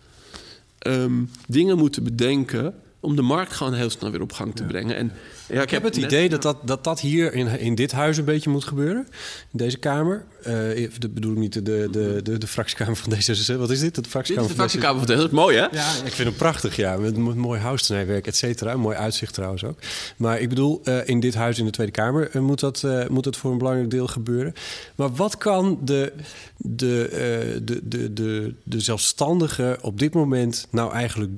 ehm, 0.80 1.24
dingen 1.48 1.78
moeten 1.78 2.04
bedenken 2.04 2.76
om 3.04 3.16
de 3.16 3.22
markt 3.22 3.54
gewoon 3.54 3.74
heel 3.74 3.90
snel 3.90 4.12
weer 4.12 4.22
op 4.22 4.32
gang 4.32 4.56
te 4.56 4.64
brengen. 4.64 4.96
En, 4.96 5.12
ja, 5.48 5.62
ik, 5.62 5.70
heb 5.70 5.84
het 5.84 5.96
idee 5.96 6.30
dat, 6.30 6.42
dat, 6.42 6.58
dat 6.64 6.84
dat 6.84 7.00
hier 7.00 7.34
in, 7.34 7.60
in 7.60 7.76
dit 7.76 7.92
huis 7.92 8.18
een 8.18 8.26
beetje 8.26 8.50
moet 8.50 8.64
gebeuren. 8.64 9.08
In 9.52 9.58
deze 9.58 9.78
Kamer. 9.78 10.26
Uh, 10.48 10.90
dat 11.00 11.14
bedoel 11.14 11.32
ik 11.32 11.38
niet 11.38 11.54
de, 11.54 11.62
de, 11.62 12.20
de, 12.24 12.38
de 12.38 12.48
fractiekamer 12.48 12.96
van 12.96 13.14
D66. 13.14 13.58
Wat 13.58 13.70
is 13.70 13.80
dit? 13.80 13.96
De 13.96 14.10
fractiekamer, 14.10 14.26
dit 14.26 14.40
is 14.42 14.48
de 14.48 14.54
fractiekamer 14.54 15.08
van 15.08 15.28
D66. 15.28 15.32
Mooi, 15.32 15.58
hè? 15.58 15.68
Ja, 15.72 15.92
ik 16.06 16.12
vind 16.12 16.28
hem 16.28 16.38
prachtig, 16.38 16.76
ja. 16.76 16.98
Met, 16.98 17.18
met 17.18 17.36
mooi 17.36 17.60
housesnijwerk, 17.60 18.28
et 18.28 18.36
cetera. 18.36 18.76
Mooi 18.76 18.98
uitzicht 18.98 19.34
trouwens 19.34 19.64
ook. 19.64 19.80
Maar 20.18 20.40
ik 20.40 20.50
bedoel, 20.50 20.82
uh, 20.84 21.08
in 21.08 21.20
dit 21.20 21.34
huis 21.34 21.60
in 21.60 21.66
de 21.66 21.72
Tweede 21.72 21.92
Kamer 21.92 22.36
uh, 22.36 22.42
moet, 22.42 22.60
dat, 22.60 22.86
moet 23.10 23.24
dat 23.24 23.38
voor 23.38 23.52
een 23.52 23.58
belangrijk 23.58 23.90
deel 23.90 24.08
gebeuren. 24.08 24.54
Maar 24.96 25.14
wat 25.14 25.38
kan 25.38 25.80
de, 25.82 26.14
de, 26.58 27.62
de, 27.64 27.82
de, 27.88 28.14
de, 28.14 28.54
de 28.64 28.80
zelfstandige 28.80 29.78
op 29.82 30.00
dit 30.00 30.14
moment 30.14 30.68
nou 30.70 30.94
eigenlijk... 30.94 31.32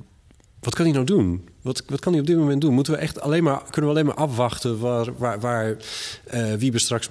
Wat 0.60 0.74
kan 0.74 0.84
hij 0.84 0.94
nou 0.94 1.06
doen? 1.06 1.48
Wat, 1.66 1.82
wat 1.86 2.00
kan 2.00 2.12
hij 2.12 2.20
op 2.20 2.26
dit 2.26 2.36
moment 2.36 2.60
doen? 2.60 2.74
Moeten 2.74 2.92
we 2.92 2.98
echt 2.98 3.20
alleen 3.20 3.42
maar, 3.42 3.62
kunnen 3.70 3.90
we 3.90 3.96
alleen 3.96 4.06
maar 4.06 4.24
afwachten 4.24 4.78
waar, 4.78 5.16
waar, 5.18 5.40
waar 5.40 5.76
uh, 6.34 6.52
Wiebe 6.54 6.78
straks 6.78 7.08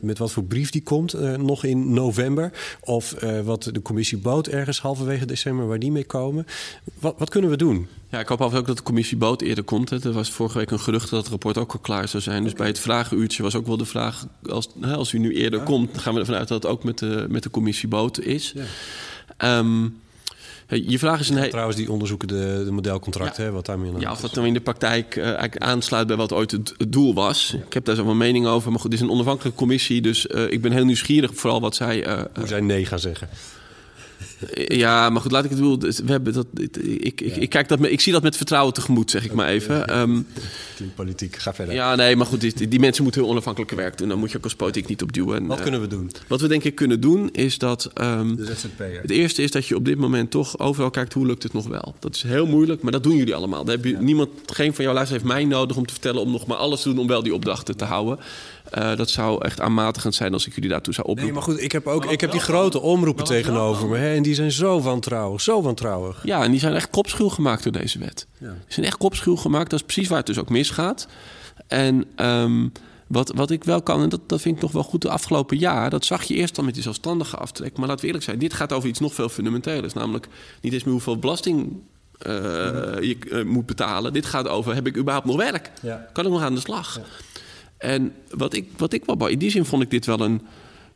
met 0.00 0.18
wat 0.18 0.32
voor 0.32 0.44
brief 0.44 0.70
die 0.70 0.82
komt, 0.82 1.14
uh, 1.14 1.36
nog 1.36 1.64
in 1.64 1.92
november? 1.92 2.52
Of 2.80 3.22
uh, 3.22 3.40
wat 3.40 3.68
de 3.72 3.82
commissie 3.82 4.18
Boot 4.18 4.46
ergens 4.46 4.80
halverwege 4.80 5.24
december, 5.24 5.66
waar 5.66 5.78
die 5.78 5.92
mee 5.92 6.04
komen? 6.04 6.46
Wat, 6.98 7.14
wat 7.18 7.30
kunnen 7.30 7.50
we 7.50 7.56
doen? 7.56 7.86
Ja, 8.08 8.20
ik 8.20 8.28
hoop 8.28 8.40
af 8.40 8.54
ook 8.54 8.66
dat 8.66 8.76
de 8.76 8.82
commissie 8.82 9.16
Boot 9.16 9.42
eerder 9.42 9.64
komt. 9.64 9.90
Hè. 9.90 10.04
Er 10.04 10.12
was 10.12 10.30
vorige 10.30 10.58
week 10.58 10.70
een 10.70 10.80
gerucht 10.80 11.10
dat 11.10 11.20
het 11.20 11.28
rapport 11.28 11.58
ook 11.58 11.72
al 11.72 11.78
klaar 11.78 12.08
zou 12.08 12.22
zijn. 12.22 12.42
Dus 12.42 12.52
bij 12.52 12.66
het 12.66 12.78
vragenuurtje 12.78 13.42
was 13.42 13.54
ook 13.54 13.66
wel 13.66 13.76
de 13.76 13.84
vraag... 13.84 14.26
als, 14.48 14.68
hè, 14.80 14.94
als 14.94 15.12
u 15.12 15.18
nu 15.18 15.34
eerder 15.34 15.58
ja. 15.58 15.64
komt, 15.64 15.98
gaan 15.98 16.14
we 16.14 16.20
ervan 16.20 16.34
uit 16.34 16.48
dat 16.48 16.62
het 16.62 16.72
ook 16.72 16.84
met 16.84 16.98
de, 16.98 17.26
met 17.28 17.42
de 17.42 17.50
commissie 17.50 17.88
Boot 17.88 18.20
is. 18.20 18.54
Ja. 19.38 19.58
Um, 19.58 20.00
je 20.74 20.98
vraag 20.98 21.20
is 21.20 21.28
een 21.28 21.50
Trouwens, 21.50 21.76
die 21.76 21.90
onderzoeken 21.90 22.28
de, 22.28 22.62
de 22.64 22.70
modelcontracten, 22.70 23.44
ja. 23.44 23.50
wat 23.50 23.66
daarmee 23.66 23.92
Ja, 23.98 24.10
of 24.10 24.20
dat 24.20 24.34
dan 24.34 24.44
in 24.44 24.54
de 24.54 24.60
praktijk 24.60 25.16
uh, 25.16 25.24
eigenlijk 25.24 25.58
aansluit 25.58 26.06
bij 26.06 26.16
wat 26.16 26.32
ooit 26.32 26.50
het, 26.50 26.74
het 26.76 26.92
doel 26.92 27.14
was. 27.14 27.54
Ik 27.66 27.72
heb 27.72 27.84
daar 27.84 27.96
zo 27.96 28.06
een 28.06 28.16
mening 28.16 28.46
over. 28.46 28.70
Maar 28.70 28.80
goed, 28.80 28.92
het 28.92 29.00
is 29.00 29.06
een 29.06 29.12
onafhankelijke 29.12 29.58
commissie. 29.58 30.00
Dus 30.00 30.26
uh, 30.26 30.50
ik 30.50 30.60
ben 30.60 30.72
heel 30.72 30.84
nieuwsgierig, 30.84 31.30
vooral 31.34 31.60
wat 31.60 31.74
zij... 31.74 32.06
Uh, 32.06 32.20
Hoe 32.34 32.46
zij 32.46 32.60
nee 32.60 32.86
gaan 32.86 32.98
zeggen. 32.98 33.28
Ja, 34.54 35.10
maar 35.10 35.20
goed, 35.20 35.30
laat 35.30 35.44
ik 35.44 35.50
het 35.50 35.58
doen. 35.58 35.80
We 35.80 36.02
hebben 36.06 36.32
dat, 36.32 36.46
ik, 36.54 36.76
ik, 36.76 37.20
ja. 37.20 37.34
ik, 37.34 37.48
kijk 37.48 37.68
dat 37.68 37.84
ik 37.84 38.00
zie 38.00 38.12
dat 38.12 38.22
met 38.22 38.36
vertrouwen 38.36 38.74
tegemoet, 38.74 39.10
zeg 39.10 39.24
ik 39.24 39.32
maar 39.32 39.48
even. 39.48 39.98
Um, 39.98 40.26
politiek, 40.94 41.36
ga 41.36 41.54
verder. 41.54 41.74
Ja, 41.74 41.94
nee, 41.94 42.16
maar 42.16 42.26
goed, 42.26 42.40
die, 42.40 42.68
die 42.68 42.80
mensen 42.80 43.02
moeten 43.02 43.22
heel 43.22 43.30
onafhankelijk 43.30 43.72
werk 43.72 43.98
doen. 43.98 44.08
Dan 44.08 44.18
moet 44.18 44.30
je 44.30 44.36
ook 44.36 44.44
als 44.44 44.54
politiek 44.54 44.88
niet 44.88 45.02
op 45.02 45.12
duwen. 45.12 45.46
Wat 45.46 45.56
uh, 45.56 45.62
kunnen 45.62 45.80
we 45.80 45.86
doen? 45.86 46.10
Wat 46.26 46.40
we 46.40 46.48
denk 46.48 46.64
ik 46.64 46.74
kunnen 46.74 47.00
doen, 47.00 47.30
is 47.30 47.58
dat... 47.58 47.90
Um, 48.00 48.36
de 48.36 48.44
ZZP'er. 48.44 49.00
Het 49.02 49.10
eerste 49.10 49.42
is 49.42 49.50
dat 49.50 49.66
je 49.66 49.76
op 49.76 49.84
dit 49.84 49.98
moment 49.98 50.30
toch 50.30 50.58
overal 50.58 50.90
kijkt, 50.90 51.12
hoe 51.12 51.26
lukt 51.26 51.42
het 51.42 51.52
nog 51.52 51.66
wel? 51.66 51.94
Dat 51.98 52.14
is 52.14 52.22
heel 52.22 52.46
moeilijk, 52.46 52.82
maar 52.82 52.92
dat 52.92 53.02
doen 53.02 53.16
jullie 53.16 53.34
allemaal. 53.34 53.64
Daar 53.64 53.74
heb 53.74 53.84
je, 53.84 53.90
ja. 53.90 54.00
niemand, 54.00 54.28
geen 54.46 54.74
van 54.74 54.84
jouw 54.84 54.94
luisteraars 54.94 55.22
heeft 55.22 55.34
mij 55.34 55.44
nodig 55.44 55.76
om 55.76 55.86
te 55.86 55.92
vertellen... 55.92 56.20
om 56.20 56.30
nog 56.30 56.46
maar 56.46 56.56
alles 56.56 56.82
te 56.82 56.88
doen 56.88 56.98
om 56.98 57.06
wel 57.06 57.22
die 57.22 57.34
opdrachten 57.34 57.76
te 57.76 57.84
houden. 57.84 58.18
Uh, 58.78 58.96
dat 58.96 59.10
zou 59.10 59.44
echt 59.44 59.60
aanmatigend 59.60 60.14
zijn 60.14 60.32
als 60.32 60.46
ik 60.46 60.54
jullie 60.54 60.70
daartoe 60.70 60.94
zou 60.94 61.06
oproepen. 61.06 61.34
Nee, 61.34 61.44
maar 61.44 61.54
goed, 61.54 61.62
ik 61.62 61.72
heb 61.72 61.86
ook 61.86 62.04
ik 62.04 62.20
heb 62.20 62.30
die 62.30 62.40
grote 62.40 62.80
omroepen 62.80 63.24
tegenover 63.24 63.88
me. 63.88 63.96
Hè, 63.96 64.14
en 64.14 64.22
die 64.22 64.34
zijn 64.34 64.52
zo 64.52 64.80
wantrouwig, 64.80 65.40
zo 65.40 65.62
wantrouwig. 65.62 66.20
Ja, 66.24 66.42
en 66.42 66.50
die 66.50 66.60
zijn 66.60 66.74
echt 66.74 66.90
kopschuw 66.90 67.28
gemaakt 67.28 67.62
door 67.62 67.72
deze 67.72 67.98
wet. 67.98 68.26
Ja. 68.38 68.48
Die 68.48 68.56
zijn 68.68 68.86
echt 68.86 68.96
kopschuw 68.96 69.36
gemaakt. 69.36 69.70
Dat 69.70 69.80
is 69.80 69.84
precies 69.86 70.08
waar 70.08 70.18
het 70.18 70.26
dus 70.26 70.38
ook 70.38 70.48
misgaat. 70.48 71.06
En 71.66 72.04
um, 72.16 72.72
wat, 73.06 73.32
wat 73.34 73.50
ik 73.50 73.64
wel 73.64 73.82
kan, 73.82 74.02
en 74.02 74.08
dat, 74.08 74.20
dat 74.26 74.40
vind 74.40 74.56
ik 74.56 74.62
nog 74.62 74.72
wel 74.72 74.82
goed 74.82 75.02
de 75.02 75.10
afgelopen 75.10 75.58
jaar... 75.58 75.90
dat 75.90 76.04
zag 76.04 76.22
je 76.22 76.34
eerst 76.34 76.58
al 76.58 76.64
met 76.64 76.74
die 76.74 76.82
zelfstandige 76.82 77.36
aftrek. 77.36 77.76
Maar 77.76 77.86
laten 77.86 78.00
we 78.00 78.06
eerlijk 78.06 78.24
zijn, 78.24 78.38
dit 78.38 78.54
gaat 78.54 78.72
over 78.72 78.88
iets 78.88 79.00
nog 79.00 79.14
veel 79.14 79.28
fundamenteels. 79.28 79.92
Namelijk 79.92 80.28
niet 80.60 80.72
eens 80.72 80.84
meer 80.84 80.92
hoeveel 80.92 81.18
belasting 81.18 81.72
uh, 82.26 82.32
je 83.00 83.16
uh, 83.24 83.44
moet 83.44 83.66
betalen. 83.66 84.12
Dit 84.12 84.26
gaat 84.26 84.48
over, 84.48 84.74
heb 84.74 84.86
ik 84.86 84.96
überhaupt 84.96 85.26
nog 85.26 85.36
werk? 85.36 85.70
Ja. 85.82 86.06
Kan 86.12 86.24
ik 86.24 86.30
nog 86.30 86.42
aan 86.42 86.54
de 86.54 86.60
slag? 86.60 86.96
Ja. 86.96 87.02
En 87.82 88.12
wat 88.30 88.54
ik, 88.54 88.68
wat 88.76 88.92
ik 88.92 89.04
wel... 89.04 89.26
In 89.26 89.38
die 89.38 89.50
zin 89.50 89.64
vond 89.64 89.82
ik 89.82 89.90
dit 89.90 90.06
wel 90.06 90.20
een... 90.20 90.40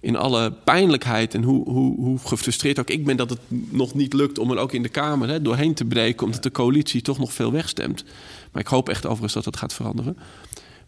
In 0.00 0.16
alle 0.16 0.52
pijnlijkheid 0.52 1.34
en 1.34 1.42
hoe, 1.42 1.70
hoe, 1.70 1.96
hoe 1.96 2.18
gefrustreerd 2.18 2.78
ook 2.78 2.90
ik 2.90 3.04
ben... 3.04 3.16
dat 3.16 3.30
het 3.30 3.40
nog 3.48 3.94
niet 3.94 4.12
lukt 4.12 4.38
om 4.38 4.50
er 4.50 4.58
ook 4.58 4.72
in 4.72 4.82
de 4.82 4.88
Kamer 4.88 5.28
hè, 5.28 5.42
doorheen 5.42 5.74
te 5.74 5.84
breken... 5.84 6.26
omdat 6.26 6.42
de 6.42 6.50
coalitie 6.50 7.02
toch 7.02 7.18
nog 7.18 7.32
veel 7.32 7.52
wegstemt. 7.52 8.04
Maar 8.52 8.62
ik 8.62 8.68
hoop 8.68 8.88
echt 8.88 9.04
overigens 9.06 9.32
dat 9.32 9.44
dat 9.44 9.56
gaat 9.56 9.74
veranderen. 9.74 10.16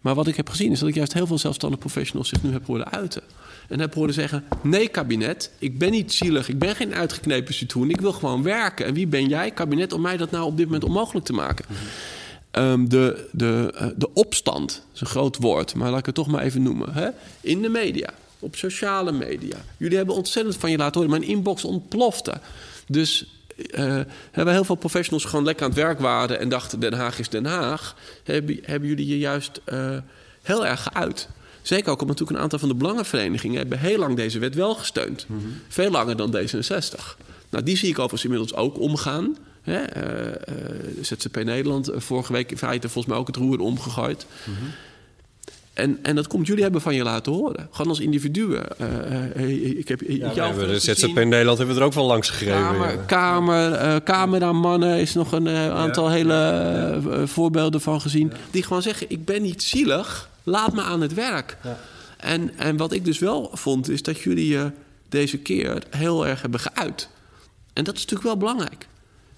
Maar 0.01 0.15
wat 0.15 0.27
ik 0.27 0.37
heb 0.37 0.49
gezien 0.49 0.73
is 0.73 0.79
dat 0.79 0.89
ik 0.89 0.95
juist 0.95 1.13
heel 1.13 1.27
veel 1.27 1.39
zelfstandige 1.39 1.81
professionals... 1.81 2.29
zich 2.29 2.43
nu 2.43 2.53
heb 2.53 2.67
horen 2.67 2.91
uiten. 2.91 3.23
En 3.69 3.81
heb 3.81 3.95
horen 3.95 4.15
zeggen: 4.15 4.45
Nee, 4.63 4.89
kabinet, 4.89 5.51
ik 5.59 5.79
ben 5.79 5.91
niet 5.91 6.13
zielig. 6.13 6.49
Ik 6.49 6.59
ben 6.59 6.77
geen 6.77 6.95
uitgeknepen 6.95 7.55
citroen. 7.55 7.91
Ik 7.91 8.01
wil 8.01 8.13
gewoon 8.13 8.43
werken. 8.43 8.87
En 8.87 8.95
wie 8.95 9.07
ben 9.07 9.29
jij, 9.29 9.51
kabinet, 9.51 9.93
om 9.93 10.01
mij 10.01 10.17
dat 10.17 10.31
nou 10.31 10.45
op 10.45 10.57
dit 10.57 10.67
moment 10.67 10.85
onmogelijk 10.85 11.27
te 11.27 11.33
maken? 11.33 11.65
-hmm. 11.69 11.77
Um, 12.53 12.89
de, 12.89 13.29
de, 13.33 13.75
uh, 13.75 13.87
de 13.97 14.13
opstand, 14.13 14.85
is 14.95 15.01
een 15.01 15.07
groot 15.07 15.37
woord, 15.37 15.75
maar 15.75 15.91
laat 15.91 15.99
ik 15.99 16.07
het 16.07 16.15
toch 16.15 16.27
maar 16.27 16.43
even 16.43 16.63
noemen. 16.63 16.93
Hè? 16.93 17.09
In 17.41 17.63
de 17.63 17.69
media, 17.69 18.11
op 18.39 18.57
sociale 18.57 19.13
media. 19.13 19.57
Jullie 19.77 19.97
hebben 19.97 20.15
ontzettend 20.15 20.57
van 20.57 20.71
je 20.71 20.77
laten 20.77 21.01
horen. 21.01 21.19
Mijn 21.19 21.31
inbox 21.31 21.65
ontplofte. 21.65 22.41
Dus 22.87 23.39
uh, 23.57 24.01
hebben 24.31 24.55
heel 24.55 24.65
veel 24.65 24.75
professionals 24.75 25.25
gewoon 25.25 25.45
lekker 25.45 25.65
aan 25.65 25.71
het 25.71 25.81
werk 25.81 26.01
waren 26.01 26.39
en 26.39 26.49
dachten: 26.49 26.81
Den 26.81 26.93
Haag 26.93 27.19
is 27.19 27.29
Den 27.29 27.47
Haag. 27.47 27.97
Hebben, 28.25 28.59
hebben 28.63 28.89
jullie 28.89 29.07
je 29.07 29.19
juist 29.19 29.61
uh, 29.73 29.97
heel 30.43 30.67
erg 30.67 30.89
geuit? 30.93 31.29
Zeker 31.63 31.91
ook 31.91 32.01
omdat 32.01 32.19
natuurlijk 32.19 32.37
een 32.37 32.43
aantal 32.43 32.59
van 32.59 32.69
de 32.69 32.75
belangenverenigingen 32.75 33.59
hebben 33.59 33.79
heel 33.79 33.99
lang 33.99 34.17
deze 34.17 34.39
wet 34.39 34.55
wel 34.55 34.75
gesteund. 34.75 35.25
Mm 35.29 35.39
-hmm. 35.39 35.61
Veel 35.69 35.91
langer 35.91 36.17
dan 36.17 36.37
D66. 36.37 37.17
Nou, 37.51 37.65
die 37.65 37.77
zie 37.77 37.89
ik 37.89 37.99
overigens 37.99 38.25
inmiddels 38.25 38.55
ook 38.55 38.79
omgaan. 38.79 39.37
Hè, 39.69 39.81
uh, 39.97 40.27
uh, 40.27 41.03
ZZP 41.03 41.45
Nederland 41.45 41.91
vorige 41.97 42.33
week 42.33 42.51
in 42.51 42.59
feite 42.59 42.89
volgens 42.89 43.07
mij 43.07 43.17
ook 43.23 43.27
het 43.27 43.37
roer 43.37 43.61
omgegooid. 43.61 44.27
Mm 44.45 44.55
-hmm. 44.55 44.71
En, 45.79 45.99
en 46.03 46.15
dat 46.15 46.27
komt 46.27 46.47
jullie 46.47 46.63
hebben 46.63 46.81
van 46.81 46.95
je 46.95 47.03
laten 47.03 47.33
horen. 47.33 47.69
Gewoon 47.71 47.89
als 47.89 48.01
individuen. 48.01 48.65
Uh, 49.37 49.79
ik 49.79 49.89
heb 49.89 50.01
ja, 50.07 50.33
jou 50.35 50.55
we 50.55 50.67
de 50.67 50.79
ZZP 50.79 51.15
Nederland 51.15 51.59
hebben 51.59 51.75
we 51.75 51.81
er 51.81 51.87
ook 51.87 51.93
van 51.93 52.05
langs 52.05 52.31
gegeven. 52.31 52.61
Kamer, 52.61 52.91
ja. 52.91 53.03
kamer, 53.07 53.73
uh, 53.73 53.97
cameramannen 54.05 55.01
is 55.01 55.15
nog 55.15 55.33
een 55.33 55.49
aantal 55.49 56.09
ja. 56.09 56.15
hele 56.15 57.01
voorbeelden 57.25 57.81
van 57.81 58.01
gezien. 58.01 58.33
Die 58.51 58.63
gewoon 58.63 58.83
zeggen, 58.83 59.11
ik 59.11 59.25
ben 59.25 59.43
niet 59.43 59.63
zielig, 59.63 60.29
laat 60.43 60.73
me 60.73 60.83
aan 60.83 61.01
het 61.01 61.15
werk. 61.15 61.57
En, 62.17 62.51
en 62.57 62.77
wat 62.77 62.93
ik 62.93 63.05
dus 63.05 63.19
wel 63.19 63.51
vond, 63.53 63.89
is 63.89 64.03
dat 64.03 64.21
jullie 64.21 64.49
je 64.49 64.71
deze 65.09 65.39
keer 65.39 65.83
heel 65.91 66.27
erg 66.27 66.41
hebben 66.41 66.61
geuit. 66.61 67.09
En 67.73 67.85
dat 67.85 67.95
is 67.95 68.01
natuurlijk 68.01 68.29
wel 68.29 68.37
belangrijk. 68.37 68.87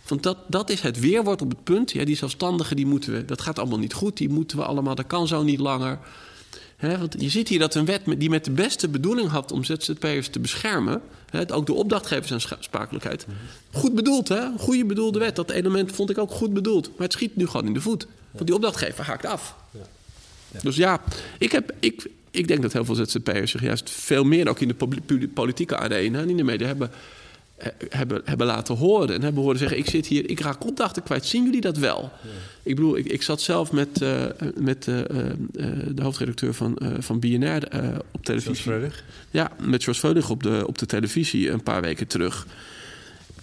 Want 0.06 0.22
dat, 0.22 0.38
dat 0.48 0.70
is 0.70 0.80
het 0.80 1.00
weerwoord 1.00 1.42
op 1.42 1.48
het 1.48 1.64
punt. 1.64 1.90
Ja, 1.90 2.04
die 2.04 2.16
zelfstandigen, 2.16 2.76
die 2.76 2.86
moeten 2.86 3.12
we, 3.12 3.24
dat 3.24 3.40
gaat 3.40 3.58
allemaal 3.58 3.78
niet 3.78 3.92
goed. 3.92 4.16
Die 4.16 4.28
moeten 4.28 4.56
we 4.56 4.64
allemaal, 4.64 4.94
dat 4.94 5.06
kan 5.06 5.26
zo 5.26 5.42
niet 5.42 5.60
langer. 5.60 5.98
He, 6.76 6.98
want 6.98 7.14
je 7.18 7.28
ziet 7.28 7.48
hier 7.48 7.58
dat 7.58 7.74
een 7.74 7.84
wet 7.84 8.02
die 8.18 8.30
met 8.30 8.44
de 8.44 8.50
beste 8.50 8.88
bedoeling 8.88 9.28
had 9.28 9.52
om 9.52 9.64
ZZP'ers 9.64 10.28
te 10.28 10.40
beschermen, 10.40 11.02
he, 11.30 11.54
ook 11.54 11.66
de 11.66 11.72
opdrachtgeversaansprakelijkheid, 11.72 13.26
goed 13.72 13.94
bedoeld, 13.94 14.28
hè? 14.28 14.46
Goede 14.58 14.84
bedoelde 14.84 15.18
wet. 15.18 15.36
Dat 15.36 15.50
element 15.50 15.92
vond 15.92 16.10
ik 16.10 16.18
ook 16.18 16.30
goed 16.30 16.52
bedoeld. 16.52 16.88
Maar 16.88 17.06
het 17.06 17.12
schiet 17.12 17.36
nu 17.36 17.46
gewoon 17.46 17.66
in 17.66 17.74
de 17.74 17.80
voet. 17.80 18.06
Want 18.30 18.46
die 18.46 18.54
opdrachtgever 18.54 19.04
haakt 19.04 19.26
af. 19.26 19.56
Ja. 19.70 19.80
Ja. 20.52 20.58
Dus 20.62 20.76
ja, 20.76 21.02
ik, 21.38 21.52
heb, 21.52 21.74
ik, 21.80 22.10
ik 22.30 22.48
denk 22.48 22.62
dat 22.62 22.72
heel 22.72 22.84
veel 22.84 22.94
ZZP'ers 22.94 23.50
zich 23.50 23.62
juist 23.62 23.90
veel 23.90 24.24
meer 24.24 24.48
ook 24.48 24.60
in 24.60 24.68
de 24.68 25.28
politieke 25.28 25.76
arena 25.76 26.18
en 26.20 26.28
in 26.28 26.36
de 26.36 26.42
media 26.42 26.66
hebben 26.66 26.90
hebben, 27.88 28.22
hebben 28.24 28.46
laten 28.46 28.76
horen. 28.76 29.14
En 29.14 29.22
hebben 29.22 29.42
horen 29.42 29.58
zeggen: 29.58 29.78
Ik 29.78 29.88
zit 29.88 30.06
hier, 30.06 30.30
ik 30.30 30.40
raak 30.40 30.64
opdrachten 30.64 31.02
kwijt. 31.02 31.26
Zien 31.26 31.44
jullie 31.44 31.60
dat 31.60 31.76
wel? 31.76 32.10
Ja. 32.22 32.28
Ik 32.62 32.74
bedoel, 32.74 32.96
ik, 32.96 33.06
ik 33.06 33.22
zat 33.22 33.40
zelf 33.40 33.72
met, 33.72 34.00
uh, 34.02 34.24
met 34.56 34.86
uh, 34.86 34.98
uh, 34.98 35.04
de 35.94 36.02
hoofdredacteur 36.02 36.54
van, 36.54 36.78
van 36.98 37.20
BNR 37.20 37.62
op 38.12 38.24
televisie. 38.24 38.72
Ja, 39.30 39.50
met 39.60 39.82
George 39.82 40.00
Veulig 40.00 40.30
op 40.30 40.42
de, 40.42 40.64
op 40.66 40.78
de 40.78 40.86
televisie 40.86 41.50
een 41.50 41.62
paar 41.62 41.80
weken 41.80 42.06
terug. 42.06 42.46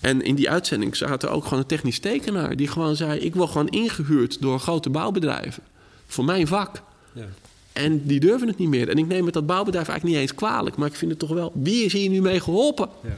En 0.01 0.22
in 0.22 0.36
die 0.36 0.49
uitzending 0.49 0.95
zaten 0.95 1.32
ook 1.32 1.43
gewoon 1.43 1.59
een 1.59 1.65
technisch 1.65 1.99
tekenaar 1.99 2.55
die 2.55 2.68
gewoon 2.68 2.95
zei: 2.95 3.20
Ik 3.20 3.34
wil 3.34 3.47
gewoon 3.47 3.68
ingehuurd 3.68 4.41
door 4.41 4.59
grote 4.59 4.89
bouwbedrijven. 4.89 5.63
Voor 6.07 6.26
mijn 6.26 6.47
vak. 6.47 6.82
Ja. 7.13 7.26
En 7.74 8.05
die 8.05 8.20
durven 8.20 8.47
het 8.47 8.57
niet 8.57 8.70
meer. 8.70 8.89
En 8.89 8.97
ik 8.97 9.07
neem 9.07 9.26
het 9.26 9.34
dat 9.34 9.45
bouwbedrijf 9.45 9.88
eigenlijk 9.88 10.18
niet 10.18 10.30
eens 10.30 10.39
kwalijk. 10.39 10.76
Maar 10.76 10.88
ik 10.88 10.95
vind 10.95 11.11
het 11.11 11.20
toch 11.20 11.30
wel. 11.30 11.51
Wie 11.55 11.86
is 11.86 11.93
hier 11.93 12.09
nu 12.09 12.22
mee 12.22 12.39
geholpen? 12.39 12.89
Ja. 13.03 13.18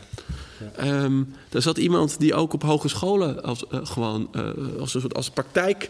Ja. 0.78 1.04
Um, 1.04 1.34
er 1.52 1.62
zat 1.62 1.78
iemand 1.78 2.20
die 2.20 2.34
ook 2.34 2.54
op 2.54 2.64
hogescholen 2.64 3.44
als, 3.44 3.66
uh, 3.72 3.80
gewoon 3.84 4.30
uh, 4.36 4.44
als 4.80 4.94
een 4.94 5.02
soort 5.02 5.16
als 5.16 5.30
praktijk 5.30 5.90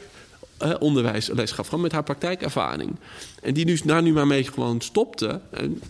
uh, 0.64 0.74
onderwijs 0.80 1.28
les 1.28 1.52
gaf, 1.52 1.68
gewoon 1.68 1.84
met 1.84 1.92
haar 1.92 2.04
praktijkervaring. 2.04 2.96
En 3.42 3.54
die 3.54 3.66
nu, 3.66 3.80
daar 3.84 4.02
nu 4.02 4.14
maar 4.14 4.28
mee 4.28 4.44
gewoon 4.44 4.82
stopte, 4.82 5.40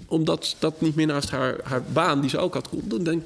omdat 0.08 0.56
dat 0.60 0.82
niet 0.82 0.96
meer 0.96 1.08
naast 1.08 1.30
haar, 1.30 1.56
haar 1.64 1.84
baan, 1.84 2.22
die 2.22 2.30
ze 2.30 2.38
ook 2.38 2.54
had, 2.54 2.70
kon 2.70 2.84
doen. 2.86 3.04
Denk, 3.04 3.24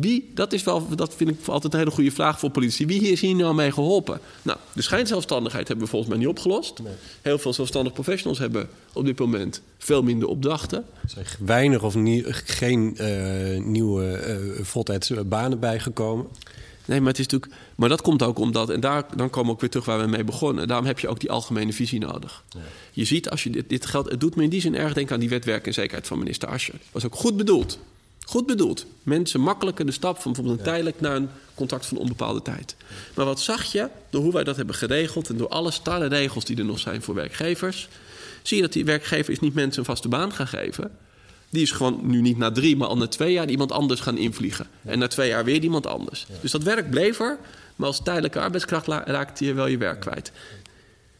wie, 0.00 0.30
dat, 0.34 0.52
is 0.52 0.62
wel, 0.62 0.88
dat 0.96 1.14
vind 1.14 1.30
ik 1.30 1.36
altijd 1.46 1.72
een 1.72 1.78
hele 1.78 1.90
goede 1.90 2.10
vraag 2.10 2.38
voor 2.38 2.50
politici. 2.50 2.86
Wie 2.86 3.00
is 3.00 3.20
hier 3.20 3.34
nou 3.34 3.54
mee 3.54 3.72
geholpen? 3.72 4.20
Nou, 4.42 4.58
de 4.72 4.82
schijnzelfstandigheid 4.82 5.68
hebben 5.68 5.84
we 5.84 5.90
volgens 5.90 6.10
mij 6.10 6.20
niet 6.20 6.28
opgelost. 6.28 6.78
Nee. 6.82 6.92
Heel 7.22 7.38
veel 7.38 7.52
zelfstandige 7.52 7.94
professionals 7.94 8.38
hebben 8.38 8.68
op 8.92 9.04
dit 9.04 9.18
moment 9.18 9.62
veel 9.78 10.02
minder 10.02 10.28
opdrachten. 10.28 10.84
Er 11.02 11.10
zijn 11.10 11.26
weinig 11.38 11.82
of 11.82 11.94
nie, 11.94 12.24
geen 12.28 12.96
uh, 13.00 13.64
nieuwe 13.64 14.38
uh, 14.58 14.64
voltijdsbanen 14.64 15.60
bijgekomen. 15.60 16.26
Nee, 16.84 17.00
maar, 17.00 17.08
het 17.08 17.18
is 17.18 17.26
natuurlijk, 17.26 17.52
maar 17.74 17.88
dat 17.88 18.02
komt 18.02 18.22
ook 18.22 18.38
omdat, 18.38 18.70
en 18.70 18.80
daar, 18.80 19.04
dan 19.16 19.30
komen 19.30 19.46
we 19.46 19.54
ook 19.54 19.60
weer 19.60 19.70
terug 19.70 19.86
waar 19.86 20.00
we 20.00 20.06
mee 20.06 20.24
begonnen. 20.24 20.68
Daarom 20.68 20.86
heb 20.86 20.98
je 20.98 21.08
ook 21.08 21.20
die 21.20 21.30
algemene 21.30 21.72
visie 21.72 22.00
nodig. 22.00 22.44
Ja. 22.48 22.60
Je 22.92 23.04
ziet 23.04 23.30
als 23.30 23.42
je 23.42 23.50
dit, 23.50 23.68
dit 23.68 23.86
geldt, 23.86 24.10
het 24.10 24.20
doet 24.20 24.36
me 24.36 24.42
in 24.42 24.48
die 24.48 24.60
zin 24.60 24.74
erg 24.74 24.92
denken 24.92 25.14
aan 25.14 25.20
die 25.20 25.28
wet 25.28 25.44
werk 25.44 25.66
en 25.66 25.74
zekerheid 25.74 26.06
van 26.06 26.18
minister 26.18 26.48
Ascher. 26.48 26.74
Dat 26.74 26.82
was 26.92 27.04
ook 27.04 27.14
goed 27.14 27.36
bedoeld. 27.36 27.78
Goed 28.28 28.46
bedoeld. 28.46 28.86
Mensen 29.02 29.40
makkelijker 29.40 29.86
de 29.86 29.92
stap 29.92 30.20
van 30.20 30.32
bijvoorbeeld 30.32 30.58
een 30.58 30.72
tijdelijk 30.72 31.00
naar 31.00 31.16
een 31.16 31.28
contract 31.54 31.86
van 31.86 31.96
onbepaalde 31.96 32.42
tijd. 32.42 32.76
Maar 33.14 33.24
wat 33.24 33.40
zag 33.40 33.72
je 33.72 33.88
door 34.10 34.22
hoe 34.22 34.32
wij 34.32 34.44
dat 34.44 34.56
hebben 34.56 34.74
geregeld 34.74 35.28
en 35.28 35.36
door 35.36 35.48
alle 35.48 35.70
starre 35.70 36.06
regels 36.06 36.44
die 36.44 36.56
er 36.56 36.64
nog 36.64 36.78
zijn 36.78 37.02
voor 37.02 37.14
werkgevers, 37.14 37.88
zie 38.42 38.56
je 38.56 38.62
dat 38.62 38.72
die 38.72 38.84
werkgever 38.84 39.32
is 39.32 39.40
niet 39.40 39.54
mensen 39.54 39.78
een 39.78 39.84
vaste 39.84 40.08
baan 40.08 40.32
gaan 40.32 40.48
geven. 40.48 40.90
Die 41.50 41.62
is 41.62 41.70
gewoon 41.70 42.00
nu 42.02 42.20
niet 42.20 42.38
na 42.38 42.52
drie, 42.52 42.76
maar 42.76 42.88
al 42.88 42.96
na 42.96 43.06
twee 43.06 43.32
jaar 43.32 43.48
iemand 43.48 43.72
anders 43.72 44.00
gaan 44.00 44.18
invliegen. 44.18 44.66
En 44.84 44.98
na 44.98 45.06
twee 45.06 45.28
jaar 45.28 45.44
weer 45.44 45.62
iemand 45.62 45.86
anders. 45.86 46.26
Dus 46.40 46.50
dat 46.50 46.62
werk 46.62 46.90
bleef 46.90 47.20
er, 47.20 47.38
maar 47.76 47.86
als 47.86 48.02
tijdelijke 48.02 48.40
arbeidskracht 48.40 48.86
raakte 48.86 49.44
je 49.44 49.52
wel 49.52 49.66
je 49.66 49.78
werk 49.78 50.00
kwijt. 50.00 50.32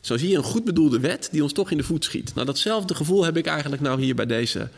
Zo 0.01 0.17
zie 0.17 0.29
je 0.29 0.37
een 0.37 0.43
goed 0.43 0.65
bedoelde 0.65 1.01
wet 1.01 1.29
die 1.33 1.43
ons 1.43 1.53
toch 1.53 1.71
in 1.71 1.77
de 1.77 1.83
voet 1.83 2.05
schiet. 2.05 2.35
Nou, 2.35 2.47
datzelfde 2.47 2.95
gevoel 2.95 3.25
heb 3.25 3.37
ik 3.37 3.47
eigenlijk 3.47 3.83
nou 3.83 4.01
hier 4.01 4.15
bij 4.15 4.27
deze 4.27 4.69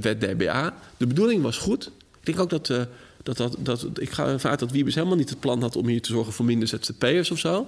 wet 0.00 0.20
DBA. 0.20 0.74
De 0.96 1.06
bedoeling 1.06 1.42
was 1.42 1.56
goed. 1.56 1.86
Ik 2.20 2.26
denk 2.26 2.40
ook 2.40 2.50
dat, 2.50 2.68
uh, 2.68 2.82
dat, 3.22 3.36
dat, 3.36 3.56
dat 3.58 3.86
ik 3.94 4.10
ga 4.10 4.26
ervan 4.26 4.50
uit 4.50 4.60
dat 4.60 4.70
Wiebes 4.70 4.94
helemaal 4.94 5.16
niet 5.16 5.30
het 5.30 5.40
plan 5.40 5.60
had 5.60 5.76
om 5.76 5.86
hier 5.86 6.02
te 6.02 6.12
zorgen 6.12 6.32
voor 6.32 6.44
minder 6.44 6.68
ZZP'ers 6.68 7.30
of 7.30 7.38
zo. 7.38 7.66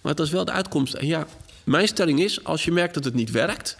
Maar 0.00 0.14
dat 0.14 0.26
is 0.26 0.32
wel 0.32 0.44
de 0.44 0.52
uitkomst. 0.52 0.94
En 0.94 1.06
ja, 1.06 1.26
mijn 1.64 1.88
stelling 1.88 2.20
is, 2.20 2.44
als 2.44 2.64
je 2.64 2.72
merkt 2.72 2.94
dat 2.94 3.04
het 3.04 3.14
niet 3.14 3.30
werkt, 3.30 3.78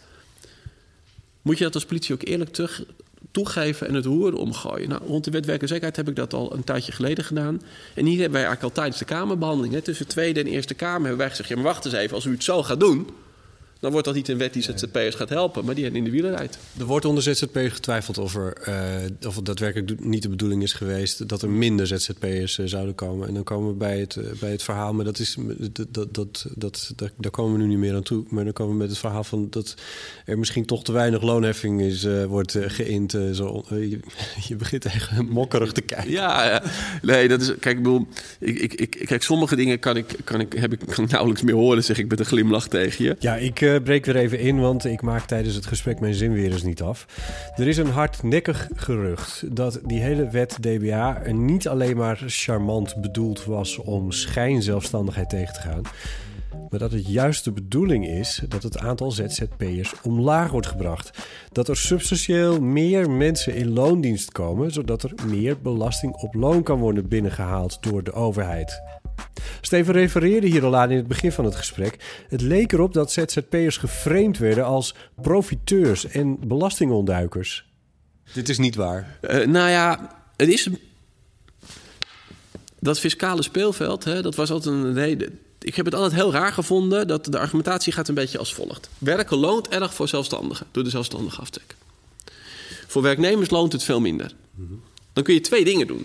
moet 1.42 1.58
je 1.58 1.64
dat 1.64 1.74
als 1.74 1.84
politie 1.84 2.14
ook 2.14 2.22
eerlijk 2.22 2.52
terug, 2.52 2.84
toegeven 3.30 3.88
en 3.88 3.94
het 3.94 4.04
roer 4.04 4.34
omgooien. 4.34 4.88
Nou, 4.88 5.02
rond 5.06 5.24
de 5.24 5.30
wet 5.30 5.46
werkzekerheid 5.46 5.96
heb 5.96 6.08
ik 6.08 6.16
dat 6.16 6.34
al 6.34 6.54
een 6.54 6.64
tijdje 6.64 6.92
geleden 6.92 7.24
gedaan. 7.24 7.62
En 7.94 8.04
hier 8.04 8.20
hebben 8.20 8.40
wij 8.40 8.46
eigenlijk 8.46 8.62
al 8.62 8.82
tijdens 8.82 8.98
de 8.98 9.04
Kamerbehandeling, 9.04 9.74
hè, 9.74 9.80
tussen 9.80 10.06
Tweede 10.06 10.40
en 10.40 10.46
Eerste 10.46 10.74
Kamer, 10.74 11.00
hebben 11.00 11.18
wij 11.18 11.28
gezegd: 11.28 11.48
ja, 11.48 11.54
maar 11.54 11.64
wacht 11.64 11.84
eens 11.84 11.94
even, 11.94 12.14
als 12.14 12.24
u 12.24 12.30
het 12.30 12.44
zo 12.44 12.62
gaat 12.62 12.80
doen 12.80 13.08
dan 13.80 13.90
wordt 13.90 14.06
dat 14.06 14.16
niet 14.16 14.28
een 14.28 14.38
wet 14.38 14.52
die 14.52 14.62
ZZP'ers 14.62 15.14
gaat 15.14 15.28
helpen, 15.28 15.64
maar 15.64 15.74
die 15.74 15.84
hen 15.84 15.96
in 15.96 16.04
de 16.04 16.10
wielen 16.10 16.36
rijdt. 16.36 16.58
Er 16.78 16.84
wordt 16.84 17.04
onder 17.04 17.22
ZZP'ers 17.22 17.72
getwijfeld 17.72 18.18
of, 18.18 18.34
er, 18.34 18.68
uh, 18.68 19.26
of 19.26 19.36
het 19.36 19.44
daadwerkelijk 19.44 20.04
niet 20.04 20.22
de 20.22 20.28
bedoeling 20.28 20.62
is 20.62 20.72
geweest 20.72 21.28
dat 21.28 21.42
er 21.42 21.50
minder 21.50 21.86
ZZP'ers 21.86 22.58
uh, 22.58 22.66
zouden 22.66 22.94
komen. 22.94 23.28
En 23.28 23.34
dan 23.34 23.44
komen 23.44 23.68
we 23.68 23.74
bij 23.74 24.00
het, 24.00 24.16
uh, 24.16 24.24
bij 24.40 24.50
het 24.50 24.62
verhaal, 24.62 24.94
maar 24.94 25.04
dat 25.04 25.18
is, 25.18 25.36
dat, 25.72 25.86
dat, 25.94 26.14
dat, 26.14 26.46
dat, 26.54 26.92
daar 27.16 27.30
komen 27.30 27.52
we 27.52 27.58
nu 27.58 27.68
niet 27.68 27.78
meer 27.78 27.94
aan 27.94 28.02
toe. 28.02 28.24
Maar 28.28 28.44
dan 28.44 28.52
komen 28.52 28.72
we 28.72 28.78
met 28.78 28.88
het 28.88 28.98
verhaal 28.98 29.24
van 29.24 29.46
dat 29.50 29.74
er 30.24 30.38
misschien 30.38 30.64
toch 30.64 30.84
te 30.84 30.92
weinig 30.92 31.22
loonheffing 31.22 31.80
is, 31.80 32.06
wordt 32.28 32.56
geïnd. 32.60 33.10
zo, 33.10 33.64
je, 33.68 34.00
je, 34.48 34.56
begint 34.56 34.84
echt 34.84 35.22
mokkerig 35.22 35.72
te 35.72 35.80
kijken. 35.80 36.10
Ja, 36.10 36.44
ja, 36.46 36.62
nee, 37.02 37.28
dat 37.28 37.40
is, 37.40 37.46
kijk, 37.46 37.76
ik 37.76 37.82
bedoel, 37.82 38.06
ik, 38.40 38.58
ik, 38.58 38.74
ik, 38.74 39.06
kijk, 39.06 39.22
sommige 39.22 39.56
dingen 39.56 39.78
kan 39.78 39.96
ik, 39.96 40.16
kan 40.24 40.40
ik, 40.40 40.52
heb 40.52 40.72
ik, 40.72 40.80
kan 40.94 41.06
nauwelijks 41.10 41.42
meer 41.42 41.54
horen, 41.54 41.84
zeg 41.84 41.98
ik 41.98 42.08
met 42.08 42.18
een 42.18 42.26
glimlach 42.26 42.68
tegen 42.68 43.04
je. 43.04 43.16
Ja, 43.18 43.36
ik 43.36 43.60
uh, 43.66 43.82
breek 43.82 44.04
weer 44.04 44.16
even 44.16 44.38
in, 44.38 44.60
want 44.60 44.84
ik 44.84 45.02
maak 45.02 45.26
tijdens 45.26 45.54
het 45.54 45.66
gesprek 45.66 46.00
mijn 46.00 46.14
zin 46.14 46.32
weer 46.32 46.52
eens 46.52 46.62
niet 46.62 46.82
af. 46.82 47.06
Er 47.56 47.68
is 47.68 47.76
een 47.76 47.90
hardnekkig 47.90 48.68
gerucht 48.74 49.56
dat 49.56 49.80
die 49.84 50.00
hele 50.00 50.28
wet 50.28 50.56
DBA 50.60 51.22
niet 51.32 51.68
alleen 51.68 51.96
maar 51.96 52.22
charmant 52.26 53.00
bedoeld 53.00 53.44
was 53.44 53.78
om 53.78 54.12
schijnzelfstandigheid 54.12 55.28
tegen 55.28 55.54
te 55.54 55.60
gaan. 55.60 55.82
Maar 56.70 56.78
dat 56.78 56.92
het 56.92 57.06
juist 57.06 57.44
de 57.44 57.52
bedoeling 57.52 58.06
is 58.06 58.42
dat 58.48 58.62
het 58.62 58.78
aantal 58.78 59.10
ZZP'ers 59.10 59.94
omlaag 60.02 60.50
wordt 60.50 60.66
gebracht. 60.66 61.18
Dat 61.52 61.68
er 61.68 61.76
substantieel 61.76 62.60
meer 62.60 63.10
mensen 63.10 63.54
in 63.54 63.72
loondienst 63.72 64.32
komen, 64.32 64.72
zodat 64.72 65.02
er 65.02 65.14
meer 65.26 65.60
belasting 65.60 66.14
op 66.14 66.34
loon 66.34 66.62
kan 66.62 66.78
worden 66.78 67.08
binnengehaald 67.08 67.78
door 67.80 68.02
de 68.02 68.12
overheid. 68.12 68.82
Steven 69.60 69.94
refereerde 69.94 70.46
hier 70.46 70.64
al 70.64 70.76
aan 70.76 70.90
in 70.90 70.96
het 70.96 71.06
begin 71.06 71.32
van 71.32 71.44
het 71.44 71.56
gesprek. 71.56 72.24
Het 72.28 72.40
leek 72.40 72.72
erop 72.72 72.92
dat 72.92 73.12
ZZP'ers 73.12 73.76
geframed 73.76 74.38
werden 74.38 74.64
als 74.64 74.94
profiteurs 75.22 76.06
en 76.06 76.48
belastingontduikers. 76.48 77.66
Dit 78.32 78.48
is 78.48 78.58
niet 78.58 78.74
waar. 78.74 79.18
Uh, 79.20 79.46
nou 79.46 79.70
ja, 79.70 80.10
het 80.36 80.48
is. 80.48 80.68
Dat 82.80 82.98
fiscale 82.98 83.42
speelveld, 83.42 84.04
hè, 84.04 84.22
dat 84.22 84.34
was 84.34 84.50
altijd 84.50 84.74
een 84.74 84.94
reden. 84.94 85.38
Ik 85.58 85.74
heb 85.74 85.84
het 85.84 85.94
altijd 85.94 86.14
heel 86.14 86.32
raar 86.32 86.52
gevonden 86.52 87.06
dat 87.06 87.24
de 87.24 87.38
argumentatie 87.38 87.92
gaat 87.92 88.08
een 88.08 88.14
beetje 88.14 88.38
als 88.38 88.54
volgt. 88.54 88.88
Werken 88.98 89.36
loont 89.36 89.68
erg 89.68 89.94
voor 89.94 90.08
zelfstandigen 90.08 90.66
door 90.70 90.84
de 90.84 90.90
zelfstandige 90.90 91.40
aftrek. 91.40 91.76
Voor 92.86 93.02
werknemers 93.02 93.50
loont 93.50 93.72
het 93.72 93.82
veel 93.82 94.00
minder. 94.00 94.32
Dan 95.12 95.24
kun 95.24 95.34
je 95.34 95.40
twee 95.40 95.64
dingen 95.64 95.86
doen. 95.86 96.04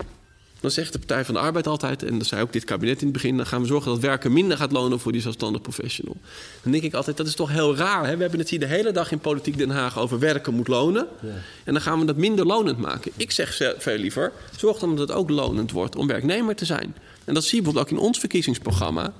Dan 0.62 0.70
zegt 0.70 0.92
de 0.92 0.98
Partij 0.98 1.24
van 1.24 1.34
de 1.34 1.40
Arbeid 1.40 1.66
altijd, 1.66 2.02
en 2.02 2.18
dat 2.18 2.26
zei 2.26 2.42
ook 2.42 2.52
dit 2.52 2.64
kabinet 2.64 2.98
in 2.98 3.04
het 3.04 3.12
begin, 3.12 3.36
dan 3.36 3.46
gaan 3.46 3.60
we 3.60 3.66
zorgen 3.66 3.90
dat 3.90 4.00
werken 4.00 4.32
minder 4.32 4.56
gaat 4.56 4.72
lonen 4.72 5.00
voor 5.00 5.12
die 5.12 5.20
zelfstandig 5.20 5.62
professional. 5.62 6.16
Dan 6.62 6.72
denk 6.72 6.84
ik 6.84 6.94
altijd, 6.94 7.16
dat 7.16 7.26
is 7.26 7.34
toch 7.34 7.50
heel 7.50 7.76
raar. 7.76 8.06
Hè? 8.06 8.14
We 8.14 8.22
hebben 8.22 8.38
het 8.38 8.48
hier 8.48 8.58
de 8.58 8.66
hele 8.66 8.92
dag 8.92 9.12
in 9.12 9.18
Politiek 9.18 9.58
Den 9.58 9.70
Haag 9.70 9.98
over 9.98 10.18
werken 10.18 10.54
moet 10.54 10.68
lonen. 10.68 11.06
Ja. 11.20 11.28
En 11.64 11.72
dan 11.72 11.82
gaan 11.82 11.98
we 11.98 12.04
dat 12.04 12.16
minder 12.16 12.46
lonend 12.46 12.78
maken. 12.78 13.12
Ik 13.16 13.30
zeg 13.30 13.74
veel 13.78 13.96
liever, 13.96 14.32
zorg 14.56 14.78
dan 14.78 14.96
dat 14.96 15.08
het 15.08 15.16
ook 15.16 15.30
lonend 15.30 15.70
wordt 15.70 15.96
om 15.96 16.06
werknemer 16.06 16.54
te 16.54 16.64
zijn. 16.64 16.96
En 17.24 17.34
dat 17.34 17.44
zie 17.44 17.56
je 17.56 17.62
bijvoorbeeld 17.62 17.92
ook 17.92 17.98
in 17.98 18.06
ons 18.06 18.18
verkiezingsprogramma. 18.18 19.12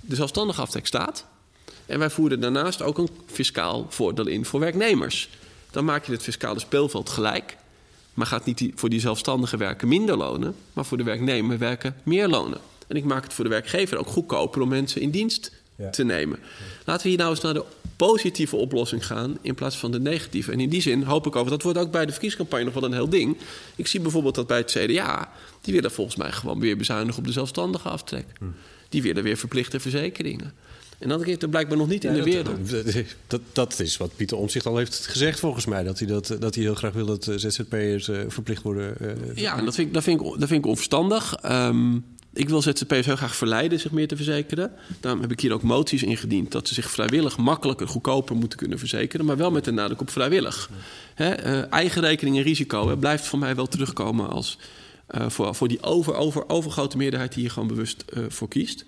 De 0.00 0.14
zelfstandige 0.14 0.60
aftrek 0.60 0.86
staat. 0.86 1.24
En 1.86 1.98
wij 1.98 2.10
voeren 2.10 2.40
daarnaast 2.40 2.82
ook 2.82 2.98
een 2.98 3.08
fiscaal 3.26 3.86
voordeel 3.88 4.26
in 4.26 4.44
voor 4.44 4.60
werknemers. 4.60 5.28
Dan 5.70 5.84
maak 5.84 6.06
je 6.06 6.12
het 6.12 6.22
fiscale 6.22 6.58
speelveld 6.58 7.08
gelijk. 7.08 7.56
Maar 8.16 8.26
gaat 8.26 8.44
niet 8.44 8.58
die, 8.58 8.72
voor 8.74 8.88
die 8.88 9.00
zelfstandige 9.00 9.56
werken 9.56 9.88
minder 9.88 10.16
lonen, 10.16 10.54
maar 10.72 10.84
voor 10.84 10.96
de 10.96 11.04
werknemer 11.04 11.58
werken 11.58 11.96
meer 12.02 12.28
lonen. 12.28 12.58
En 12.86 12.96
ik 12.96 13.04
maak 13.04 13.24
het 13.24 13.34
voor 13.34 13.44
de 13.44 13.50
werkgever 13.50 13.98
ook 13.98 14.06
goedkoper 14.06 14.60
om 14.60 14.68
mensen 14.68 15.00
in 15.00 15.10
dienst 15.10 15.52
te 15.90 16.04
nemen. 16.04 16.38
Laten 16.84 17.02
we 17.02 17.08
hier 17.08 17.18
nou 17.18 17.30
eens 17.30 17.40
naar 17.40 17.54
de 17.54 17.64
positieve 17.96 18.56
oplossing 18.56 19.06
gaan 19.06 19.38
in 19.40 19.54
plaats 19.54 19.76
van 19.76 19.90
de 19.90 20.00
negatieve. 20.00 20.52
En 20.52 20.60
in 20.60 20.68
die 20.68 20.80
zin 20.80 21.02
hoop 21.02 21.26
ik 21.26 21.36
over, 21.36 21.50
dat 21.50 21.62
wordt 21.62 21.78
ook 21.78 21.90
bij 21.90 22.06
de 22.06 22.12
verkiezingscampagne 22.12 22.64
nog 22.64 22.74
wel 22.74 22.84
een 22.84 22.92
heel 22.92 23.08
ding. 23.08 23.36
Ik 23.76 23.86
zie 23.86 24.00
bijvoorbeeld 24.00 24.34
dat 24.34 24.46
bij 24.46 24.56
het 24.56 24.70
CDA, 24.70 25.32
die 25.60 25.74
willen 25.74 25.90
volgens 25.90 26.16
mij 26.16 26.32
gewoon 26.32 26.60
weer 26.60 26.76
bezuinigen 26.76 27.18
op 27.18 27.26
de 27.26 27.32
zelfstandige 27.32 27.88
aftrek. 27.88 28.26
Hm. 28.38 28.44
Die 28.88 29.02
willen 29.02 29.22
weer 29.22 29.36
verplichte 29.36 29.80
verzekeringen. 29.80 30.52
En 30.98 31.08
dat 31.08 31.26
is 31.26 31.36
er 31.38 31.48
blijkbaar 31.48 31.78
nog 31.78 31.88
niet 31.88 32.04
in 32.04 32.12
de 32.12 32.22
wereld. 32.22 32.70
Dat, 33.26 33.40
dat, 33.52 33.80
is 33.80 33.96
wat 33.96 34.16
Pieter 34.16 34.36
Omzicht 34.36 34.66
al 34.66 34.76
heeft 34.76 35.06
gezegd 35.06 35.40
volgens 35.40 35.66
mij. 35.66 35.82
Dat 35.82 35.98
hij, 35.98 36.08
dat, 36.08 36.36
dat 36.38 36.54
hij 36.54 36.64
heel 36.64 36.74
graag 36.74 36.92
wil 36.92 37.06
dat 37.06 37.30
ZZP'ers 37.36 38.08
uh, 38.08 38.20
verplicht 38.28 38.62
worden. 38.62 38.94
Uh, 39.00 39.10
ja, 39.34 39.62
dat 39.62 39.74
vind, 39.74 39.88
ik, 39.88 39.94
dat, 39.94 40.02
vind 40.02 40.20
ik, 40.20 40.26
dat 40.26 40.48
vind 40.48 40.64
ik 40.64 40.66
onverstandig. 40.66 41.44
Um, 41.44 42.04
ik 42.32 42.48
wil 42.48 42.62
ZZP'ers 42.62 43.06
heel 43.06 43.16
graag 43.16 43.36
verleiden 43.36 43.80
zich 43.80 43.90
meer 43.90 44.08
te 44.08 44.16
verzekeren. 44.16 44.72
Daarom 45.00 45.20
heb 45.20 45.32
ik 45.32 45.40
hier 45.40 45.52
ook 45.52 45.62
moties 45.62 46.02
ingediend... 46.02 46.52
dat 46.52 46.68
ze 46.68 46.74
zich 46.74 46.90
vrijwillig 46.90 47.36
makkelijker, 47.36 47.88
goedkoper 47.88 48.36
moeten 48.36 48.58
kunnen 48.58 48.78
verzekeren... 48.78 49.26
maar 49.26 49.36
wel 49.36 49.50
met 49.50 49.66
een 49.66 49.74
nadruk 49.74 50.00
op 50.00 50.10
vrijwillig. 50.10 50.70
Hè, 51.14 51.46
uh, 51.46 51.72
eigen 51.72 52.02
rekening 52.02 52.36
en 52.36 52.42
risico 52.42 52.88
hè, 52.88 52.96
blijft 52.96 53.26
voor 53.26 53.38
mij 53.38 53.54
wel 53.54 53.66
terugkomen... 53.66 54.28
als 54.28 54.58
voor, 55.08 55.54
voor 55.54 55.68
die 55.68 55.82
over, 55.82 56.14
over, 56.14 56.48
overgrote 56.48 56.96
meerderheid 56.96 57.32
die 57.32 57.42
hier 57.42 57.50
gewoon 57.50 57.68
bewust 57.68 58.04
voor 58.28 58.48
kiest. 58.48 58.84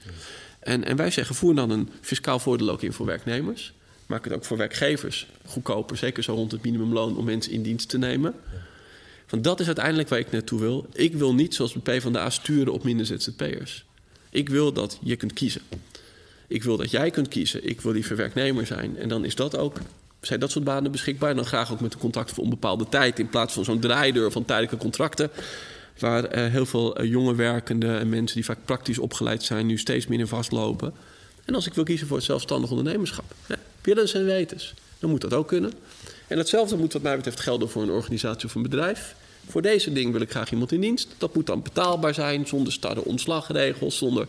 En, 0.69 0.85
en 0.85 0.97
wij 0.97 1.11
zeggen, 1.11 1.35
voer 1.35 1.55
dan 1.55 1.71
een 1.71 1.89
fiscaal 2.01 2.39
voordeel 2.39 2.71
ook 2.71 2.83
in 2.83 2.93
voor 2.93 3.07
werknemers. 3.07 3.73
Maak 4.07 4.25
het 4.25 4.33
ook 4.33 4.45
voor 4.45 4.57
werkgevers 4.57 5.27
goedkoper, 5.47 5.97
zeker 5.97 6.23
zo 6.23 6.35
rond 6.35 6.53
het 6.53 6.63
minimumloon, 6.63 7.17
om 7.17 7.25
mensen 7.25 7.53
in 7.53 7.63
dienst 7.63 7.89
te 7.89 7.99
nemen. 7.99 8.35
Want 9.29 9.45
dat 9.45 9.61
is 9.61 9.67
uiteindelijk 9.67 10.09
waar 10.09 10.19
ik 10.19 10.31
naartoe 10.31 10.61
wil. 10.61 10.87
Ik 10.93 11.15
wil 11.15 11.35
niet, 11.35 11.55
zoals 11.55 11.73
de 11.73 11.81
PvdA, 11.81 12.31
sturen 12.31 12.73
op 12.73 12.85
minder 12.85 13.07
ZZP'ers. 13.07 13.85
Ik 14.31 14.49
wil 14.49 14.73
dat 14.73 14.99
je 15.03 15.17
kunt 15.17 15.33
kiezen. 15.33 15.63
Ik 16.47 16.63
wil 16.63 16.77
dat 16.77 16.91
jij 16.91 17.11
kunt 17.11 17.29
kiezen. 17.29 17.69
Ik 17.69 17.81
wil 17.81 17.93
liever 17.93 18.17
werknemer 18.17 18.67
zijn. 18.67 18.97
En 18.97 19.09
dan 19.09 19.25
is 19.25 19.35
dat 19.35 19.57
ook, 19.57 19.77
zijn 20.21 20.41
dat 20.41 20.51
soort 20.51 20.65
banen 20.65 20.93
beschikbaar. 20.93 21.35
Dan 21.35 21.47
graag 21.47 21.73
ook 21.73 21.81
met 21.81 21.95
een 21.95 22.01
contract 22.01 22.33
voor 22.33 22.45
onbepaalde 22.45 22.89
tijd. 22.89 23.19
In 23.19 23.29
plaats 23.29 23.55
van 23.55 23.65
zo'n 23.65 23.81
draaideur 23.81 24.33
van 24.33 24.45
tijdelijke 24.45 24.77
contracten. 24.77 25.31
Waar 25.99 26.39
uh, 26.39 26.53
heel 26.53 26.67
veel 26.67 27.01
uh, 27.01 27.11
jonge 27.11 27.35
werkenden 27.35 27.99
en 27.99 28.09
mensen 28.09 28.37
die 28.37 28.45
vaak 28.45 28.59
praktisch 28.65 28.99
opgeleid 28.99 29.43
zijn, 29.43 29.67
nu 29.67 29.79
steeds 29.79 30.07
in 30.07 30.27
vastlopen. 30.27 30.93
En 31.45 31.55
als 31.55 31.67
ik 31.67 31.75
wil 31.75 31.85
kiezen 31.85 32.07
voor 32.07 32.17
het 32.17 32.27
zelfstandig 32.27 32.71
ondernemerschap, 32.71 33.25
ja, 33.47 33.57
willens 33.83 34.15
en 34.15 34.25
wetens, 34.25 34.75
dan 34.99 35.11
moet 35.11 35.21
dat 35.21 35.35
ook 35.35 35.49
kunnen. 35.49 35.73
En 36.27 36.39
hetzelfde 36.39 36.77
moet 36.77 36.93
wat 36.93 37.03
mij 37.03 37.17
betreft 37.17 37.41
gelden 37.41 37.71
voor 37.71 37.83
een 37.83 37.91
organisatie 37.91 38.49
of 38.49 38.55
een 38.55 38.63
bedrijf. 38.63 39.15
Voor 39.49 39.63
deze 39.63 39.93
ding 39.93 40.13
wil 40.13 40.21
ik 40.21 40.31
graag 40.31 40.53
iemand 40.53 40.73
in 40.73 40.81
dienst. 40.81 41.09
Dat 41.19 41.35
moet 41.35 41.47
dan 41.47 41.63
betaalbaar 41.63 42.15
zijn, 42.15 42.47
zonder 42.47 42.73
starre 42.73 43.05
ontslagregels, 43.05 43.97
zonder 43.97 44.27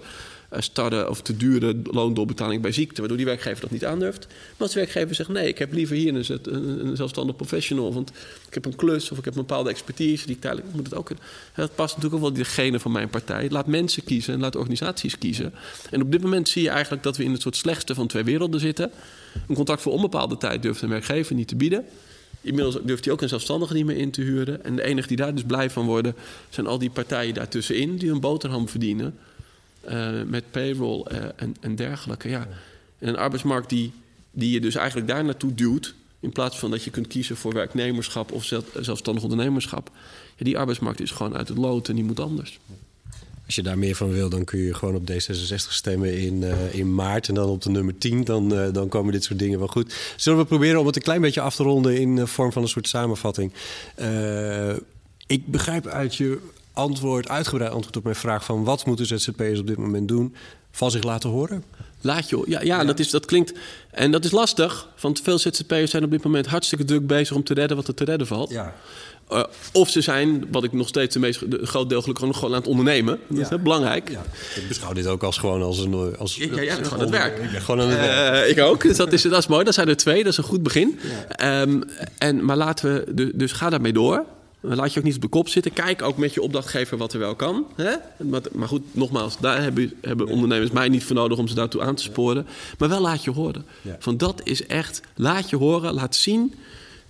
uh, 0.53 0.59
starre 0.59 1.09
of 1.09 1.21
te 1.21 1.37
dure 1.37 1.75
loondoorbetaling 1.83 2.61
bij 2.61 2.71
ziekte, 2.71 2.99
waardoor 2.99 3.17
die 3.17 3.25
werkgever 3.25 3.61
dat 3.61 3.71
niet 3.71 3.85
aandurft. 3.85 4.27
Maar 4.27 4.57
als 4.57 4.71
de 4.71 4.79
werkgever 4.79 5.15
zegt: 5.15 5.29
nee, 5.29 5.47
ik 5.47 5.57
heb 5.57 5.73
liever 5.73 5.95
hier 5.95 6.15
een, 6.15 6.97
zelfstandig 6.97 7.35
professional, 7.35 7.93
want 7.93 8.09
ik 8.47 8.53
heb 8.53 8.65
een 8.65 8.75
klus 8.75 9.11
of 9.11 9.17
ik 9.17 9.25
heb 9.25 9.33
een 9.35 9.45
bepaalde 9.45 9.69
expertise 9.69 10.25
die 10.25 10.39
tijdelijk 10.39 10.73
moet 10.73 10.85
het 10.85 10.95
ook. 10.95 11.11
Dat 11.55 11.75
past 11.75 11.95
natuurlijk 11.95 12.23
ook 12.23 12.29
wel 12.29 12.43
degene 12.43 12.79
van 12.79 12.91
mijn 12.91 13.09
partij. 13.09 13.49
Laat 13.49 13.67
mensen 13.67 14.03
kiezen 14.03 14.33
en 14.33 14.39
laat 14.39 14.55
organisaties 14.55 15.17
kiezen. 15.17 15.53
En 15.89 16.01
op 16.01 16.11
dit 16.11 16.21
moment 16.21 16.49
zie 16.49 16.63
je 16.63 16.69
eigenlijk 16.69 17.03
dat 17.03 17.17
we 17.17 17.23
in 17.23 17.31
het 17.31 17.41
soort 17.41 17.55
slechtste 17.55 17.95
van 17.95 18.07
twee 18.07 18.23
werelden 18.23 18.59
zitten. 18.59 18.91
Een 19.47 19.55
contract 19.55 19.81
voor 19.81 19.93
onbepaalde 19.93 20.37
tijd 20.37 20.61
durft 20.61 20.81
een 20.81 20.89
werkgever 20.89 21.35
niet 21.35 21.47
te 21.47 21.55
bieden. 21.55 21.85
Inmiddels 22.41 22.77
durft 22.83 23.05
hij 23.05 23.13
ook 23.13 23.21
een 23.21 23.29
zelfstandige 23.29 23.73
niet 23.73 23.85
meer 23.85 23.97
in 23.97 24.11
te 24.11 24.21
huren. 24.21 24.63
En 24.63 24.75
de 24.75 24.83
enige 24.83 25.07
die 25.07 25.17
daar 25.17 25.33
dus 25.33 25.43
blij 25.43 25.69
van 25.69 25.85
worden, 25.85 26.15
zijn 26.49 26.67
al 26.67 26.77
die 26.77 26.89
partijen 26.89 27.33
daartussenin 27.33 27.97
die 27.97 28.11
een 28.11 28.19
boterham 28.19 28.69
verdienen. 28.69 29.17
Uh, 29.89 30.21
met 30.25 30.51
payroll 30.51 31.05
uh, 31.11 31.17
en, 31.35 31.55
en, 31.59 31.75
dergelijke. 31.75 32.29
Ja. 32.29 32.47
En 32.99 33.07
een 33.07 33.17
arbeidsmarkt 33.17 33.69
die, 33.69 33.91
die 34.31 34.51
je 34.51 34.59
dus 34.59 34.75
eigenlijk 34.75 35.07
daar 35.07 35.23
naartoe 35.23 35.53
duwt. 35.53 35.93
In 36.19 36.31
plaats 36.31 36.59
van 36.59 36.71
dat 36.71 36.83
je 36.83 36.89
kunt 36.89 37.07
kiezen 37.07 37.37
voor 37.37 37.53
werknemerschap 37.53 38.31
of 38.31 38.43
zelfstandig 38.79 39.23
ondernemerschap. 39.23 39.91
Ja, 40.35 40.45
die 40.45 40.57
arbeidsmarkt 40.57 41.01
is 41.01 41.11
gewoon 41.11 41.37
uit 41.37 41.47
het 41.47 41.57
lood 41.57 41.89
en 41.89 41.95
die 41.95 42.03
moet 42.03 42.19
anders. 42.19 42.59
Als 43.45 43.55
je 43.55 43.63
daar 43.63 43.77
meer 43.77 43.95
van 43.95 44.11
wil, 44.11 44.29
dan 44.29 44.43
kun 44.43 44.59
je 44.59 44.73
gewoon 44.73 44.95
op 44.95 45.11
D66 45.11 45.55
stemmen 45.55 46.17
in, 46.17 46.43
in 46.71 46.95
maart. 46.95 47.27
En 47.27 47.33
dan 47.33 47.49
op 47.49 47.61
de 47.61 47.69
nummer 47.69 47.97
10, 47.97 48.23
dan, 48.23 48.49
dan 48.71 48.87
komen 48.89 49.13
dit 49.13 49.23
soort 49.23 49.39
dingen 49.39 49.59
wel 49.59 49.67
goed. 49.67 50.13
Zullen 50.15 50.39
we 50.39 50.45
proberen 50.45 50.79
om 50.79 50.85
het 50.85 50.95
een 50.95 51.01
klein 51.01 51.21
beetje 51.21 51.41
af 51.41 51.55
te 51.55 51.63
ronden 51.63 51.99
in 51.99 52.15
de 52.15 52.27
vorm 52.27 52.51
van 52.51 52.61
een 52.61 52.67
soort 52.67 52.87
samenvatting? 52.87 53.53
Ik 55.27 55.47
begrijp 55.47 55.87
uit 55.87 56.15
je 56.15 56.39
antwoord, 56.79 57.29
uitgebreid 57.29 57.71
antwoord 57.71 57.97
op 57.97 58.03
mijn 58.03 58.15
vraag 58.15 58.45
van 58.45 58.63
wat 58.63 58.85
moeten 58.85 59.05
ZZP'ers 59.05 59.59
op 59.59 59.67
dit 59.67 59.77
moment 59.77 60.07
doen, 60.07 60.35
van 60.71 60.91
zich 60.91 61.03
laten 61.03 61.29
horen? 61.29 61.63
Laat 62.01 62.29
je, 62.29 62.43
ja, 62.47 62.61
ja, 62.61 62.83
Dat, 62.83 62.99
is, 62.99 63.09
dat 63.09 63.25
klinkt. 63.25 63.53
En 63.91 64.11
dat 64.11 64.25
is 64.25 64.31
lastig, 64.31 64.87
want 65.01 65.21
veel 65.21 65.39
ZZP'ers 65.39 65.91
zijn 65.91 66.03
op 66.03 66.11
dit 66.11 66.23
moment 66.23 66.45
hartstikke 66.45 66.85
druk 66.85 67.07
bezig 67.07 67.35
om 67.35 67.43
te 67.43 67.53
redden 67.53 67.77
wat 67.77 67.87
er 67.87 67.93
te 67.93 68.03
redden 68.03 68.27
valt. 68.27 68.49
Ja. 68.49 68.75
Uh, 69.31 69.43
of 69.73 69.89
ze 69.89 70.01
zijn, 70.01 70.47
wat 70.51 70.63
ik 70.63 70.71
nog 70.71 70.87
steeds 70.87 71.13
de 71.13 71.19
meest 71.19 71.51
de 71.51 71.65
groot 71.65 71.89
deel 71.89 72.01
gelukkig 72.01 72.25
nog 72.25 72.35
gewoon 72.35 72.53
aan 72.53 72.59
het 72.59 72.69
ondernemen. 72.69 73.19
Dat 73.27 73.51
is 73.51 73.61
belangrijk. 73.61 74.09
Ja. 74.09 74.23
Ik 74.55 74.67
beschouw 74.67 74.93
dit 74.93 75.07
ook 75.07 75.23
als 75.23 75.37
gewoon 75.37 75.61
als 75.61 75.79
een. 75.79 76.17
Als, 76.17 76.35
ja, 76.35 76.61
ja, 76.61 76.75
gewoon 76.75 76.99
het 76.99 77.09
werk. 77.09 77.37
Ik 77.37 77.51
ben 77.51 77.61
gewoon 77.61 77.81
aan 77.81 77.89
het 77.89 77.99
werk. 77.99 78.45
Uh, 78.45 78.49
ik 78.49 78.59
ook. 78.59 78.81
Dus 78.81 78.97
dat 78.97 79.13
is, 79.13 79.21
dat 79.21 79.37
is 79.37 79.47
mooi. 79.47 79.63
Dat 79.63 79.73
zijn 79.73 79.87
er 79.87 79.97
twee. 79.97 80.23
Dat 80.23 80.31
is 80.31 80.37
een 80.37 80.43
goed 80.43 80.63
begin. 80.63 80.99
Um, 81.43 81.83
en, 82.17 82.45
maar 82.45 82.57
laten 82.57 82.93
we. 82.93 83.13
Dus, 83.13 83.31
dus 83.33 83.51
ga 83.51 83.69
daarmee 83.69 83.93
door. 83.93 84.25
Laat 84.61 84.93
je 84.93 84.99
ook 84.99 85.05
niet 85.05 85.15
op 85.15 85.21
de 85.21 85.27
kop 85.27 85.49
zitten. 85.49 85.73
Kijk 85.73 86.01
ook 86.01 86.17
met 86.17 86.33
je 86.33 86.41
opdrachtgever 86.41 86.97
wat 86.97 87.13
er 87.13 87.19
wel 87.19 87.35
kan. 87.35 87.67
Hè? 87.75 87.93
Maar, 88.17 88.41
maar, 88.51 88.67
goed, 88.67 88.81
nogmaals, 88.91 89.37
daar 89.39 89.61
hebben, 89.61 89.93
hebben 90.01 90.27
ondernemers 90.27 90.71
mij 90.71 90.89
niet 90.89 91.03
voor 91.03 91.15
nodig 91.15 91.37
om 91.37 91.47
ze 91.47 91.55
daartoe 91.55 91.81
aan 91.81 91.95
te 91.95 92.03
sporen. 92.03 92.47
Maar 92.77 92.89
wel 92.89 93.01
laat 93.01 93.23
je 93.23 93.31
horen. 93.31 93.65
Van 93.99 94.17
dat 94.17 94.41
is 94.43 94.65
echt, 94.65 95.01
laat 95.15 95.49
je 95.49 95.55
horen, 95.55 95.93
laat 95.93 96.15
zien 96.15 96.53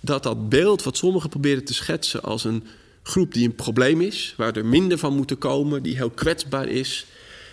dat 0.00 0.22
dat 0.22 0.48
beeld 0.48 0.82
wat 0.82 0.96
sommigen 0.96 1.28
proberen 1.28 1.64
te 1.64 1.74
schetsen 1.74 2.22
als 2.22 2.44
een 2.44 2.64
groep 3.02 3.32
die 3.32 3.46
een 3.46 3.54
probleem 3.54 4.00
is, 4.00 4.34
waar 4.36 4.56
er 4.56 4.66
minder 4.66 4.98
van 4.98 5.16
moeten 5.16 5.38
komen, 5.38 5.82
die 5.82 5.96
heel 5.96 6.10
kwetsbaar 6.10 6.68
is, 6.68 7.06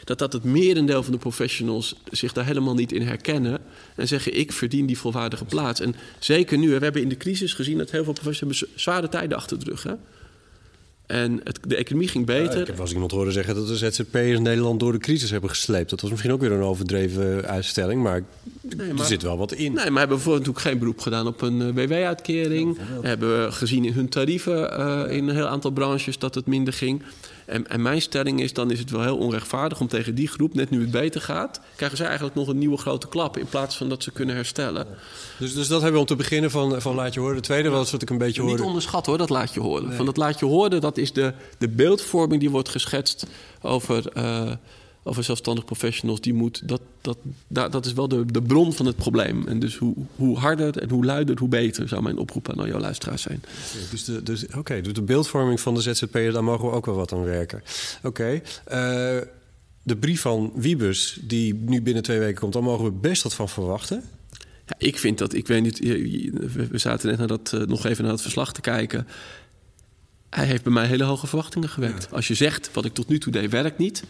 dat 0.07 0.19
dat 0.19 0.33
het 0.33 0.43
merendeel 0.43 1.03
van 1.03 1.11
de 1.11 1.19
professionals 1.19 1.95
zich 2.11 2.33
daar 2.33 2.45
helemaal 2.45 2.73
niet 2.73 2.91
in 2.91 3.01
herkennen 3.01 3.59
en 3.95 4.07
zeggen 4.07 4.37
ik 4.39 4.51
verdien 4.51 4.85
die 4.85 4.97
volwaardige 4.97 5.45
plaats. 5.45 5.79
En 5.79 5.95
zeker 6.19 6.57
nu, 6.57 6.69
we 6.69 6.83
hebben 6.83 7.01
in 7.01 7.09
de 7.09 7.17
crisis 7.17 7.53
gezien 7.53 7.77
dat 7.77 7.91
heel 7.91 8.03
veel 8.03 8.13
professionals 8.13 8.65
zware 8.75 9.09
tijden 9.09 9.37
achter 9.37 9.59
de 9.59 9.65
rug. 9.65 9.83
Hè? 9.83 9.93
En 11.05 11.41
het, 11.43 11.59
de 11.67 11.75
economie 11.75 12.07
ging 12.07 12.25
beter. 12.25 12.55
Ja, 12.55 12.61
ik 12.61 12.67
heb 12.67 12.75
wel 12.75 12.85
eens 12.85 12.93
iemand 12.93 13.11
horen 13.11 13.33
zeggen 13.33 13.55
dat 13.55 13.67
de 13.67 13.77
ZZP'ers 13.77 14.39
Nederland 14.39 14.79
door 14.79 14.91
de 14.91 14.97
crisis 14.97 15.29
hebben 15.31 15.49
gesleept. 15.49 15.89
Dat 15.89 16.01
was 16.01 16.09
misschien 16.09 16.31
ook 16.31 16.41
weer 16.41 16.51
een 16.51 16.61
overdreven 16.61 17.45
uitstelling, 17.45 18.03
maar, 18.03 18.23
nee, 18.61 18.93
maar 18.93 18.99
er 18.99 19.05
zit 19.05 19.21
wel 19.21 19.37
wat 19.37 19.51
in. 19.51 19.73
Nee, 19.73 19.73
maar 19.73 19.83
hebben 19.83 20.17
bijvoorbeeld 20.17 20.45
natuurlijk 20.45 20.65
geen 20.65 20.79
beroep 20.79 20.99
gedaan 20.99 21.27
op 21.27 21.41
een 21.41 21.61
eh, 21.61 21.85
WW-uitkering. 21.85 22.77
Ja, 22.77 23.07
hebben 23.07 23.43
we 23.43 23.51
gezien 23.51 23.85
in 23.85 23.93
hun 23.93 24.09
tarieven 24.09 24.79
uh, 24.79 25.15
in 25.15 25.27
een 25.27 25.35
heel 25.35 25.47
aantal 25.47 25.71
branches 25.71 26.17
dat 26.17 26.35
het 26.35 26.45
minder 26.45 26.73
ging. 26.73 27.01
En, 27.47 27.67
en, 27.67 27.81
mijn 27.81 28.01
stelling 28.01 28.41
is, 28.41 28.53
dan 28.53 28.71
is 28.71 28.79
het 28.79 28.89
wel 28.89 29.01
heel 29.01 29.17
onrechtvaardig 29.17 29.79
om 29.79 29.87
tegen 29.87 30.15
die 30.15 30.27
groep, 30.27 30.53
net 30.53 30.69
nu 30.69 30.81
het 30.81 30.91
beter 30.91 31.21
gaat, 31.21 31.61
krijgen 31.75 31.97
zij 31.97 32.05
eigenlijk 32.05 32.35
nog 32.35 32.47
een 32.47 32.57
nieuwe 32.57 32.77
grote 32.77 33.07
klap 33.07 33.37
in 33.37 33.45
plaats 33.45 33.77
van 33.77 33.89
dat 33.89 34.03
ze 34.03 34.11
kunnen 34.11 34.35
herstellen. 34.35 34.87
Dus, 35.39 35.53
dus 35.53 35.67
dat 35.67 35.81
hebben 35.81 35.93
we 35.93 36.07
om 36.07 36.15
te 36.15 36.23
beginnen 36.23 36.51
van, 36.51 36.81
van 36.81 36.95
laat 36.95 37.13
je 37.13 37.19
horen. 37.19 37.35
De 37.35 37.41
tweede 37.41 37.69
was 37.69 37.91
wat 37.91 38.01
ik 38.01 38.09
een 38.09 38.17
beetje 38.17 38.41
hoorde. 38.41 38.57
Niet 38.57 38.65
onderschat 38.65 39.05
hoor, 39.05 39.17
dat 39.17 39.29
laat 39.29 39.53
je 39.53 39.59
horen. 39.59 39.93
Van 39.93 40.05
dat 40.05 40.17
laat 40.17 40.39
je 40.39 40.45
horen, 40.45 40.81
dat 40.81 40.97
is 40.97 41.13
de, 41.13 41.33
de 41.57 41.69
beeldvorming 41.69 42.39
die 42.39 42.49
wordt 42.49 42.69
geschetst 42.69 43.25
over, 43.61 44.03
uh, 44.17 44.51
over 45.07 45.23
zelfstandig 45.23 45.65
professionals. 45.65 46.21
Die 46.21 46.33
moet, 46.33 46.67
dat, 46.67 46.81
dat, 47.01 47.17
dat, 47.47 47.71
dat 47.71 47.85
is 47.85 47.93
wel 47.93 48.07
de, 48.07 48.25
de 48.25 48.41
bron 48.41 48.73
van 48.73 48.85
het 48.85 48.95
probleem. 48.95 49.47
En 49.47 49.59
dus 49.59 49.75
hoe, 49.77 49.95
hoe 50.15 50.37
harder 50.37 50.77
en 50.77 50.89
hoe 50.89 51.05
luider, 51.05 51.37
hoe 51.37 51.47
beter 51.47 51.87
zou 51.87 52.01
mijn 52.01 52.17
oproep 52.17 52.51
aan 52.51 52.67
jouw 52.67 52.79
luisteraars 52.79 53.21
zijn. 53.21 53.43
Dus, 53.91 54.03
de, 54.03 54.23
dus, 54.23 54.45
Oké, 54.55 54.81
dus 54.81 54.93
de 54.93 55.01
beeldvorming 55.01 55.59
van 55.59 55.73
de 55.73 55.81
ZZP'er, 55.81 56.31
daar 56.31 56.43
mogen 56.43 56.69
we 56.69 56.75
ook 56.75 56.85
wel 56.85 56.95
wat 56.95 57.13
aan 57.13 57.23
werken. 57.23 57.63
Oké. 57.97 58.07
Okay. 58.07 58.43
Uh, 58.71 59.17
eh, 59.17 59.27
de 59.83 59.97
brief 59.97 60.21
van 60.21 60.51
Wiebus, 60.55 61.19
die 61.21 61.53
nu 61.53 61.81
binnen 61.81 62.03
twee 62.03 62.19
weken 62.19 62.39
komt, 62.39 62.53
daar 62.53 62.63
mogen 62.63 62.85
we 62.85 62.91
best 62.91 63.23
wat 63.23 63.33
van 63.33 63.49
verwachten. 63.49 64.03
Ja, 64.65 64.75
ik 64.77 64.97
vind 64.97 65.17
dat, 65.17 65.33
ik 65.33 65.47
weet 65.47 65.63
niet, 65.63 65.79
we 66.69 66.77
zaten 66.77 67.09
net 67.09 67.17
naar 67.17 67.27
dat, 67.27 67.51
uh, 67.55 67.61
nog 67.61 67.85
even 67.85 68.03
naar 68.03 68.13
het 68.13 68.21
verslag 68.21 68.53
te 68.53 68.61
kijken. 68.61 69.07
Hij 70.29 70.45
heeft 70.45 70.63
bij 70.63 70.73
mij 70.73 70.85
hele 70.87 71.03
hoge 71.03 71.27
verwachtingen 71.27 71.69
gewekt. 71.69 72.11
Als 72.11 72.27
je 72.27 72.33
zegt, 72.33 72.69
wat 72.73 72.85
ik 72.85 72.93
tot 72.93 73.07
nu 73.07 73.19
toe 73.19 73.31
deed, 73.31 73.51
werkt 73.51 73.77
niet 73.77 74.03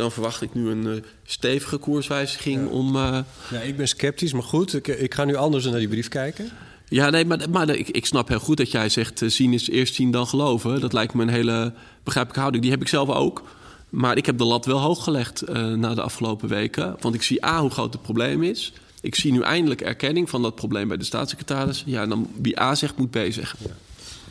dan 0.00 0.12
verwacht 0.12 0.42
ik 0.42 0.54
nu 0.54 0.70
een 0.70 0.86
uh, 0.86 1.02
stevige 1.24 1.76
koerswijziging 1.76 2.68
om. 2.68 2.96
Uh... 2.96 3.18
Ja, 3.50 3.60
ik 3.60 3.76
ben 3.76 3.88
sceptisch, 3.88 4.32
maar 4.32 4.42
goed, 4.42 4.74
ik, 4.74 4.88
ik, 4.88 5.14
ga 5.14 5.24
nu 5.24 5.34
anders 5.34 5.64
naar 5.64 5.78
die 5.78 5.88
brief 5.88 6.08
kijken. 6.08 6.50
Ja, 6.88 7.10
nee, 7.10 7.24
maar, 7.24 7.50
maar 7.50 7.68
ik, 7.68 7.88
ik 7.88 8.06
snap 8.06 8.28
heel 8.28 8.40
goed 8.40 8.56
dat 8.56 8.70
jij 8.70 8.88
zegt: 8.88 9.20
uh, 9.20 9.30
zien 9.30 9.52
is 9.52 9.68
eerst 9.68 9.94
zien 9.94 10.10
dan 10.10 10.26
geloven. 10.26 10.80
Dat 10.80 10.92
lijkt 10.92 11.14
me 11.14 11.22
een 11.22 11.28
hele 11.28 11.72
begrijpelijke 12.02 12.40
houding. 12.40 12.62
Die 12.62 12.72
heb 12.72 12.80
ik 12.80 12.88
zelf 12.88 13.08
ook. 13.08 13.42
Maar 13.88 14.16
ik 14.16 14.26
heb 14.26 14.38
de 14.38 14.44
lat 14.44 14.66
wel 14.66 14.78
hoog 14.78 15.04
gelegd 15.04 15.42
na 15.76 15.94
de 15.94 16.02
afgelopen 16.02 16.48
weken. 16.48 16.96
Want 17.00 17.14
ik 17.14 17.22
zie 17.22 17.44
A 17.44 17.60
hoe 17.60 17.70
groot 17.70 17.92
het 17.92 18.02
probleem 18.02 18.42
is. 18.42 18.72
Ik 19.00 19.14
zie 19.14 19.32
nu 19.32 19.40
eindelijk 19.40 19.80
erkenning 19.80 20.30
van 20.30 20.42
dat 20.42 20.54
probleem 20.54 20.88
bij 20.88 20.96
de 20.96 21.04
staatssecretaris. 21.04 21.82
Ja, 21.86 22.02
en 22.02 22.08
dan 22.08 22.30
wie 22.36 22.60
A 22.60 22.74
zegt, 22.74 22.96
moet 22.96 23.10
B 23.10 23.18
zeggen. 23.28 23.58
Ja. 23.62 23.89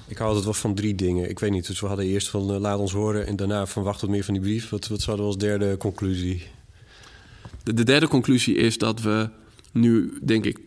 Ik 0.10 0.18
hou 0.18 0.28
altijd 0.28 0.46
wel 0.46 0.54
van 0.54 0.74
drie 0.74 0.96
dingen. 0.96 1.30
Ik 1.30 1.40
weet 1.40 1.52
niet, 1.52 1.68
dus 1.68 1.80
we 1.80 1.88
hadden 1.88 2.06
eerst 2.06 2.30
van 2.30 2.54
uh, 2.54 2.60
laat 2.60 2.80
ons 2.80 2.92
horen... 2.92 3.28
en 3.28 3.36
daarna 3.36 3.66
van 3.66 3.84
wacht 3.84 4.02
wat 4.02 4.10
meer 4.10 4.24
van 4.24 4.34
die 4.34 4.44
brief. 4.44 4.70
Wat, 4.70 4.88
wat 4.88 5.02
zouden 5.02 5.26
we 5.26 5.32
als 5.32 5.42
derde 5.42 5.78
conclusie? 5.78 6.44
De, 7.64 7.74
de 7.74 7.84
derde 7.84 8.08
conclusie 8.08 8.56
is 8.56 8.78
dat 8.78 9.02
we 9.02 9.30
nu, 9.72 10.18
denk 10.22 10.46
ik... 10.46 10.60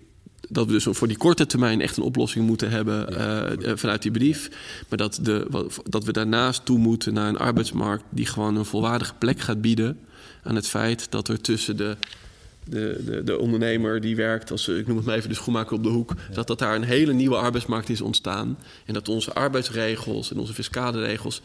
dat 0.49 0.67
we 0.67 0.73
dus 0.73 0.87
voor 0.91 1.09
die 1.09 1.17
korte 1.17 1.47
termijn 1.47 1.81
echt 1.81 1.97
een 1.97 2.03
oplossing 2.03 2.47
moeten 2.47 2.71
hebben 2.71 3.13
uh, 3.13 3.77
vanuit 3.77 4.03
die 4.03 4.11
brief. 4.11 4.51
Maar 4.89 4.99
dat, 4.99 5.19
de, 5.23 5.67
dat 5.89 6.05
we 6.05 6.13
daarnaast 6.13 6.65
toe 6.65 6.79
moeten 6.79 7.15
naar 7.15 7.29
een 7.29 7.39
arbeidsmarkt... 7.39 8.05
die 8.11 8.27
gewoon 8.27 8.57
een 8.57 8.65
volwaardige 8.65 9.15
plek 9.15 9.41
gaat 9.41 9.61
bieden 9.61 9.99
aan 10.43 10.55
het 10.55 10.69
feit 10.69 11.11
dat 11.11 11.29
er 11.29 11.41
tussen 11.41 11.77
de 11.77 11.97
de, 12.65 13.03
de, 13.05 13.25
de, 13.25 13.39
ondernemer 13.39 14.01
die 14.01 14.17
werkt 14.17 14.51
als, 14.51 14.69
ik 14.69 14.87
noem 14.87 14.97
het 14.97 15.07
maar 15.07 15.17
even, 15.17 15.29
de 15.29 15.35
schoenmaker 15.35 15.77
op 15.77 15.83
de 15.83 15.89
hoek, 15.89 16.13
dat, 16.33 16.47
dat 16.47 16.59
daar 16.59 16.75
een 16.75 16.85
hele 16.85 17.13
nieuwe 17.13 17.37
arbeidsmarkt 17.37 17.89
is 17.89 18.01
ontstaan. 18.01 18.59
En 18.85 18.95
dat 18.95 19.09
onze 19.09 19.33
arbeidsregels 19.33 20.31
en 20.31 20.39
onze 20.39 20.55
fiscale 20.55 21.05
regels 21.05 21.43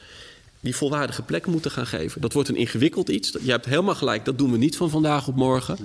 die 0.59 0.75
volwaardige 0.75 1.21
plek 1.21 1.45
moeten 1.45 1.71
gaan 1.71 1.87
geven. 1.87 2.21
Dat 2.21 2.33
wordt 2.33 2.49
een 2.49 2.55
ingewikkeld 2.55 3.09
iets. 3.09 3.37
Je 3.41 3.51
hebt 3.51 3.65
helemaal 3.65 3.95
gelijk, 3.95 4.25
dat 4.25 4.37
doen 4.37 4.51
we 4.51 4.57
niet 4.57 4.77
van 4.77 4.89
vandaag 4.89 5.27
op 5.27 5.35
morgen. 5.35 5.77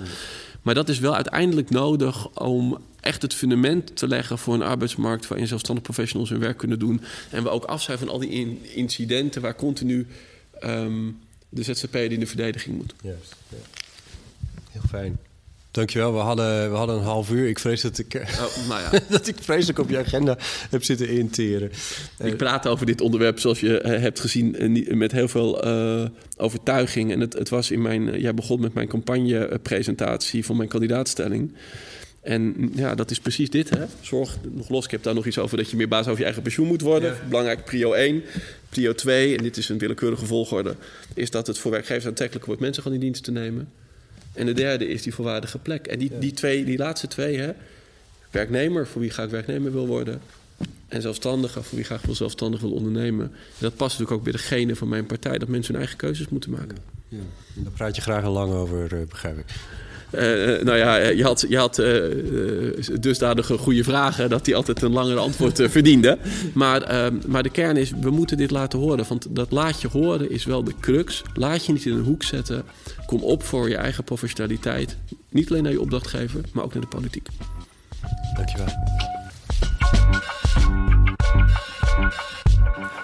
Maar 0.63 0.75
dat 0.75 0.89
is 0.89 0.99
wel 0.99 1.15
uiteindelijk 1.15 1.71
nodig 1.71 2.29
om 2.29 2.79
echt 3.01 3.23
het 3.23 3.35
fundament 3.35 3.97
te 3.97 4.09
leggen 4.09 4.39
voor 4.39 4.55
een 4.55 4.63
arbeidsmarkt 4.63 5.29
waarin 5.29 5.47
zelfstandig 5.47 5.85
professionals 5.85 6.31
hun 6.31 6.39
werk 6.39 6.57
kunnen 6.57 6.79
doen. 6.79 7.01
En 7.31 7.43
we 7.43 7.49
ook 7.49 7.65
af 7.65 7.83
zijn 7.83 7.99
van 7.99 8.09
al 8.09 8.19
die 8.19 8.59
incidenten 8.75 9.43
waar 9.43 9.57
continu 9.57 10.07
um, 10.65 11.19
de 11.49 11.63
ZZP 11.63 11.97
in 11.97 12.21
de 12.21 12.27
verdediging 12.27 12.77
moet. 12.77 12.95
Juist. 13.03 13.37
Ja. 13.49 13.57
Heel 14.73 14.83
fijn. 14.89 15.19
Dankjewel. 15.71 16.13
We 16.13 16.19
hadden, 16.19 16.71
we 16.71 16.77
hadden 16.77 16.97
een 16.97 17.03
half 17.03 17.31
uur. 17.31 17.49
Ik 17.49 17.59
vrees 17.59 17.81
dat 17.81 17.99
ik, 17.99 18.15
oh, 18.15 18.69
nou 18.69 18.81
ja. 18.81 19.01
dat 19.09 19.27
ik 19.27 19.37
vreselijk 19.41 19.79
op 19.79 19.91
je 19.91 19.99
agenda 19.99 20.39
heb 20.71 20.85
zitten 20.85 21.09
interen. 21.09 21.71
Ik 22.19 22.37
praat 22.37 22.67
over 22.67 22.87
dit 22.87 23.01
onderwerp, 23.01 23.39
zoals 23.39 23.61
je 23.61 23.81
eh, 23.81 24.01
hebt 24.01 24.21
gezien, 24.21 24.57
eh, 24.57 24.95
met 24.95 25.13
heel 25.13 25.29
veel 25.29 25.67
uh, 25.67 26.09
overtuiging. 26.37 27.13
En 27.13 27.21
het, 27.21 27.33
het 27.33 27.49
was 27.49 27.71
in 27.71 27.83
mijn. 27.83 28.21
Jij 28.21 28.35
begon 28.35 28.61
met 28.61 28.75
mijn 28.75 28.89
campagnepresentatie 28.89 30.45
van 30.45 30.57
mijn 30.57 30.69
kandidaatstelling. 30.69 31.55
En 32.21 32.71
ja, 32.75 32.95
dat 32.95 33.11
is 33.11 33.21
precies 33.21 33.51
dit. 33.51 33.71
Hè? 33.71 33.85
Zorg 34.01 34.37
nog 34.51 34.69
los. 34.69 34.85
Ik 34.85 34.91
heb 34.91 35.03
daar 35.03 35.15
nog 35.15 35.27
iets 35.27 35.39
over 35.39 35.57
dat 35.57 35.71
je 35.71 35.77
meer 35.77 35.89
baas 35.89 36.07
over 36.07 36.19
je 36.19 36.25
eigen 36.25 36.43
pensioen 36.43 36.67
moet 36.67 36.81
worden. 36.81 37.17
Belangrijk, 37.29 37.65
prio 37.65 37.93
1. 37.93 38.23
Prio 38.69 38.95
2, 38.95 39.37
en 39.37 39.43
dit 39.43 39.57
is 39.57 39.69
een 39.69 39.79
willekeurige 39.79 40.27
volgorde, 40.27 40.75
is 41.15 41.31
dat 41.31 41.47
het 41.47 41.59
voor 41.59 41.71
werkgevers 41.71 42.07
aantrekkelijk 42.07 42.47
wordt 42.47 42.61
mensen 42.61 42.83
gewoon 42.83 42.99
in 42.99 43.05
dienst 43.05 43.25
te 43.25 43.31
nemen. 43.31 43.69
En 44.33 44.47
de 44.47 44.53
derde 44.53 44.89
is 44.89 45.03
die 45.03 45.15
volwaardige 45.15 45.59
plek. 45.59 45.87
En 45.87 45.99
die, 45.99 46.19
die, 46.19 46.33
twee, 46.33 46.65
die 46.65 46.79
laatste 46.79 47.09
twee, 47.09 47.39
hè, 47.39 47.53
werknemer, 48.31 48.87
voor 48.87 49.01
wie 49.01 49.11
graag 49.11 49.31
werknemer 49.31 49.73
wil 49.73 49.87
worden. 49.87 50.21
En 50.89 51.03
zelfstandige, 51.03 51.63
voor 51.63 51.77
wie 51.77 51.85
graag 51.85 52.03
wil 52.03 52.15
zelfstandig 52.15 52.61
wil 52.61 52.73
ondernemen. 52.73 53.33
dat 53.59 53.77
past 53.77 53.99
natuurlijk 53.99 54.19
ook 54.19 54.23
bij 54.23 54.33
de 54.33 54.39
genen 54.39 54.77
van 54.77 54.89
mijn 54.89 55.07
partij, 55.07 55.39
dat 55.39 55.49
mensen 55.49 55.73
hun 55.73 55.83
eigen 55.83 55.99
keuzes 55.99 56.29
moeten 56.29 56.51
maken. 56.51 56.77
Ja, 57.09 57.19
daar 57.55 57.73
praat 57.73 57.97
je 57.97 58.03
graag 58.03 58.25
al 58.25 58.33
lang 58.33 58.53
over, 58.53 58.93
uh, 58.93 59.07
begrijp 59.09 59.39
ik. 59.39 59.45
Uh, 60.15 60.21
nou 60.63 60.77
ja, 60.77 60.97
je 60.97 61.23
had, 61.23 61.45
je 61.49 61.57
had 61.57 61.79
uh, 61.79 62.03
dusdanige 63.01 63.59
goede 63.59 63.85
vragen 63.85 64.31
dat 64.31 64.45
die 64.45 64.57
altijd 64.57 64.83
een 64.83 64.93
langer 64.93 65.19
antwoord 65.19 65.63
verdiende. 65.71 66.19
Maar, 66.55 66.83
ehm, 66.83 67.17
maar 67.27 67.43
de 67.43 67.51
kern 67.51 67.77
is, 67.77 67.93
we 68.01 68.11
moeten 68.11 68.37
dit 68.37 68.51
laten 68.51 68.79
horen. 68.79 69.05
Want 69.09 69.27
dat 69.31 69.51
laat 69.51 69.81
je 69.81 69.89
horen 69.89 70.31
is 70.31 70.45
wel 70.45 70.65
de 70.65 70.75
crux. 70.81 71.23
Laat 71.35 71.67
je 71.67 71.73
niet 71.73 71.87
in 71.87 71.93
een 71.93 72.05
hoek 72.05 72.23
zetten. 72.23 72.65
Kom 73.07 73.23
op 73.23 73.43
voor 73.43 73.69
je 73.69 73.77
eigen 73.77 74.05
professionaliteit. 74.05 74.97
Niet 75.29 75.51
alleen 75.51 75.63
naar 75.63 75.73
je 75.73 75.81
opdrachtgever, 75.81 76.41
maar 76.53 76.65
ook 76.65 76.73
naar 76.73 76.83
de 76.83 76.97
politiek. 76.97 77.29
Dankjewel. 78.37 79.12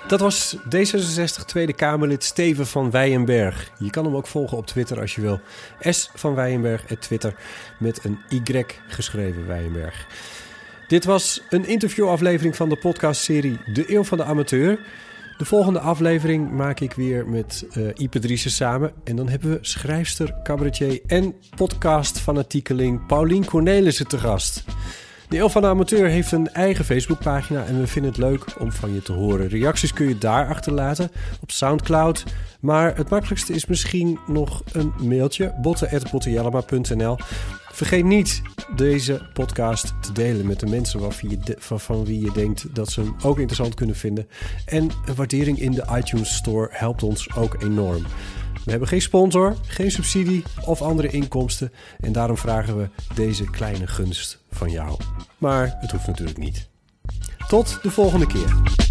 Dat 0.09 0.21
was 0.21 0.57
D66 0.57 1.45
Tweede 1.47 1.73
Kamerlid 1.73 2.25
Steven 2.25 2.67
van 2.67 2.91
Wijenberg. 2.91 3.71
Je 3.79 3.91
kan 3.91 4.05
hem 4.05 4.17
ook 4.17 4.27
volgen 4.27 4.57
op 4.57 4.67
Twitter 4.67 5.01
als 5.01 5.15
je 5.15 5.21
wil. 5.21 5.41
S 5.81 6.11
van 6.15 6.35
Wijenberg, 6.35 6.91
at 6.91 7.01
Twitter, 7.03 7.35
met 7.79 8.05
een 8.05 8.19
Y 8.29 8.65
geschreven 8.89 9.47
Wijenberg. 9.47 10.07
Dit 10.87 11.05
was 11.05 11.43
een 11.51 11.67
interviewaflevering 11.67 12.57
van 12.57 12.69
de 12.69 12.77
podcastserie 12.77 13.59
De 13.73 13.95
Eeuw 13.95 14.05
van 14.05 14.19
de 14.19 14.25
Amateur. 14.25 14.81
De 15.39 15.45
volgende 15.45 15.81
aflevering 15.81 16.51
maak 16.51 16.81
ik 16.81 16.93
weer 16.93 17.29
met 17.29 17.67
uh, 17.77 17.89
Ipe 17.95 18.37
samen. 18.37 18.93
En 19.05 19.17
dan 19.17 19.29
hebben 19.29 19.51
we 19.51 19.59
schrijfster, 19.61 20.35
cabaretier 20.43 21.01
en 21.07 21.35
podcast-fanatiekeling 21.57 23.07
Paulien 23.07 23.45
Cornelissen 23.45 24.09
te 24.09 24.19
gast. 24.19 24.65
De 25.29 25.39
Eeuw 25.39 25.49
van 25.49 25.63
de 25.63 25.69
Amateur 25.69 26.09
heeft 26.09 26.33
een 26.33 26.53
eigen 26.53 26.85
Facebookpagina 26.85 27.65
en 27.65 27.81
we 27.81 27.87
vinden 27.87 28.11
het 28.11 28.21
leuk 28.21 28.45
om 28.59 28.73
van 28.73 28.95
je 28.95 29.03
te 29.03 29.13
horen. 29.13 29.49
Reacties 29.49 29.93
kun 29.93 30.09
je 30.09 30.19
daar 30.19 30.49
achterlaten 30.49 31.11
op 31.41 31.51
Soundcloud. 31.51 32.25
Maar 32.61 32.97
het 32.97 33.09
makkelijkste 33.09 33.53
is 33.53 33.67
misschien 33.67 34.19
nog 34.27 34.63
een 34.73 34.93
mailtje, 35.03 35.55
botten.bottenjellema.nl. 35.61 37.17
Vergeet 37.73 38.05
niet 38.05 38.43
deze 38.77 39.29
podcast 39.33 39.95
te 40.01 40.13
delen 40.13 40.47
met 40.47 40.61
de 40.61 40.67
mensen 40.67 41.01
waarvan, 41.01 41.31
je 41.31 41.57
van 41.59 42.05
wie 42.05 42.21
je 42.21 42.33
denkt 42.33 42.75
dat 42.75 42.91
ze 42.91 43.01
hem 43.01 43.15
ook 43.23 43.39
interessant 43.39 43.75
kunnen 43.75 43.97
vinden. 43.97 44.29
En 44.65 44.91
een 45.07 45.15
waardering 45.15 45.61
in 45.61 45.73
de 45.73 45.85
iTunes 45.97 46.35
Store 46.35 46.69
helpt 46.71 47.03
ons 47.03 47.35
ook 47.35 47.63
enorm. 47.63 48.03
We 48.65 48.71
hebben 48.71 48.89
geen 48.89 49.03
sponsor, 49.03 49.57
geen 49.67 49.91
subsidie 49.91 50.43
of 50.65 50.83
andere 50.83 51.09
inkomsten. 51.09 51.73
En 52.01 52.13
daarom 52.13 52.37
vragen 52.37 52.77
we 52.77 52.89
deze 53.15 53.51
kleine 53.51 53.87
gunst 53.87 54.38
van 54.51 54.71
jou. 54.71 54.97
Maar 55.39 55.77
het 55.81 55.91
hoeft 55.91 56.07
natuurlijk 56.07 56.39
niet. 56.39 56.69
Tot 57.49 57.79
de 57.83 57.91
volgende 57.91 58.27
keer. 58.27 58.88